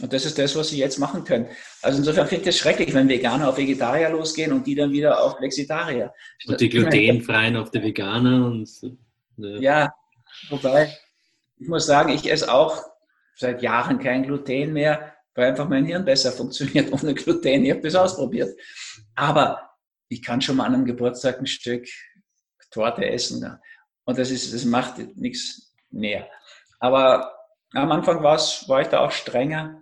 Und 0.00 0.12
das 0.12 0.24
ist 0.24 0.38
das, 0.38 0.54
was 0.54 0.68
sie 0.68 0.78
jetzt 0.78 1.00
machen 1.00 1.24
können. 1.24 1.48
Also 1.82 1.98
insofern 1.98 2.28
finde 2.28 2.42
ich 2.42 2.50
es 2.50 2.58
schrecklich, 2.58 2.94
wenn 2.94 3.08
Veganer 3.08 3.48
auf 3.48 3.56
Vegetarier 3.56 4.10
losgehen 4.10 4.52
und 4.52 4.64
die 4.64 4.76
dann 4.76 4.92
wieder 4.92 5.20
auf 5.20 5.38
Flexitarier. 5.38 6.14
Und 6.46 6.60
die 6.60 6.68
glutenfreien 6.68 7.56
auf 7.56 7.72
die 7.72 7.82
Veganer 7.82 8.46
und 8.46 8.70
ja. 9.38 9.58
ja, 9.58 9.94
wobei 10.48 10.96
ich 11.58 11.66
muss 11.66 11.86
sagen, 11.86 12.10
ich 12.10 12.30
esse 12.30 12.54
auch 12.54 12.84
seit 13.34 13.62
Jahren 13.62 13.98
kein 13.98 14.22
Gluten 14.22 14.72
mehr, 14.72 15.13
weil 15.34 15.50
einfach 15.50 15.68
mein 15.68 15.84
Hirn 15.84 16.04
besser 16.04 16.32
funktioniert 16.32 16.92
ohne 17.02 17.14
Gluten. 17.14 17.64
Ich 17.64 17.70
habe 17.70 17.80
das 17.80 17.94
ausprobiert. 17.94 18.58
Aber 19.14 19.70
ich 20.08 20.22
kann 20.22 20.40
schon 20.40 20.56
mal 20.56 20.66
an 20.66 20.74
einem 20.74 20.84
Geburtstag 20.84 21.40
ein 21.40 21.46
Stück 21.46 21.86
Torte 22.70 23.06
essen. 23.06 23.58
Und 24.04 24.18
das, 24.18 24.30
ist, 24.30 24.52
das 24.52 24.64
macht 24.64 24.98
nichts 25.16 25.74
mehr. 25.90 26.28
Aber 26.80 27.32
am 27.72 27.90
Anfang 27.92 28.22
war 28.22 28.36
ich 28.80 28.88
da 28.88 29.00
auch 29.00 29.12
strenger. 29.12 29.80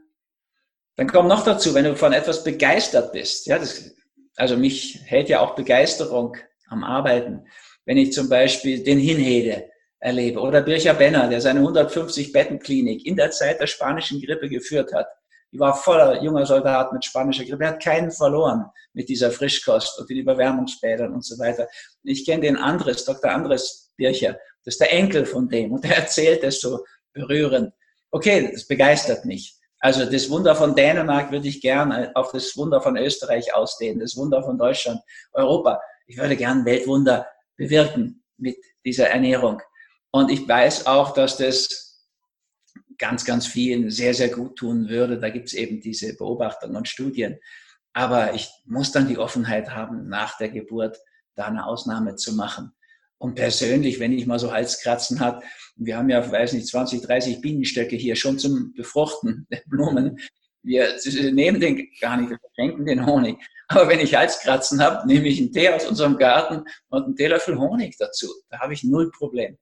Dann 0.97 1.11
kommt 1.11 1.29
noch 1.29 1.43
dazu, 1.43 1.75
wenn 1.75 1.85
du 1.85 1.97
von 1.97 2.13
etwas 2.13 2.45
begeistert 2.45 3.13
bist. 3.13 3.47
Ja, 3.47 3.59
das, 3.59 3.95
also 4.37 4.57
mich 4.57 5.01
hält 5.07 5.29
ja 5.29 5.41
auch 5.41 5.55
Begeisterung 5.55 6.37
am 6.69 6.85
Arbeiten. 6.85 7.47
Wenn 7.85 7.97
ich 7.97 8.13
zum 8.13 8.29
Beispiel 8.29 8.85
den 8.85 8.99
Hinhede 8.99 9.71
erlebe. 10.03 10.41
Oder 10.41 10.63
Bircher 10.63 10.95
Benner, 10.95 11.29
der 11.29 11.41
seine 11.41 11.61
150 11.61 12.33
Bettenklinik 12.33 13.07
in 13.07 13.17
der 13.17 13.31
Zeit 13.31 13.61
der 13.61 13.67
spanischen 13.67 14.21
Grippe 14.21 14.49
geführt 14.49 14.93
hat. 14.93 15.07
Die 15.53 15.59
war 15.59 15.77
voller 15.77 16.23
junger 16.23 16.47
Soldaten 16.47 16.95
mit 16.95 17.05
spanischer 17.05 17.45
Grippe. 17.45 17.65
Er 17.65 17.71
hat 17.71 17.83
keinen 17.83 18.11
verloren 18.11 18.65
mit 18.95 19.09
dieser 19.09 19.31
Frischkost 19.31 19.99
und 19.99 20.09
den 20.09 20.19
Überwärmungsbädern 20.19 21.13
und 21.13 21.25
so 21.25 21.39
weiter. 21.39 21.69
Ich 22.03 22.25
kenne 22.25 22.43
den 22.43 22.57
Andres, 22.57 23.05
Dr. 23.05 23.31
Andres 23.31 23.91
Bircher. 23.97 24.39
Das 24.65 24.75
ist 24.75 24.81
der 24.81 24.93
Enkel 24.93 25.27
von 25.27 25.49
dem. 25.49 25.73
Und 25.73 25.85
er 25.85 25.97
erzählt 25.97 26.43
es 26.43 26.61
so 26.61 26.85
berührend. 27.13 27.73
Okay, 28.11 28.51
das 28.53 28.67
begeistert 28.67 29.25
mich. 29.27 29.55
Also 29.79 30.05
das 30.05 30.31
Wunder 30.31 30.55
von 30.55 30.75
Dänemark 30.75 31.33
würde 31.33 31.49
ich 31.49 31.61
gern 31.61 32.15
auf 32.15 32.33
das 32.33 32.57
Wunder 32.57 32.81
von 32.81 32.97
Österreich 32.97 33.53
ausdehnen, 33.55 34.01
das 34.01 34.17
Wunder 34.17 34.43
von 34.43 34.57
Deutschland, 34.57 35.01
Europa. 35.33 35.81
Ich 36.07 36.17
würde 36.17 36.37
gern 36.37 36.65
Weltwunder 36.65 37.27
bewirken 37.57 38.23
mit 38.39 38.57
dieser 38.85 39.09
Ernährung. 39.09 39.61
Und 40.13 40.31
ich 40.31 40.49
weiß 40.49 40.87
auch, 40.87 41.13
dass 41.15 41.37
das 41.37 41.92
ganz, 43.03 43.25
ganz 43.25 43.49
vielen 43.49 43.91
sehr, 43.91 44.15
sehr 44.15 44.29
gut 44.29 44.55
tun 44.57 44.89
würde. 44.89 45.19
Da 45.19 45.29
gibt 45.29 45.49
es 45.49 45.55
eben 45.55 45.81
diese 45.81 46.17
Beobachtungen 46.17 46.77
und 46.77 46.89
Studien. 46.89 47.37
Aber 47.93 48.33
ich 48.33 48.49
muss 48.65 48.93
dann 48.93 49.09
die 49.09 49.19
Offenheit 49.19 49.71
haben, 49.71 50.09
nach 50.09 50.39
der 50.39 50.51
Geburt 50.51 50.99
da 51.35 51.47
eine 51.47 51.67
Ausnahme 51.67 52.15
zu 52.15 52.35
machen. 52.37 52.73
Und 53.19 53.35
persönlich, 53.35 53.99
wenn 53.99 54.13
ich 54.13 54.27
mal 54.27 54.39
so 54.39 54.53
Halskratzen 54.53 55.19
hat, 55.19 55.43
wir 55.75 55.97
haben 55.97 56.11
ja, 56.11 56.31
weiß 56.31 56.53
nicht, 56.53 56.69
20, 56.69 57.03
30 57.03 57.41
Bienenstöcke 57.41 57.97
hier 57.97 58.15
schon 58.15 58.39
zum 58.39 58.73
Befruchten 58.73 59.49
der 59.51 59.63
Blumen. 59.67 60.19
Wir 60.63 60.89
nehmen 61.33 61.61
den 61.61 61.89
gar 62.01 62.17
nicht, 62.17 62.31
wir 62.31 62.39
verschenken 62.39 62.87
den 62.87 63.05
Honig. 63.05 63.37
Aber 63.67 63.89
wenn 63.89 63.99
ich 63.99 64.15
Halskratzen 64.15 64.81
habe, 64.81 65.09
nehme 65.09 65.27
ich 65.27 65.41
einen 65.41 65.53
Tee 65.53 65.71
aus 65.71 65.87
unserem 65.87 66.19
Garten 66.19 66.63
und 66.89 67.05
einen 67.05 67.17
Teelöffel 67.17 67.59
Honig 67.59 67.97
dazu. 67.99 68.29
Da 68.49 68.61
habe 68.61 68.75
ich 68.75 68.85
null 68.85 69.11
Problem. 69.11 69.59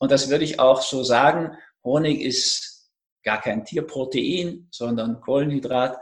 Und 0.00 0.10
das 0.10 0.28
würde 0.28 0.44
ich 0.44 0.58
auch 0.58 0.82
so 0.82 1.04
sagen. 1.04 1.56
Honig 1.84 2.22
ist 2.22 2.90
gar 3.22 3.40
kein 3.40 3.64
Tierprotein, 3.64 4.68
sondern 4.70 5.20
Kohlenhydrat. 5.20 5.98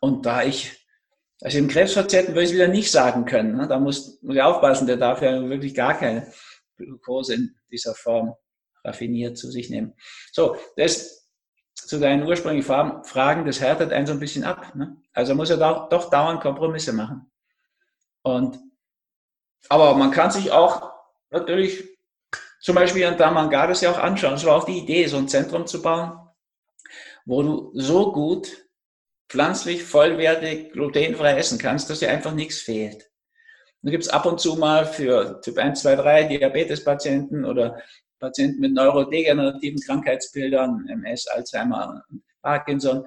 Und 0.00 0.26
da 0.26 0.42
ich, 0.42 0.86
also 1.40 1.58
im 1.58 1.68
Krebspatienten 1.68 2.34
würde 2.34 2.44
ich 2.44 2.50
es 2.50 2.54
wieder 2.54 2.68
nicht 2.68 2.90
sagen 2.90 3.24
können. 3.24 3.56
Ne? 3.56 3.68
Da 3.68 3.78
muss, 3.78 4.20
ich 4.22 4.42
aufpassen, 4.42 4.86
der 4.86 4.96
darf 4.96 5.22
ja 5.22 5.48
wirklich 5.48 5.74
gar 5.74 5.94
keine 5.94 6.32
Glucose 6.76 7.34
in 7.34 7.56
dieser 7.70 7.94
Form 7.94 8.34
raffiniert 8.84 9.36
zu 9.36 9.50
sich 9.50 9.70
nehmen. 9.70 9.94
So, 10.32 10.56
das 10.76 11.18
zu 11.74 11.98
deinen 11.98 12.26
ursprünglichen 12.26 12.66
Fragen, 13.04 13.46
das 13.46 13.60
härtet 13.60 13.92
einen 13.92 14.06
so 14.06 14.12
ein 14.12 14.20
bisschen 14.20 14.44
ab. 14.44 14.74
Ne? 14.74 14.96
Also 15.12 15.34
muss 15.34 15.50
er 15.50 15.56
doch, 15.56 15.88
doch 15.88 16.10
dauernd 16.10 16.40
Kompromisse 16.40 16.92
machen. 16.92 17.30
Und, 18.22 18.58
aber 19.68 19.94
man 19.94 20.10
kann 20.10 20.30
sich 20.30 20.50
auch 20.50 20.92
natürlich 21.30 21.97
zum 22.60 22.74
Beispiel 22.74 23.04
an 23.04 23.16
Damanga 23.16 23.66
das 23.66 23.80
ja 23.80 23.90
auch 23.90 23.98
anschauen. 23.98 24.34
Es 24.34 24.44
war 24.44 24.56
auch 24.56 24.64
die 24.64 24.78
Idee, 24.78 25.06
so 25.06 25.16
ein 25.16 25.28
Zentrum 25.28 25.66
zu 25.66 25.82
bauen, 25.82 26.18
wo 27.24 27.42
du 27.42 27.70
so 27.74 28.12
gut 28.12 28.66
pflanzlich, 29.28 29.84
vollwertig, 29.84 30.72
glutenfrei 30.72 31.36
essen 31.36 31.58
kannst, 31.58 31.90
dass 31.90 32.00
dir 32.00 32.10
einfach 32.10 32.32
nichts 32.32 32.60
fehlt. 32.60 33.10
Da 33.82 33.90
gibt 33.90 34.04
es 34.04 34.10
ab 34.10 34.26
und 34.26 34.40
zu 34.40 34.56
mal 34.56 34.86
für 34.86 35.40
Typ 35.42 35.58
1, 35.58 35.82
2, 35.82 35.96
3 35.96 36.24
Diabetespatienten 36.24 37.44
oder 37.44 37.80
Patienten 38.18 38.60
mit 38.60 38.72
neurodegenerativen 38.72 39.80
Krankheitsbildern, 39.80 40.86
MS, 40.88 41.28
Alzheimer, 41.28 42.02
Parkinson 42.42 43.06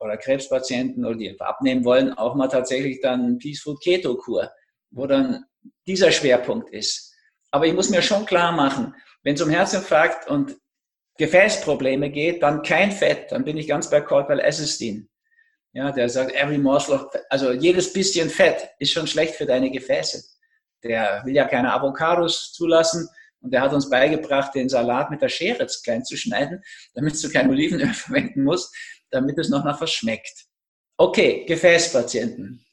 oder 0.00 0.16
Krebspatienten 0.16 1.04
oder 1.04 1.16
die 1.16 1.40
abnehmen 1.40 1.84
wollen, 1.84 2.12
auch 2.12 2.34
mal 2.34 2.48
tatsächlich 2.48 3.00
dann 3.00 3.38
Peaceful 3.38 3.76
Keto 3.82 4.16
Kur, 4.16 4.50
wo 4.90 5.06
dann 5.06 5.44
dieser 5.86 6.10
Schwerpunkt 6.10 6.70
ist. 6.70 7.07
Aber 7.50 7.66
ich 7.66 7.74
muss 7.74 7.90
mir 7.90 8.02
schon 8.02 8.26
klar 8.26 8.52
machen, 8.52 8.94
wenn 9.22 9.34
es 9.34 9.42
um 9.42 9.50
Herzinfarkt 9.50 10.28
und 10.28 10.56
Gefäßprobleme 11.18 12.10
geht, 12.10 12.42
dann 12.42 12.62
kein 12.62 12.92
Fett. 12.92 13.32
Dann 13.32 13.44
bin 13.44 13.56
ich 13.56 13.66
ganz 13.66 13.90
bei 13.90 14.00
Corpel 14.00 14.40
Assistin. 14.40 15.08
Ja, 15.72 15.92
der 15.92 16.08
sagt, 16.08 16.32
every 16.32 16.58
morsel 16.58 16.94
of, 16.94 17.08
also 17.28 17.52
jedes 17.52 17.92
bisschen 17.92 18.30
Fett 18.30 18.70
ist 18.78 18.92
schon 18.92 19.06
schlecht 19.06 19.34
für 19.34 19.46
deine 19.46 19.70
Gefäße. 19.70 20.22
Der 20.82 21.22
will 21.24 21.34
ja 21.34 21.44
keine 21.44 21.72
Avocados 21.72 22.52
zulassen 22.52 23.08
und 23.40 23.52
der 23.52 23.60
hat 23.60 23.72
uns 23.72 23.90
beigebracht, 23.90 24.54
den 24.54 24.68
Salat 24.68 25.10
mit 25.10 25.20
der 25.20 25.28
Schere 25.28 25.66
klein 25.84 26.04
zu 26.04 26.16
schneiden, 26.16 26.62
damit 26.94 27.22
du 27.22 27.30
kein 27.30 27.50
Olivenöl 27.50 27.88
verwenden 27.94 28.44
musst, 28.44 28.74
damit 29.10 29.38
es 29.38 29.48
noch 29.48 29.64
nach 29.64 29.80
was 29.80 29.92
schmeckt. 29.92 30.46
Okay, 30.96 31.44
Gefäßpatienten. 31.46 32.64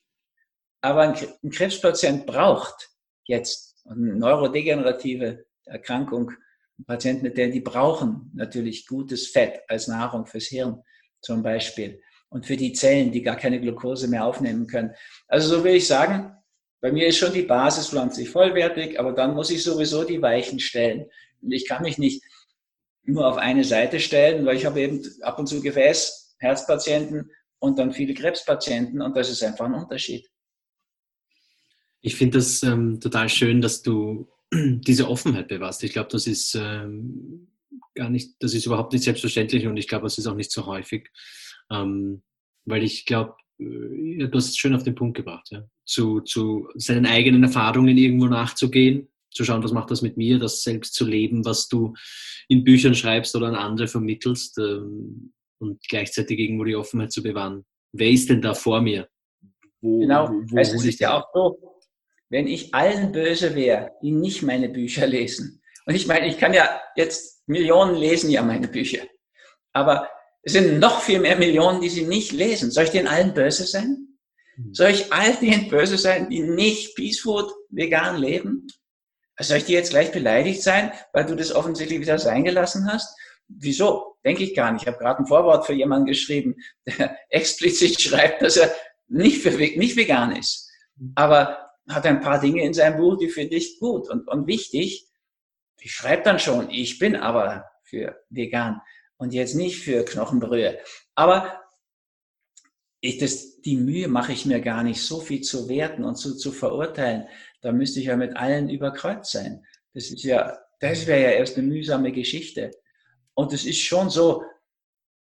Aber 0.82 1.02
ein 1.02 1.52
Krebspatient 1.52 2.26
braucht 2.26 2.92
jetzt 3.26 3.65
eine 3.86 4.16
neurodegenerative 4.16 5.46
Erkrankung, 5.66 6.32
Patienten 6.86 7.24
mit 7.24 7.38
der, 7.38 7.50
die 7.50 7.62
brauchen 7.62 8.32
natürlich 8.34 8.86
gutes 8.86 9.28
Fett 9.28 9.62
als 9.68 9.88
Nahrung 9.88 10.26
fürs 10.26 10.46
Hirn 10.46 10.84
zum 11.22 11.42
Beispiel 11.42 12.02
und 12.30 12.46
für 12.46 12.58
die 12.58 12.74
Zellen, 12.74 13.12
die 13.12 13.22
gar 13.22 13.38
keine 13.38 13.62
Glucose 13.62 14.08
mehr 14.08 14.26
aufnehmen 14.26 14.68
können. 14.68 14.94
Also 15.28 15.56
so 15.56 15.64
will 15.64 15.76
ich 15.76 15.88
sagen, 15.88 16.36
bei 16.82 16.92
mir 16.92 17.08
ist 17.08 17.18
schon 17.18 17.34
die 17.34 17.44
Basis 17.44 17.90
pflanzlich 17.90 18.30
vollwertig, 18.30 19.00
aber 19.00 19.14
dann 19.14 19.34
muss 19.34 19.50
ich 19.50 19.64
sowieso 19.64 20.04
die 20.04 20.22
Weichen 20.22 20.60
stellen. 20.60 21.06
Und 21.42 21.52
ich 21.52 21.68
kann 21.68 21.84
mich 21.84 21.98
nicht 21.98 22.24
nur 23.04 23.26
auf 23.26 23.38
eine 23.38 23.64
Seite 23.64 24.00
stellen, 24.00 24.46
weil 24.46 24.58
ich 24.58 24.66
habe 24.66 24.82
eben 24.82 25.02
ab 25.22 25.40
und 25.40 25.48
zu 25.48 25.62
Gefäß, 25.62 26.36
Herzpatienten 26.40 27.32
und 27.60 27.80
dann 27.80 27.94
viele 27.94 28.14
Krebspatienten 28.14 29.02
und 29.02 29.16
das 29.16 29.30
ist 29.30 29.44
einfach 29.44 29.66
ein 29.66 29.74
Unterschied. 29.74 30.28
Ich 32.06 32.16
finde 32.16 32.38
das 32.38 32.62
ähm, 32.62 33.00
total 33.00 33.30
schön, 33.30 33.62
dass 33.62 33.82
du 33.82 34.28
diese 34.54 35.10
Offenheit 35.10 35.48
bewahrst. 35.48 35.84
Ich 35.84 35.92
glaube, 35.92 36.10
das 36.12 36.28
ist 36.28 36.54
ähm, 36.54 37.48
gar 37.96 38.12
nicht, 38.12 38.36
das 38.40 38.54
ist 38.54 38.68
überhaupt 38.68 38.94
nicht 38.94 39.04
selbstverständlich 39.04 39.66
und 39.66 39.76
ich 39.76 39.88
glaube, 39.88 40.06
es 40.06 40.20
ist 40.20 40.28
auch 40.28 40.36
nicht 40.36 40.52
so 40.52 40.68
häufig, 40.68 41.10
ähm, 41.72 42.22
weil 42.66 42.84
ich 42.84 43.06
glaube, 43.06 43.34
äh, 43.60 44.28
du 44.28 44.32
hast 44.34 44.50
es 44.50 44.58
schön 44.58 44.76
auf 44.76 44.84
den 44.84 44.94
Punkt 44.94 45.18
gebracht, 45.18 45.48
ja? 45.50 45.68
zu, 45.84 46.22
zu 46.22 46.70
seinen 46.76 47.08
eigenen 47.08 47.42
Erfahrungen 47.42 47.98
irgendwo 47.98 48.28
nachzugehen, 48.28 49.08
zu 49.32 49.44
schauen, 49.44 49.64
was 49.64 49.74
macht 49.74 49.90
das 49.90 50.04
mit 50.04 50.16
mir, 50.16 50.38
das 50.38 50.62
selbst 50.62 50.94
zu 50.94 51.08
leben, 51.08 51.44
was 51.44 51.68
du 51.70 51.96
in 52.48 52.64
Büchern 52.64 52.94
schreibst 52.94 53.36
oder 53.36 53.48
an 53.48 53.56
andere 53.56 53.88
vermittelst 53.88 54.60
ähm, 54.60 55.34
und 55.58 55.82
gleichzeitig 55.90 56.38
irgendwo 56.38 56.66
die 56.66 56.76
Offenheit 56.76 57.12
zu 57.12 57.24
bewahren. 57.24 57.66
Wer 57.94 58.12
ist 58.12 58.30
denn 58.30 58.44
da 58.44 58.54
vor 58.54 58.80
mir? 58.80 59.08
Wo, 59.82 60.02
genau, 60.02 60.30
wo, 60.30 60.52
wo 60.52 60.58
es 60.60 60.72
ist 60.72 61.00
ja 61.00 61.18
auch 61.18 61.26
so, 61.34 61.75
wenn 62.30 62.48
ich 62.48 62.74
allen 62.74 63.12
böse 63.12 63.56
wäre, 63.56 63.92
die 64.02 64.12
nicht 64.12 64.42
meine 64.42 64.70
Bücher 64.70 65.08
lesen. 65.08 65.62
Und 65.86 65.96
ich 65.96 66.08
meine, 66.08 66.28
ich 66.28 66.38
kann 66.38 66.54
ja 66.54 66.82
jetzt, 66.96 67.48
Millionen 67.48 67.96
lesen 67.96 68.30
ja 68.32 68.42
meine 68.42 68.68
Bücher. 68.68 69.04
Aber 69.74 70.10
es 70.42 70.54
sind 70.54 70.80
noch 70.80 71.02
viel 71.02 71.20
mehr 71.20 71.36
Millionen, 71.36 71.82
die 71.82 71.90
sie 71.90 72.06
nicht 72.06 72.32
lesen. 72.32 72.72
Soll 72.72 72.86
ich 72.86 72.92
denen 72.92 73.08
allen 73.08 73.34
böse 73.34 73.66
sein? 73.66 74.18
Hm. 74.56 74.74
Soll 74.74 74.92
ich 74.92 75.12
all 75.12 75.36
denen 75.36 75.70
böse 75.70 75.98
sein, 75.98 76.30
die 76.30 76.42
nicht 76.42 76.96
Peace 76.96 77.20
Food 77.20 77.52
vegan 77.70 78.18
leben? 78.18 78.68
Soll 79.40 79.58
ich 79.58 79.66
dir 79.66 79.78
jetzt 79.78 79.90
gleich 79.90 80.12
beleidigt 80.12 80.64
sein, 80.64 80.92
weil 81.14 81.26
du 81.26 81.36
das 81.36 81.54
offensichtlich 81.54 82.00
wieder 82.00 82.18
sein 82.18 82.46
gelassen 82.46 82.92
hast? 82.92 83.16
Wieso? 83.48 84.16
Denke 84.24 84.44
ich 84.44 84.56
gar 84.56 84.72
nicht. 84.72 84.84
Ich 84.84 84.88
habe 84.88 84.98
gerade 84.98 85.20
ein 85.20 85.28
Vorwort 85.28 85.66
für 85.66 85.74
jemanden 85.74 86.08
geschrieben, 86.08 86.56
der 86.88 87.18
explizit 87.30 88.02
schreibt, 88.02 88.42
dass 88.42 88.58
er 88.58 88.74
nicht, 89.08 89.42
für, 89.42 89.52
nicht 89.52 89.96
vegan 89.96 90.36
ist. 90.36 90.70
Hm. 90.98 91.12
Aber 91.16 91.65
hat 91.88 92.06
ein 92.06 92.22
paar 92.22 92.40
Dinge 92.40 92.64
in 92.64 92.74
seinem 92.74 92.98
Buch, 92.98 93.18
die 93.18 93.30
finde 93.30 93.56
ich 93.56 93.80
gut 93.80 94.10
und, 94.10 94.28
und 94.28 94.48
wichtig. 94.48 95.08
Ich 95.80 95.94
schreibe 95.94 96.24
dann 96.24 96.40
schon, 96.40 96.70
ich 96.70 96.98
bin 96.98 97.16
aber 97.16 97.66
für 97.84 98.20
vegan 98.30 98.82
und 99.18 99.34
jetzt 99.34 99.56
nicht 99.56 99.80
für 99.80 100.04
Knochenbrühe. 100.04 100.80
Aber 101.14 101.62
ich, 103.02 103.20
das, 103.20 103.62
die 103.62 103.78
Mühe 103.78 104.08
mache 104.08 104.34
ich 104.34 104.46
mir 104.46 104.62
gar 104.62 104.84
nicht, 104.84 105.02
so 105.02 105.20
viel 105.20 105.42
zu 105.42 105.70
werten 105.70 106.04
und 106.04 106.18
so 106.18 106.34
zu 106.36 106.52
verurteilen. 106.52 107.28
Da 107.62 107.72
müsste 107.72 108.00
ich 108.00 108.08
ja 108.08 108.16
mit 108.16 108.36
allen 108.36 108.70
überkreuzt 108.70 109.32
sein. 109.32 109.64
Das 109.94 110.10
ist 110.10 110.24
ja, 110.24 110.58
das 110.80 111.06
wäre 111.06 111.22
ja 111.22 111.30
erst 111.30 111.58
eine 111.58 111.68
mühsame 111.68 112.12
Geschichte. 112.12 112.72
Und 113.36 113.54
es 113.54 113.66
ist 113.66 113.80
schon 113.80 114.10
so, 114.10 114.44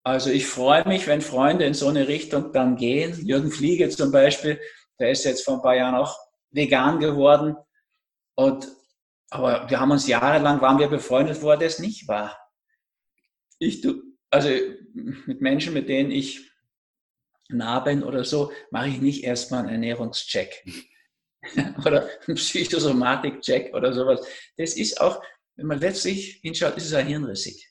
also 0.02 0.30
ich 0.30 0.46
freue 0.46 0.86
mich, 0.86 1.06
wenn 1.06 1.20
Freunde 1.20 1.64
in 1.64 1.74
so 1.74 1.88
eine 1.88 2.08
Richtung 2.08 2.52
dann 2.52 2.76
gehen. 2.76 3.26
Jürgen 3.26 3.50
Fliege 3.50 3.88
zum 3.90 4.12
Beispiel, 4.12 4.60
der 4.98 5.10
ist 5.10 5.24
jetzt 5.24 5.44
vor 5.44 5.54
ein 5.54 5.62
paar 5.62 5.76
Jahren 5.76 5.94
auch 5.94 6.16
vegan 6.54 7.00
geworden. 7.00 7.56
Und, 8.34 8.68
aber 9.30 9.68
wir 9.68 9.80
haben 9.80 9.90
uns 9.90 10.06
jahrelang, 10.06 10.60
waren 10.60 10.78
wir 10.78 10.88
befreundet, 10.88 11.42
wo 11.42 11.50
er 11.50 11.58
das 11.58 11.78
nicht 11.78 12.08
war. 12.08 12.38
Ich, 13.58 13.80
du, 13.80 14.02
also 14.30 14.48
mit 14.94 15.40
Menschen, 15.40 15.74
mit 15.74 15.88
denen 15.88 16.10
ich 16.10 16.50
nah 17.48 17.80
bin 17.80 18.02
oder 18.02 18.24
so, 18.24 18.52
mache 18.70 18.88
ich 18.88 19.00
nicht 19.00 19.24
erstmal 19.24 19.60
einen 19.60 19.74
Ernährungscheck 19.74 20.64
oder 21.84 22.08
einen 22.26 22.36
Psychosomatik-Check 22.36 23.74
oder 23.74 23.92
sowas. 23.92 24.26
Das 24.56 24.76
ist 24.76 25.00
auch, 25.00 25.22
wenn 25.56 25.66
man 25.66 25.78
letztlich 25.78 26.40
hinschaut, 26.42 26.76
ist 26.76 26.86
es 26.86 26.94
ein 26.94 27.06
hirnrissig. 27.06 27.70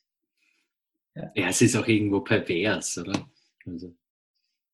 Ja. 1.16 1.32
ja, 1.36 1.48
es 1.50 1.62
ist 1.62 1.76
auch 1.76 1.88
irgendwo 1.88 2.22
pervers, 2.22 2.98
oder? 2.98 3.30
Also. 3.66 3.96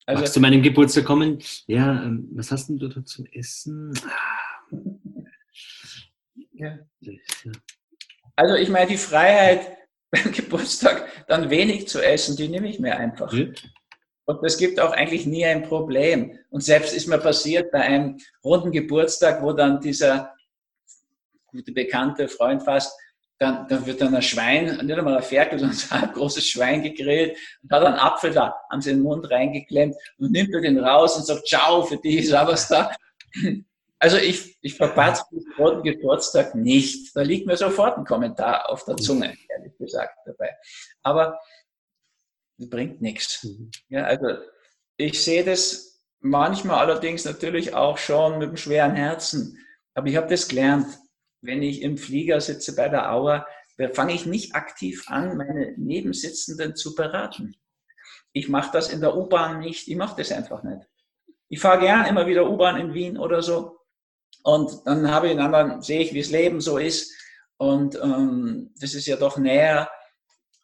Also, 0.09 0.21
Magst 0.21 0.35
du 0.35 0.39
meinem 0.39 0.63
Geburtstag 0.63 1.05
kommen? 1.05 1.37
Ja, 1.67 2.01
ähm, 2.01 2.27
was 2.31 2.49
hast 2.49 2.67
denn 2.67 2.79
du 2.79 2.87
da 2.87 3.05
zum 3.05 3.27
Essen? 3.27 3.93
Ja. 6.51 6.79
Also 8.35 8.55
ich 8.55 8.69
meine, 8.69 8.87
die 8.87 8.97
Freiheit 8.97 9.77
beim 10.09 10.31
Geburtstag 10.33 11.27
dann 11.27 11.51
wenig 11.51 11.87
zu 11.87 12.03
essen, 12.03 12.35
die 12.35 12.49
nehme 12.49 12.67
ich 12.67 12.79
mir 12.79 12.97
einfach. 12.97 13.31
Ja. 13.31 13.45
Und 14.25 14.43
es 14.43 14.57
gibt 14.57 14.79
auch 14.79 14.93
eigentlich 14.93 15.27
nie 15.27 15.45
ein 15.45 15.61
Problem. 15.61 16.39
Und 16.49 16.63
selbst 16.63 16.91
ist 16.95 17.05
mir 17.05 17.19
passiert 17.19 17.71
bei 17.71 17.81
einem 17.81 18.17
runden 18.43 18.71
Geburtstag, 18.71 19.43
wo 19.43 19.53
dann 19.53 19.79
dieser 19.79 20.33
gute 21.45 21.71
Bekannte, 21.71 22.27
Freund 22.27 22.63
fast, 22.63 22.99
dann, 23.39 23.67
dann 23.69 23.85
wird 23.85 24.01
dann 24.01 24.13
ein 24.13 24.21
Schwein, 24.21 24.65
nicht 24.85 24.97
einmal 24.97 25.17
ein 25.17 25.23
Ferkel, 25.23 25.59
sondern 25.59 25.77
ein 25.89 26.13
großes 26.13 26.45
Schwein 26.45 26.83
gegrillt 26.83 27.37
und 27.63 27.71
hat 27.71 27.83
einen 27.83 27.95
Apfel 27.95 28.31
da, 28.31 28.55
haben 28.69 28.81
sie 28.81 28.91
in 28.91 28.97
den 28.97 29.03
Mund 29.03 29.29
reingeklemmt 29.31 29.95
und 30.17 30.31
nimmt 30.31 30.53
er 30.53 30.61
den 30.61 30.77
raus 30.77 31.17
und 31.17 31.25
sagt, 31.25 31.47
ciao, 31.47 31.83
für 31.83 31.97
dich 31.97 32.25
ist 32.25 32.31
was 32.33 32.67
da. 32.67 32.91
Also 34.01 34.15
ich, 34.15 34.57
ich 34.61 34.75
verpatze 34.75 35.25
den 35.29 35.43
roten 35.57 35.83
Geburtstag 35.83 36.55
nicht. 36.55 37.13
Da 37.13 37.21
liegt 37.21 37.45
mir 37.45 37.57
sofort 37.57 37.97
ein 37.97 38.05
Kommentar 38.05 38.69
auf 38.69 38.85
der 38.85 38.95
Zunge, 38.95 39.35
ehrlich 39.49 39.77
gesagt, 39.77 40.15
dabei. 40.25 40.55
Aber 41.03 41.37
das 42.57 42.69
bringt 42.69 43.01
nichts. 43.01 43.43
Mhm. 43.43 43.71
Ja, 43.89 44.05
also 44.05 44.37
ich 44.95 45.21
sehe 45.21 45.43
das 45.43 46.01
manchmal 46.21 46.77
allerdings 46.77 47.25
natürlich 47.25 47.73
auch 47.73 47.97
schon 47.97 48.37
mit 48.37 48.47
einem 48.47 48.55
schweren 48.55 48.95
Herzen. 48.95 49.57
Aber 49.93 50.07
ich 50.07 50.15
habe 50.15 50.29
das 50.29 50.47
gelernt 50.47 50.87
wenn 51.41 51.63
ich 51.63 51.81
im 51.81 51.97
Flieger 51.97 52.41
sitze 52.41 52.75
bei 52.75 52.89
der 52.89 53.11
Auer, 53.11 53.45
fange 53.93 54.13
ich 54.13 54.25
nicht 54.25 54.55
aktiv 54.55 55.05
an, 55.07 55.37
meine 55.37 55.73
Nebensitzenden 55.77 56.75
zu 56.75 56.95
beraten. 56.95 57.55
Ich 58.33 58.49
mache 58.49 58.71
das 58.73 58.91
in 58.91 59.01
der 59.01 59.15
U-Bahn 59.15 59.59
nicht, 59.59 59.87
ich 59.87 59.95
mache 59.95 60.17
das 60.17 60.31
einfach 60.31 60.63
nicht. 60.63 60.85
Ich 61.47 61.59
fahre 61.59 61.79
gern 61.79 62.05
immer 62.05 62.27
wieder 62.27 62.49
U-Bahn 62.49 62.79
in 62.79 62.93
Wien 62.93 63.17
oder 63.17 63.41
so 63.41 63.79
und 64.43 64.85
dann 64.85 65.09
habe 65.09 65.27
ich 65.27 65.31
einen 65.31 65.53
anderen, 65.53 65.81
sehe 65.81 66.01
ich, 66.01 66.13
wie 66.13 66.19
das 66.19 66.29
Leben 66.29 66.61
so 66.61 66.77
ist 66.77 67.13
und 67.57 67.95
ähm, 67.95 68.73
das 68.79 68.93
ist 68.93 69.07
ja 69.07 69.15
doch 69.15 69.37
näher 69.37 69.89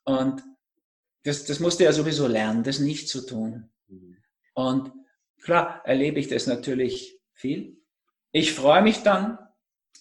und 0.03 0.43
das, 1.23 1.45
das 1.45 1.59
musste 1.59 1.85
ja 1.85 1.91
sowieso 1.91 2.27
lernen, 2.27 2.63
das 2.63 2.79
nicht 2.79 3.09
zu 3.09 3.25
tun. 3.25 3.71
Und 4.53 4.91
klar 5.41 5.81
erlebe 5.85 6.19
ich 6.19 6.27
das 6.27 6.45
natürlich 6.47 7.19
viel. 7.33 7.81
Ich 8.31 8.53
freue 8.53 8.83
mich 8.83 9.01
dann, 9.01 9.39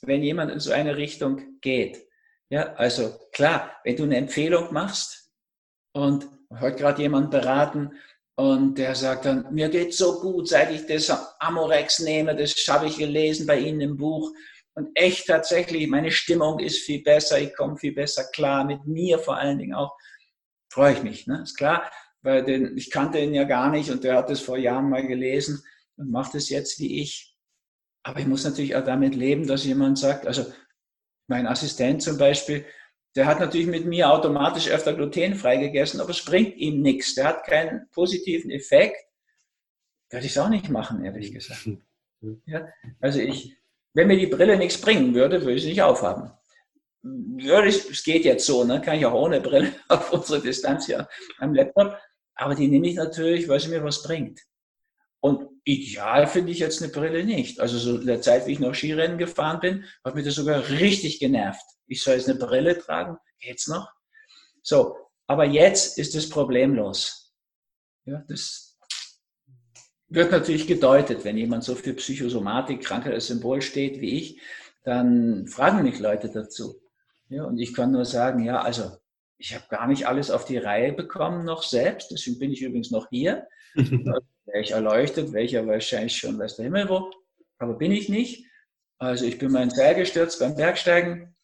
wenn 0.03 0.23
jemand 0.23 0.51
in 0.51 0.61
so 0.61 0.73
eine 0.73 0.97
Richtung 0.97 1.61
geht. 1.61 2.07
Ja, 2.51 2.75
also 2.75 3.15
klar, 3.33 3.77
wenn 3.85 3.97
du 3.97 4.05
eine 4.05 4.17
Empfehlung 4.17 4.73
machst 4.73 5.33
und 5.93 6.29
heute 6.61 6.77
gerade 6.77 7.03
jemand 7.03 7.31
beraten 7.31 7.93
und 8.37 8.79
der 8.79 8.95
sagt 8.95 9.25
dann, 9.25 9.53
mir 9.53 9.69
geht 9.69 9.95
so 9.95 10.21
gut, 10.21 10.49
seit 10.49 10.71
ich 10.71 10.87
das 10.87 11.11
Amorex 11.41 12.01
nehme, 12.01 12.37
das 12.37 12.55
habe 12.69 12.87
ich 12.87 12.99
gelesen 12.99 13.47
bei 13.47 13.59
Ihnen 13.59 13.81
im 13.81 13.97
Buch 13.97 14.31
und 14.75 14.91
echt 14.95 15.29
tatsächlich, 15.29 15.87
meine 15.89 16.11
Stimmung 16.11 16.59
ist 16.59 16.79
viel 16.79 17.03
besser, 17.03 17.41
ich 17.41 17.55
komme 17.55 17.77
viel 17.77 17.95
besser 17.95 18.25
klar, 18.33 18.65
mit 18.65 18.85
mir 18.87 19.19
vor 19.19 19.37
allen 19.37 19.59
Dingen 19.59 19.75
auch, 19.75 19.97
freue 20.69 20.95
ich 20.95 21.03
mich, 21.03 21.27
ne? 21.27 21.43
ist 21.43 21.57
klar, 21.57 21.91
weil 22.23 22.45
den, 22.45 22.77
ich 22.77 22.91
kannte 22.91 23.21
ihn 23.21 23.35
ja 23.35 23.45
gar 23.45 23.71
nicht 23.71 23.91
und 23.91 24.03
der 24.03 24.17
hat 24.17 24.31
es 24.31 24.41
vor 24.41 24.59
Jahren 24.59 24.91
mal 24.91 25.07
gelesen 25.07 25.63
und 25.97 26.11
macht 26.11 26.35
es 26.35 26.49
jetzt 26.49 26.81
wie 26.81 27.01
ich. 27.01 27.34
Aber 28.05 28.21
ich 28.21 28.27
muss 28.27 28.45
natürlich 28.45 28.77
auch 28.77 28.85
damit 28.85 29.15
leben, 29.15 29.47
dass 29.47 29.65
jemand 29.65 29.99
sagt, 29.99 30.27
also 30.27 30.45
mein 31.27 31.47
Assistent 31.47 32.03
zum 32.03 32.19
Beispiel, 32.19 32.65
der 33.17 33.27
hat 33.27 33.41
natürlich 33.41 33.67
mit 33.67 33.87
mir 33.87 34.11
automatisch 34.11 34.69
öfter 34.69 34.93
glutenfrei 34.93 35.57
gegessen, 35.57 36.01
aber 36.01 36.11
es 36.11 36.25
bringt 36.25 36.57
ihm 36.57 36.83
nichts. 36.83 37.15
Der 37.15 37.25
hat 37.25 37.45
keinen 37.45 37.89
positiven 37.91 38.51
Effekt. 38.51 38.97
Würde 40.11 40.27
ich 40.27 40.33
es 40.33 40.39
auch 40.39 40.51
nicht 40.51 40.69
machen, 40.69 41.05
ehrlich 41.05 41.33
gesagt. 41.33 41.69
Ja? 42.47 42.67
Also 43.01 43.19
ich, 43.19 43.55
wenn 43.93 44.07
mir 44.07 44.17
die 44.17 44.29
Brille 44.29 44.57
nichts 44.57 44.81
bringen 44.81 45.15
würde, 45.15 45.43
würde 45.43 45.57
ich 45.57 45.63
sie 45.63 45.69
nicht 45.69 45.83
aufhaben. 45.83 46.31
ja, 47.37 47.63
es 47.63 48.03
geht 48.03 48.25
jetzt 48.25 48.47
so, 48.47 48.65
ne? 48.65 48.81
kann 48.81 48.97
ich 48.97 49.05
auch 49.05 49.13
ohne 49.13 49.43
Brille 49.43 49.75
auf 49.89 50.11
unsere 50.11 50.41
Distanz 50.41 50.87
hier 50.87 51.07
am 51.39 51.53
Laptop. 51.53 51.99
Aber 52.35 52.55
die 52.55 52.67
nehme 52.67 52.89
ich 52.89 52.95
natürlich, 52.95 53.47
weil 53.47 53.61
sie 53.61 53.69
mir 53.69 53.85
was 53.85 54.03
bringt. 54.03 54.41
Und 55.21 55.54
ideal 55.65 56.27
finde 56.27 56.53
ich 56.53 56.59
jetzt 56.59 56.83
eine 56.83 56.93
Brille 56.93 57.25
nicht. 57.25 57.61
Also 57.61 57.79
so 57.79 57.99
in 57.99 58.07
der 58.07 58.21
Zeit, 58.21 58.47
wie 58.47 58.53
ich 58.53 58.61
noch 58.61 58.75
Skirennen 58.75 59.19
gefahren 59.19 59.61
bin, 59.61 59.85
hat 60.05 60.15
mich 60.15 60.25
das 60.25 60.35
sogar 60.35 60.69
richtig 60.69 61.19
genervt. 61.19 61.65
Ich 61.87 62.03
soll 62.03 62.15
jetzt 62.15 62.29
eine 62.29 62.39
Brille 62.39 62.79
tragen, 62.79 63.17
geht's 63.41 63.67
noch? 63.67 63.91
So, 64.63 64.97
aber 65.27 65.45
jetzt 65.45 65.99
ist 65.99 66.15
es 66.15 66.29
problemlos. 66.29 67.33
Ja, 68.05 68.23
das 68.29 68.79
wird 70.09 70.31
natürlich 70.31 70.67
gedeutet, 70.67 71.25
wenn 71.25 71.39
jemand 71.39 71.65
so 71.65 71.75
für 71.75 71.95
Psychosomatik, 71.95 72.83
Krankheit 72.83 73.15
als 73.15 73.27
Symbol 73.27 73.63
steht 73.63 74.01
wie 74.01 74.19
ich, 74.19 74.41
dann 74.85 75.47
fragen 75.47 75.83
mich 75.83 75.99
Leute 75.99 76.29
dazu. 76.29 76.81
Ja, 77.31 77.45
und 77.45 77.59
ich 77.59 77.75
kann 77.75 77.91
nur 77.91 78.05
sagen, 78.05 78.45
ja, 78.45 78.61
also 78.61 78.91
ich 79.39 79.55
habe 79.55 79.65
gar 79.71 79.87
nicht 79.87 80.07
alles 80.07 80.31
auf 80.31 80.45
die 80.45 80.59
Reihe 80.59 80.93
bekommen 80.93 81.45
noch 81.45 81.63
selbst, 81.63 82.11
deswegen 82.11 82.39
bin 82.39 82.53
ich 82.53 82.63
übrigens 82.63 82.91
noch 82.91 83.09
hier. 83.09 83.49
wäre 84.45 84.61
ich 84.61 84.73
erleuchtet, 84.73 85.33
wäre 85.33 85.67
wahrscheinlich 85.67 86.17
schon 86.17 86.39
weiß 86.39 86.57
der 86.57 86.67
Himmel 86.67 86.89
wo, 86.89 87.11
aber 87.59 87.75
bin 87.75 87.93
ich 87.93 88.09
nicht. 88.09 88.47
Also 88.99 89.25
ich 89.25 89.39
bin 89.39 89.53
mal 89.53 89.63
ins 89.63 89.77
Seil 89.77 89.95
gestürzt 89.95 90.39
beim 90.39 90.55
Bergsteigen. 90.55 91.35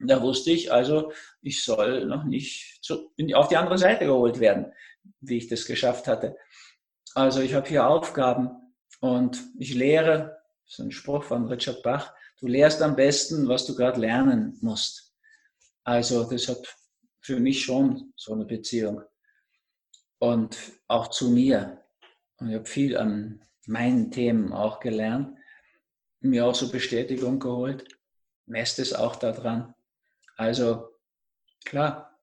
Da 0.00 0.20
wusste 0.22 0.50
ich 0.50 0.72
also, 0.72 1.12
ich 1.40 1.62
soll 1.62 2.06
noch 2.06 2.24
nicht 2.24 2.82
zu, 2.82 3.12
auf 3.34 3.48
die 3.48 3.56
andere 3.56 3.78
Seite 3.78 4.06
geholt 4.06 4.40
werden, 4.40 4.72
wie 5.20 5.38
ich 5.38 5.48
das 5.48 5.66
geschafft 5.66 6.08
hatte. 6.08 6.36
Also 7.14 7.40
ich 7.40 7.54
habe 7.54 7.68
hier 7.68 7.86
Aufgaben 7.86 8.50
und 9.00 9.42
ich 9.58 9.74
lehre, 9.74 10.38
das 10.64 10.74
ist 10.74 10.80
ein 10.80 10.90
Spruch 10.90 11.22
von 11.22 11.46
Richard 11.46 11.82
Bach, 11.82 12.12
du 12.40 12.48
lehrst 12.48 12.82
am 12.82 12.96
besten, 12.96 13.48
was 13.48 13.66
du 13.66 13.76
gerade 13.76 14.00
lernen 14.00 14.58
musst. 14.60 15.14
Also 15.84 16.28
das 16.28 16.48
hat 16.48 16.76
für 17.20 17.38
mich 17.38 17.64
schon 17.64 18.12
so 18.16 18.32
eine 18.32 18.44
Beziehung. 18.44 19.02
Und 20.18 20.56
auch 20.88 21.08
zu 21.08 21.30
mir. 21.30 21.83
Und 22.44 22.50
ich 22.50 22.56
habe 22.56 22.66
viel 22.66 22.98
an 22.98 23.40
meinen 23.66 24.10
Themen 24.10 24.52
auch 24.52 24.78
gelernt, 24.78 25.34
mir 26.20 26.44
auch 26.44 26.54
so 26.54 26.70
Bestätigung 26.70 27.40
geholt, 27.40 27.88
messt 28.44 28.78
es 28.78 28.92
auch 28.92 29.16
daran. 29.16 29.74
Also 30.36 30.90
klar, 31.64 32.20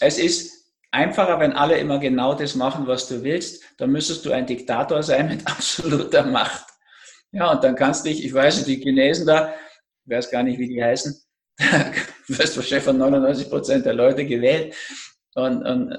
es 0.00 0.18
ist 0.18 0.72
einfacher, 0.90 1.38
wenn 1.38 1.52
alle 1.52 1.78
immer 1.78 2.00
genau 2.00 2.34
das 2.34 2.56
machen, 2.56 2.88
was 2.88 3.06
du 3.06 3.22
willst. 3.22 3.62
Dann 3.78 3.92
müsstest 3.92 4.26
du 4.26 4.32
ein 4.32 4.44
Diktator 4.44 5.00
sein 5.04 5.28
mit 5.28 5.46
absoluter 5.46 6.24
Macht. 6.24 6.66
Ja, 7.30 7.52
und 7.52 7.62
dann 7.62 7.76
kannst 7.76 8.04
du 8.04 8.08
dich, 8.08 8.24
ich 8.24 8.34
weiß 8.34 8.56
nicht, 8.56 8.66
die 8.66 8.82
Chinesen 8.82 9.24
da, 9.24 9.54
ich 10.04 10.16
weiß 10.16 10.32
gar 10.32 10.42
nicht, 10.42 10.58
wie 10.58 10.66
die 10.66 10.82
heißen, 10.82 11.14
da 11.58 11.92
wirst 12.26 12.56
wahrscheinlich 12.56 12.84
von 12.84 12.98
99 12.98 13.50
Prozent 13.50 13.86
der 13.86 13.94
Leute 13.94 14.26
gewählt. 14.26 14.74
Und, 15.36 15.62
und, 15.64 15.96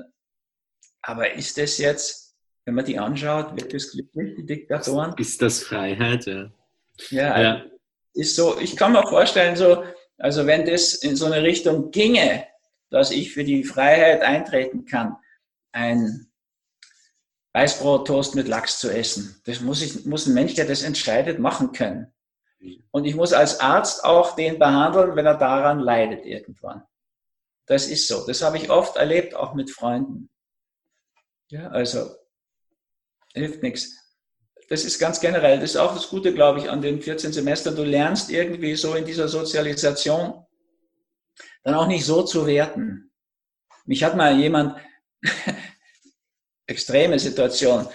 aber 1.03 1.31
ist 1.35 1.57
das 1.57 1.77
jetzt 1.77 2.26
wenn 2.67 2.75
man 2.75 2.83
die 2.83 2.99
anschaut, 2.99 3.55
wird 3.55 3.73
das 3.73 3.91
glücklich, 3.91 4.35
die 4.35 4.45
Diktatoren. 4.45 5.15
Ist 5.17 5.41
das 5.41 5.63
Freiheit, 5.63 6.25
ja. 6.25 6.51
Ja, 7.11 7.41
ja. 7.41 7.65
ist 8.13 8.35
so, 8.35 8.59
ich 8.59 8.75
kann 8.75 8.91
mir 8.91 9.07
vorstellen, 9.07 9.55
so, 9.55 9.85
also 10.17 10.45
wenn 10.45 10.65
das 10.65 10.95
in 10.95 11.15
so 11.15 11.27
eine 11.27 11.43
Richtung 11.43 11.91
ginge, 11.91 12.45
dass 12.89 13.11
ich 13.11 13.31
für 13.31 13.45
die 13.45 13.63
Freiheit 13.63 14.21
eintreten 14.21 14.83
kann, 14.83 15.15
ein 15.71 16.29
Weißbrot-Toast 17.53 18.35
mit 18.35 18.49
Lachs 18.49 18.79
zu 18.79 18.89
essen. 18.89 19.41
Das 19.45 19.61
muss, 19.61 19.81
ich, 19.81 20.05
muss 20.05 20.27
ein 20.27 20.33
Mensch, 20.33 20.55
der 20.55 20.65
das 20.65 20.83
entscheidet, 20.83 21.39
machen 21.39 21.71
können. 21.71 22.13
Und 22.91 23.05
ich 23.05 23.15
muss 23.15 23.31
als 23.31 23.61
Arzt 23.61 24.03
auch 24.03 24.35
den 24.35 24.59
behandeln, 24.59 25.15
wenn 25.15 25.25
er 25.25 25.37
daran 25.37 25.79
leidet 25.79 26.25
irgendwann. 26.25 26.83
Das 27.65 27.87
ist 27.87 28.09
so. 28.09 28.27
Das 28.27 28.41
habe 28.41 28.57
ich 28.57 28.69
oft 28.69 28.97
erlebt, 28.97 29.35
auch 29.35 29.53
mit 29.53 29.71
Freunden. 29.71 30.29
Ja, 31.49 31.69
also 31.69 32.09
hilft 33.37 33.63
nichts. 33.63 33.95
Das 34.69 34.83
ist 34.83 34.99
ganz 34.99 35.21
generell, 35.21 35.59
das 35.59 35.71
ist 35.71 35.77
auch 35.77 35.93
das 35.93 36.09
Gute, 36.09 36.33
glaube 36.33 36.59
ich, 36.59 36.69
an 36.69 36.81
den 36.81 37.01
14 37.01 37.31
Semestern. 37.31 37.75
Du 37.75 37.83
lernst 37.83 38.29
irgendwie 38.29 38.75
so 38.75 38.95
in 38.95 39.05
dieser 39.05 39.29
Sozialisation 39.29 40.45
dann 41.63 41.73
auch 41.75 41.87
nicht 41.87 42.05
so 42.05 42.23
zu 42.23 42.45
werten. 42.45 43.11
Mich 43.85 44.03
hat 44.03 44.17
mal 44.17 44.37
jemand, 44.37 44.77
extreme 46.67 47.17
Situation, 47.17 47.87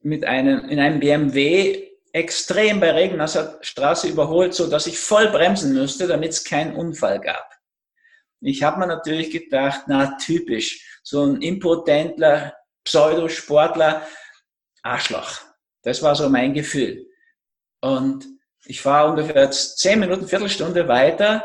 mit 0.00 0.24
einem, 0.24 0.68
in 0.68 0.80
einem 0.80 1.00
BMW 1.00 1.88
extrem 2.12 2.80
bei 2.80 2.90
Regennasser 2.92 3.58
Straße 3.60 4.08
überholt, 4.08 4.54
so 4.54 4.68
dass 4.68 4.86
ich 4.86 4.98
voll 4.98 5.28
bremsen 5.28 5.72
müsste, 5.72 6.06
damit 6.06 6.30
es 6.30 6.44
keinen 6.44 6.74
Unfall 6.74 7.20
gab. 7.20 7.48
Ich 8.40 8.62
habe 8.62 8.78
mir 8.80 8.86
natürlich 8.86 9.30
gedacht, 9.30 9.82
na 9.86 10.16
typisch, 10.16 11.00
so 11.02 11.24
ein 11.24 11.42
impotentler 11.42 12.54
Pseudosportler, 12.84 14.06
Arschloch. 14.88 15.40
Das 15.82 16.02
war 16.02 16.14
so 16.14 16.28
mein 16.28 16.54
Gefühl. 16.54 17.06
Und 17.80 18.26
ich 18.64 18.80
fahre 18.80 19.10
ungefähr 19.10 19.50
zehn 19.50 20.00
Minuten, 20.00 20.26
Viertelstunde 20.26 20.88
weiter 20.88 21.44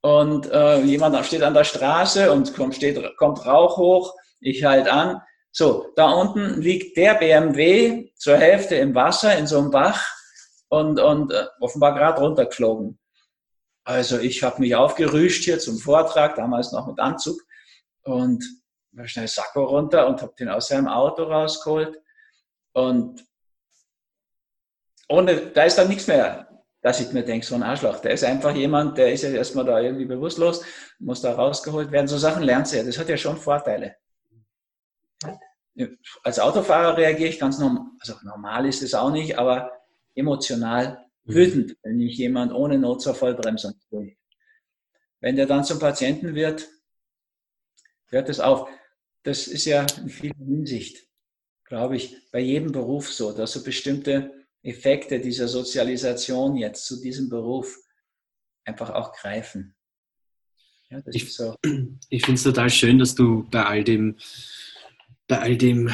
und 0.00 0.50
äh, 0.50 0.80
jemand 0.80 1.24
steht 1.24 1.42
an 1.42 1.54
der 1.54 1.64
Straße 1.64 2.32
und 2.32 2.54
kommt, 2.54 2.74
steht, 2.74 3.00
kommt 3.16 3.46
Rauch 3.46 3.76
hoch. 3.76 4.14
Ich 4.40 4.64
halte 4.64 4.92
an. 4.92 5.20
So, 5.52 5.92
da 5.96 6.10
unten 6.10 6.60
liegt 6.60 6.96
der 6.96 7.14
BMW 7.14 8.10
zur 8.16 8.36
Hälfte 8.36 8.74
im 8.76 8.94
Wasser 8.94 9.36
in 9.38 9.46
so 9.46 9.58
einem 9.58 9.70
Bach 9.70 10.04
und, 10.68 10.98
und 10.98 11.32
äh, 11.32 11.46
offenbar 11.60 11.94
gerade 11.94 12.20
runtergeflogen. 12.20 12.98
Also 13.84 14.18
ich 14.18 14.42
habe 14.42 14.60
mich 14.60 14.74
aufgerüscht 14.74 15.44
hier 15.44 15.58
zum 15.58 15.78
Vortrag, 15.78 16.36
damals 16.36 16.72
noch 16.72 16.86
mit 16.86 16.98
Anzug 16.98 17.40
und 18.04 18.44
schnell 19.04 19.28
Sakko 19.28 19.64
runter 19.64 20.06
und 20.06 20.22
habe 20.22 20.34
den 20.38 20.48
aus 20.48 20.68
seinem 20.68 20.88
Auto 20.88 21.24
rausgeholt 21.24 22.01
und 22.72 23.24
ohne, 25.08 25.50
da 25.50 25.64
ist 25.64 25.76
dann 25.76 25.88
nichts 25.88 26.06
mehr, 26.06 26.48
dass 26.80 27.00
ich 27.00 27.12
mir 27.12 27.22
denke, 27.22 27.46
so 27.46 27.54
ein 27.54 27.62
Arschloch. 27.62 28.00
Der 28.00 28.12
ist 28.12 28.24
einfach 28.24 28.54
jemand, 28.54 28.98
der 28.98 29.12
ist 29.12 29.22
ja 29.22 29.30
erstmal 29.30 29.64
da 29.64 29.80
irgendwie 29.80 30.04
bewusstlos, 30.04 30.64
muss 30.98 31.20
da 31.20 31.34
rausgeholt 31.34 31.92
werden. 31.92 32.08
So 32.08 32.18
Sachen 32.18 32.42
lernt 32.42 32.72
er. 32.72 32.84
Das 32.84 32.98
hat 32.98 33.08
ja 33.08 33.16
schon 33.16 33.36
Vorteile. 33.36 33.96
Als 36.22 36.38
Autofahrer 36.38 36.96
reagiere 36.96 37.30
ich 37.30 37.38
ganz 37.38 37.58
normal, 37.58 37.86
also 38.00 38.14
normal 38.24 38.66
ist 38.66 38.82
es 38.82 38.94
auch 38.94 39.10
nicht, 39.10 39.38
aber 39.38 39.70
emotional 40.14 41.06
mhm. 41.24 41.34
wütend, 41.34 41.76
wenn 41.82 42.00
ich 42.00 42.18
jemand 42.18 42.52
ohne 42.52 42.78
Not 42.78 43.02
zur 43.02 43.14
Vollbremsung 43.14 43.74
tue. 43.88 44.16
Wenn 45.20 45.36
der 45.36 45.46
dann 45.46 45.64
zum 45.64 45.78
Patienten 45.78 46.34
wird, 46.34 46.68
hört 48.06 48.28
es 48.28 48.40
auf. 48.40 48.68
Das 49.22 49.46
ist 49.46 49.64
ja 49.66 49.86
in 49.98 50.08
vieler 50.08 50.34
Hinsicht 50.36 51.06
glaube 51.72 51.96
ich, 51.96 52.14
bei 52.30 52.40
jedem 52.40 52.70
Beruf 52.70 53.10
so, 53.10 53.32
dass 53.32 53.54
so 53.54 53.64
bestimmte 53.64 54.30
Effekte 54.62 55.18
dieser 55.20 55.48
Sozialisation 55.48 56.54
jetzt 56.58 56.84
zu 56.84 57.00
diesem 57.00 57.30
Beruf 57.30 57.78
einfach 58.66 58.90
auch 58.90 59.14
greifen. 59.14 59.74
Ja, 60.90 61.00
ich 61.10 61.32
so. 61.32 61.54
ich 62.10 62.26
finde 62.26 62.34
es 62.34 62.42
total 62.42 62.68
schön, 62.68 62.98
dass 62.98 63.14
du 63.14 63.48
bei 63.50 63.64
all 63.64 63.84
dem, 63.84 64.18
bei 65.26 65.38
all 65.38 65.56
dem, 65.56 65.90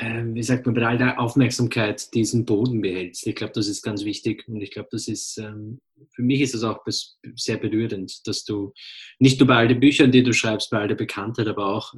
ähm, 0.00 0.34
wie 0.34 0.42
sagt 0.42 0.64
man, 0.64 0.74
bei 0.74 0.86
all 0.86 0.96
der 0.96 1.20
Aufmerksamkeit 1.20 2.14
diesen 2.14 2.46
Boden 2.46 2.80
behältst. 2.80 3.26
Ich 3.26 3.34
glaube, 3.34 3.52
das 3.52 3.68
ist 3.68 3.82
ganz 3.82 4.06
wichtig 4.06 4.48
und 4.48 4.62
ich 4.62 4.70
glaube, 4.70 4.88
das 4.90 5.06
ist, 5.06 5.36
ähm, 5.36 5.82
für 6.12 6.22
mich 6.22 6.40
ist 6.40 6.54
das 6.54 6.62
auch 6.62 6.78
sehr 7.34 7.58
berührend, 7.58 8.26
dass 8.26 8.44
du 8.44 8.72
nicht 9.18 9.38
nur 9.38 9.48
bei 9.48 9.56
all 9.56 9.68
den 9.68 9.80
Büchern, 9.80 10.12
die 10.12 10.22
du 10.22 10.32
schreibst, 10.32 10.70
bei 10.70 10.78
all 10.78 10.88
der 10.88 10.94
Bekanntheit, 10.94 11.46
aber 11.46 11.66
auch 11.66 11.92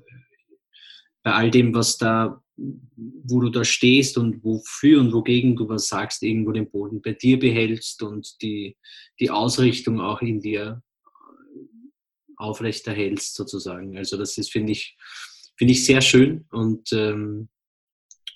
bei 1.23 1.33
all 1.35 1.53
dem, 1.53 1.73
was 1.73 1.99
da, 1.99 2.42
wo 2.57 3.41
du 3.41 3.49
da 3.49 3.65
stehst 3.65 4.19
und 4.19 4.45
wofür 4.45 5.01
und 5.01 5.13
wogegen 5.13 5.57
du 5.57 5.69
was 5.69 5.89
sagst, 5.89 6.23
irgendwo 6.23 6.53
den 6.53 6.71
Boden 6.71 7.01
bei 7.01 7.13
dir 7.13 7.39
behältst 7.39 8.03
und 8.03 8.41
die, 8.43 8.77
die 9.19 9.31
Ausrichtung 9.31 10.01
auch 10.01 10.21
in 10.21 10.41
dir 10.41 10.83
aufrechterhältst 12.37 13.35
sozusagen. 13.35 13.97
Also 13.97 14.17
das 14.17 14.37
ist, 14.37 14.51
finde 14.51 14.73
ich, 14.73 14.97
finde 15.57 15.73
ich 15.73 15.85
sehr 15.85 16.01
schön 16.01 16.47
und, 16.51 16.93
ähm, 16.93 17.49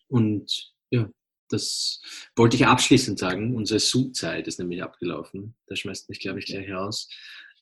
und 0.08 0.72
ja, 0.90 1.10
das 1.48 2.00
wollte 2.36 2.56
ich 2.56 2.66
abschließend 2.66 3.18
sagen. 3.18 3.54
Unsere 3.54 3.80
Zoom-Zeit 3.80 4.46
ist 4.48 4.58
nämlich 4.58 4.82
abgelaufen. 4.82 5.56
Da 5.66 5.76
schmeißt 5.76 6.08
mich, 6.08 6.20
glaube 6.20 6.38
ich, 6.38 6.46
gleich 6.46 6.70
raus. 6.70 7.08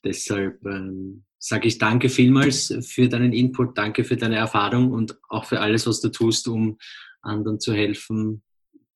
Deshalb 0.05 0.63
ähm, 0.65 1.25
sage 1.39 1.67
ich 1.67 1.77
danke 1.77 2.09
vielmals 2.09 2.73
für 2.81 3.09
deinen 3.09 3.33
Input, 3.33 3.77
danke 3.77 4.03
für 4.03 4.17
deine 4.17 4.35
Erfahrung 4.35 4.91
und 4.91 5.17
auch 5.29 5.45
für 5.45 5.59
alles, 5.59 5.87
was 5.87 5.99
du 5.99 6.09
tust, 6.09 6.47
um 6.47 6.77
anderen 7.21 7.59
zu 7.59 7.73
helfen, 7.73 8.43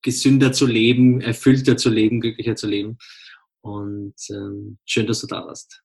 gesünder 0.02 0.52
zu 0.52 0.68
leben, 0.68 1.20
erfüllter 1.20 1.78
zu 1.78 1.90
leben, 1.90 2.22
glücklicher 2.22 2.56
zu 2.56 2.68
leben. 2.68 2.98
Und 3.62 4.16
ähm, 4.30 4.78
schön, 4.86 5.08
dass 5.08 5.22
du 5.22 5.28
da 5.28 5.46
warst. 5.46 5.84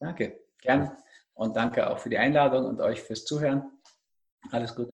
Danke, 0.00 0.40
gern. 0.60 0.90
Und 1.34 1.56
danke 1.56 1.88
auch 1.88 1.98
für 1.98 2.10
die 2.10 2.18
Einladung 2.18 2.66
und 2.66 2.80
euch 2.80 3.00
fürs 3.00 3.24
Zuhören. 3.24 3.62
Alles 4.50 4.74
Gute. 4.74 4.90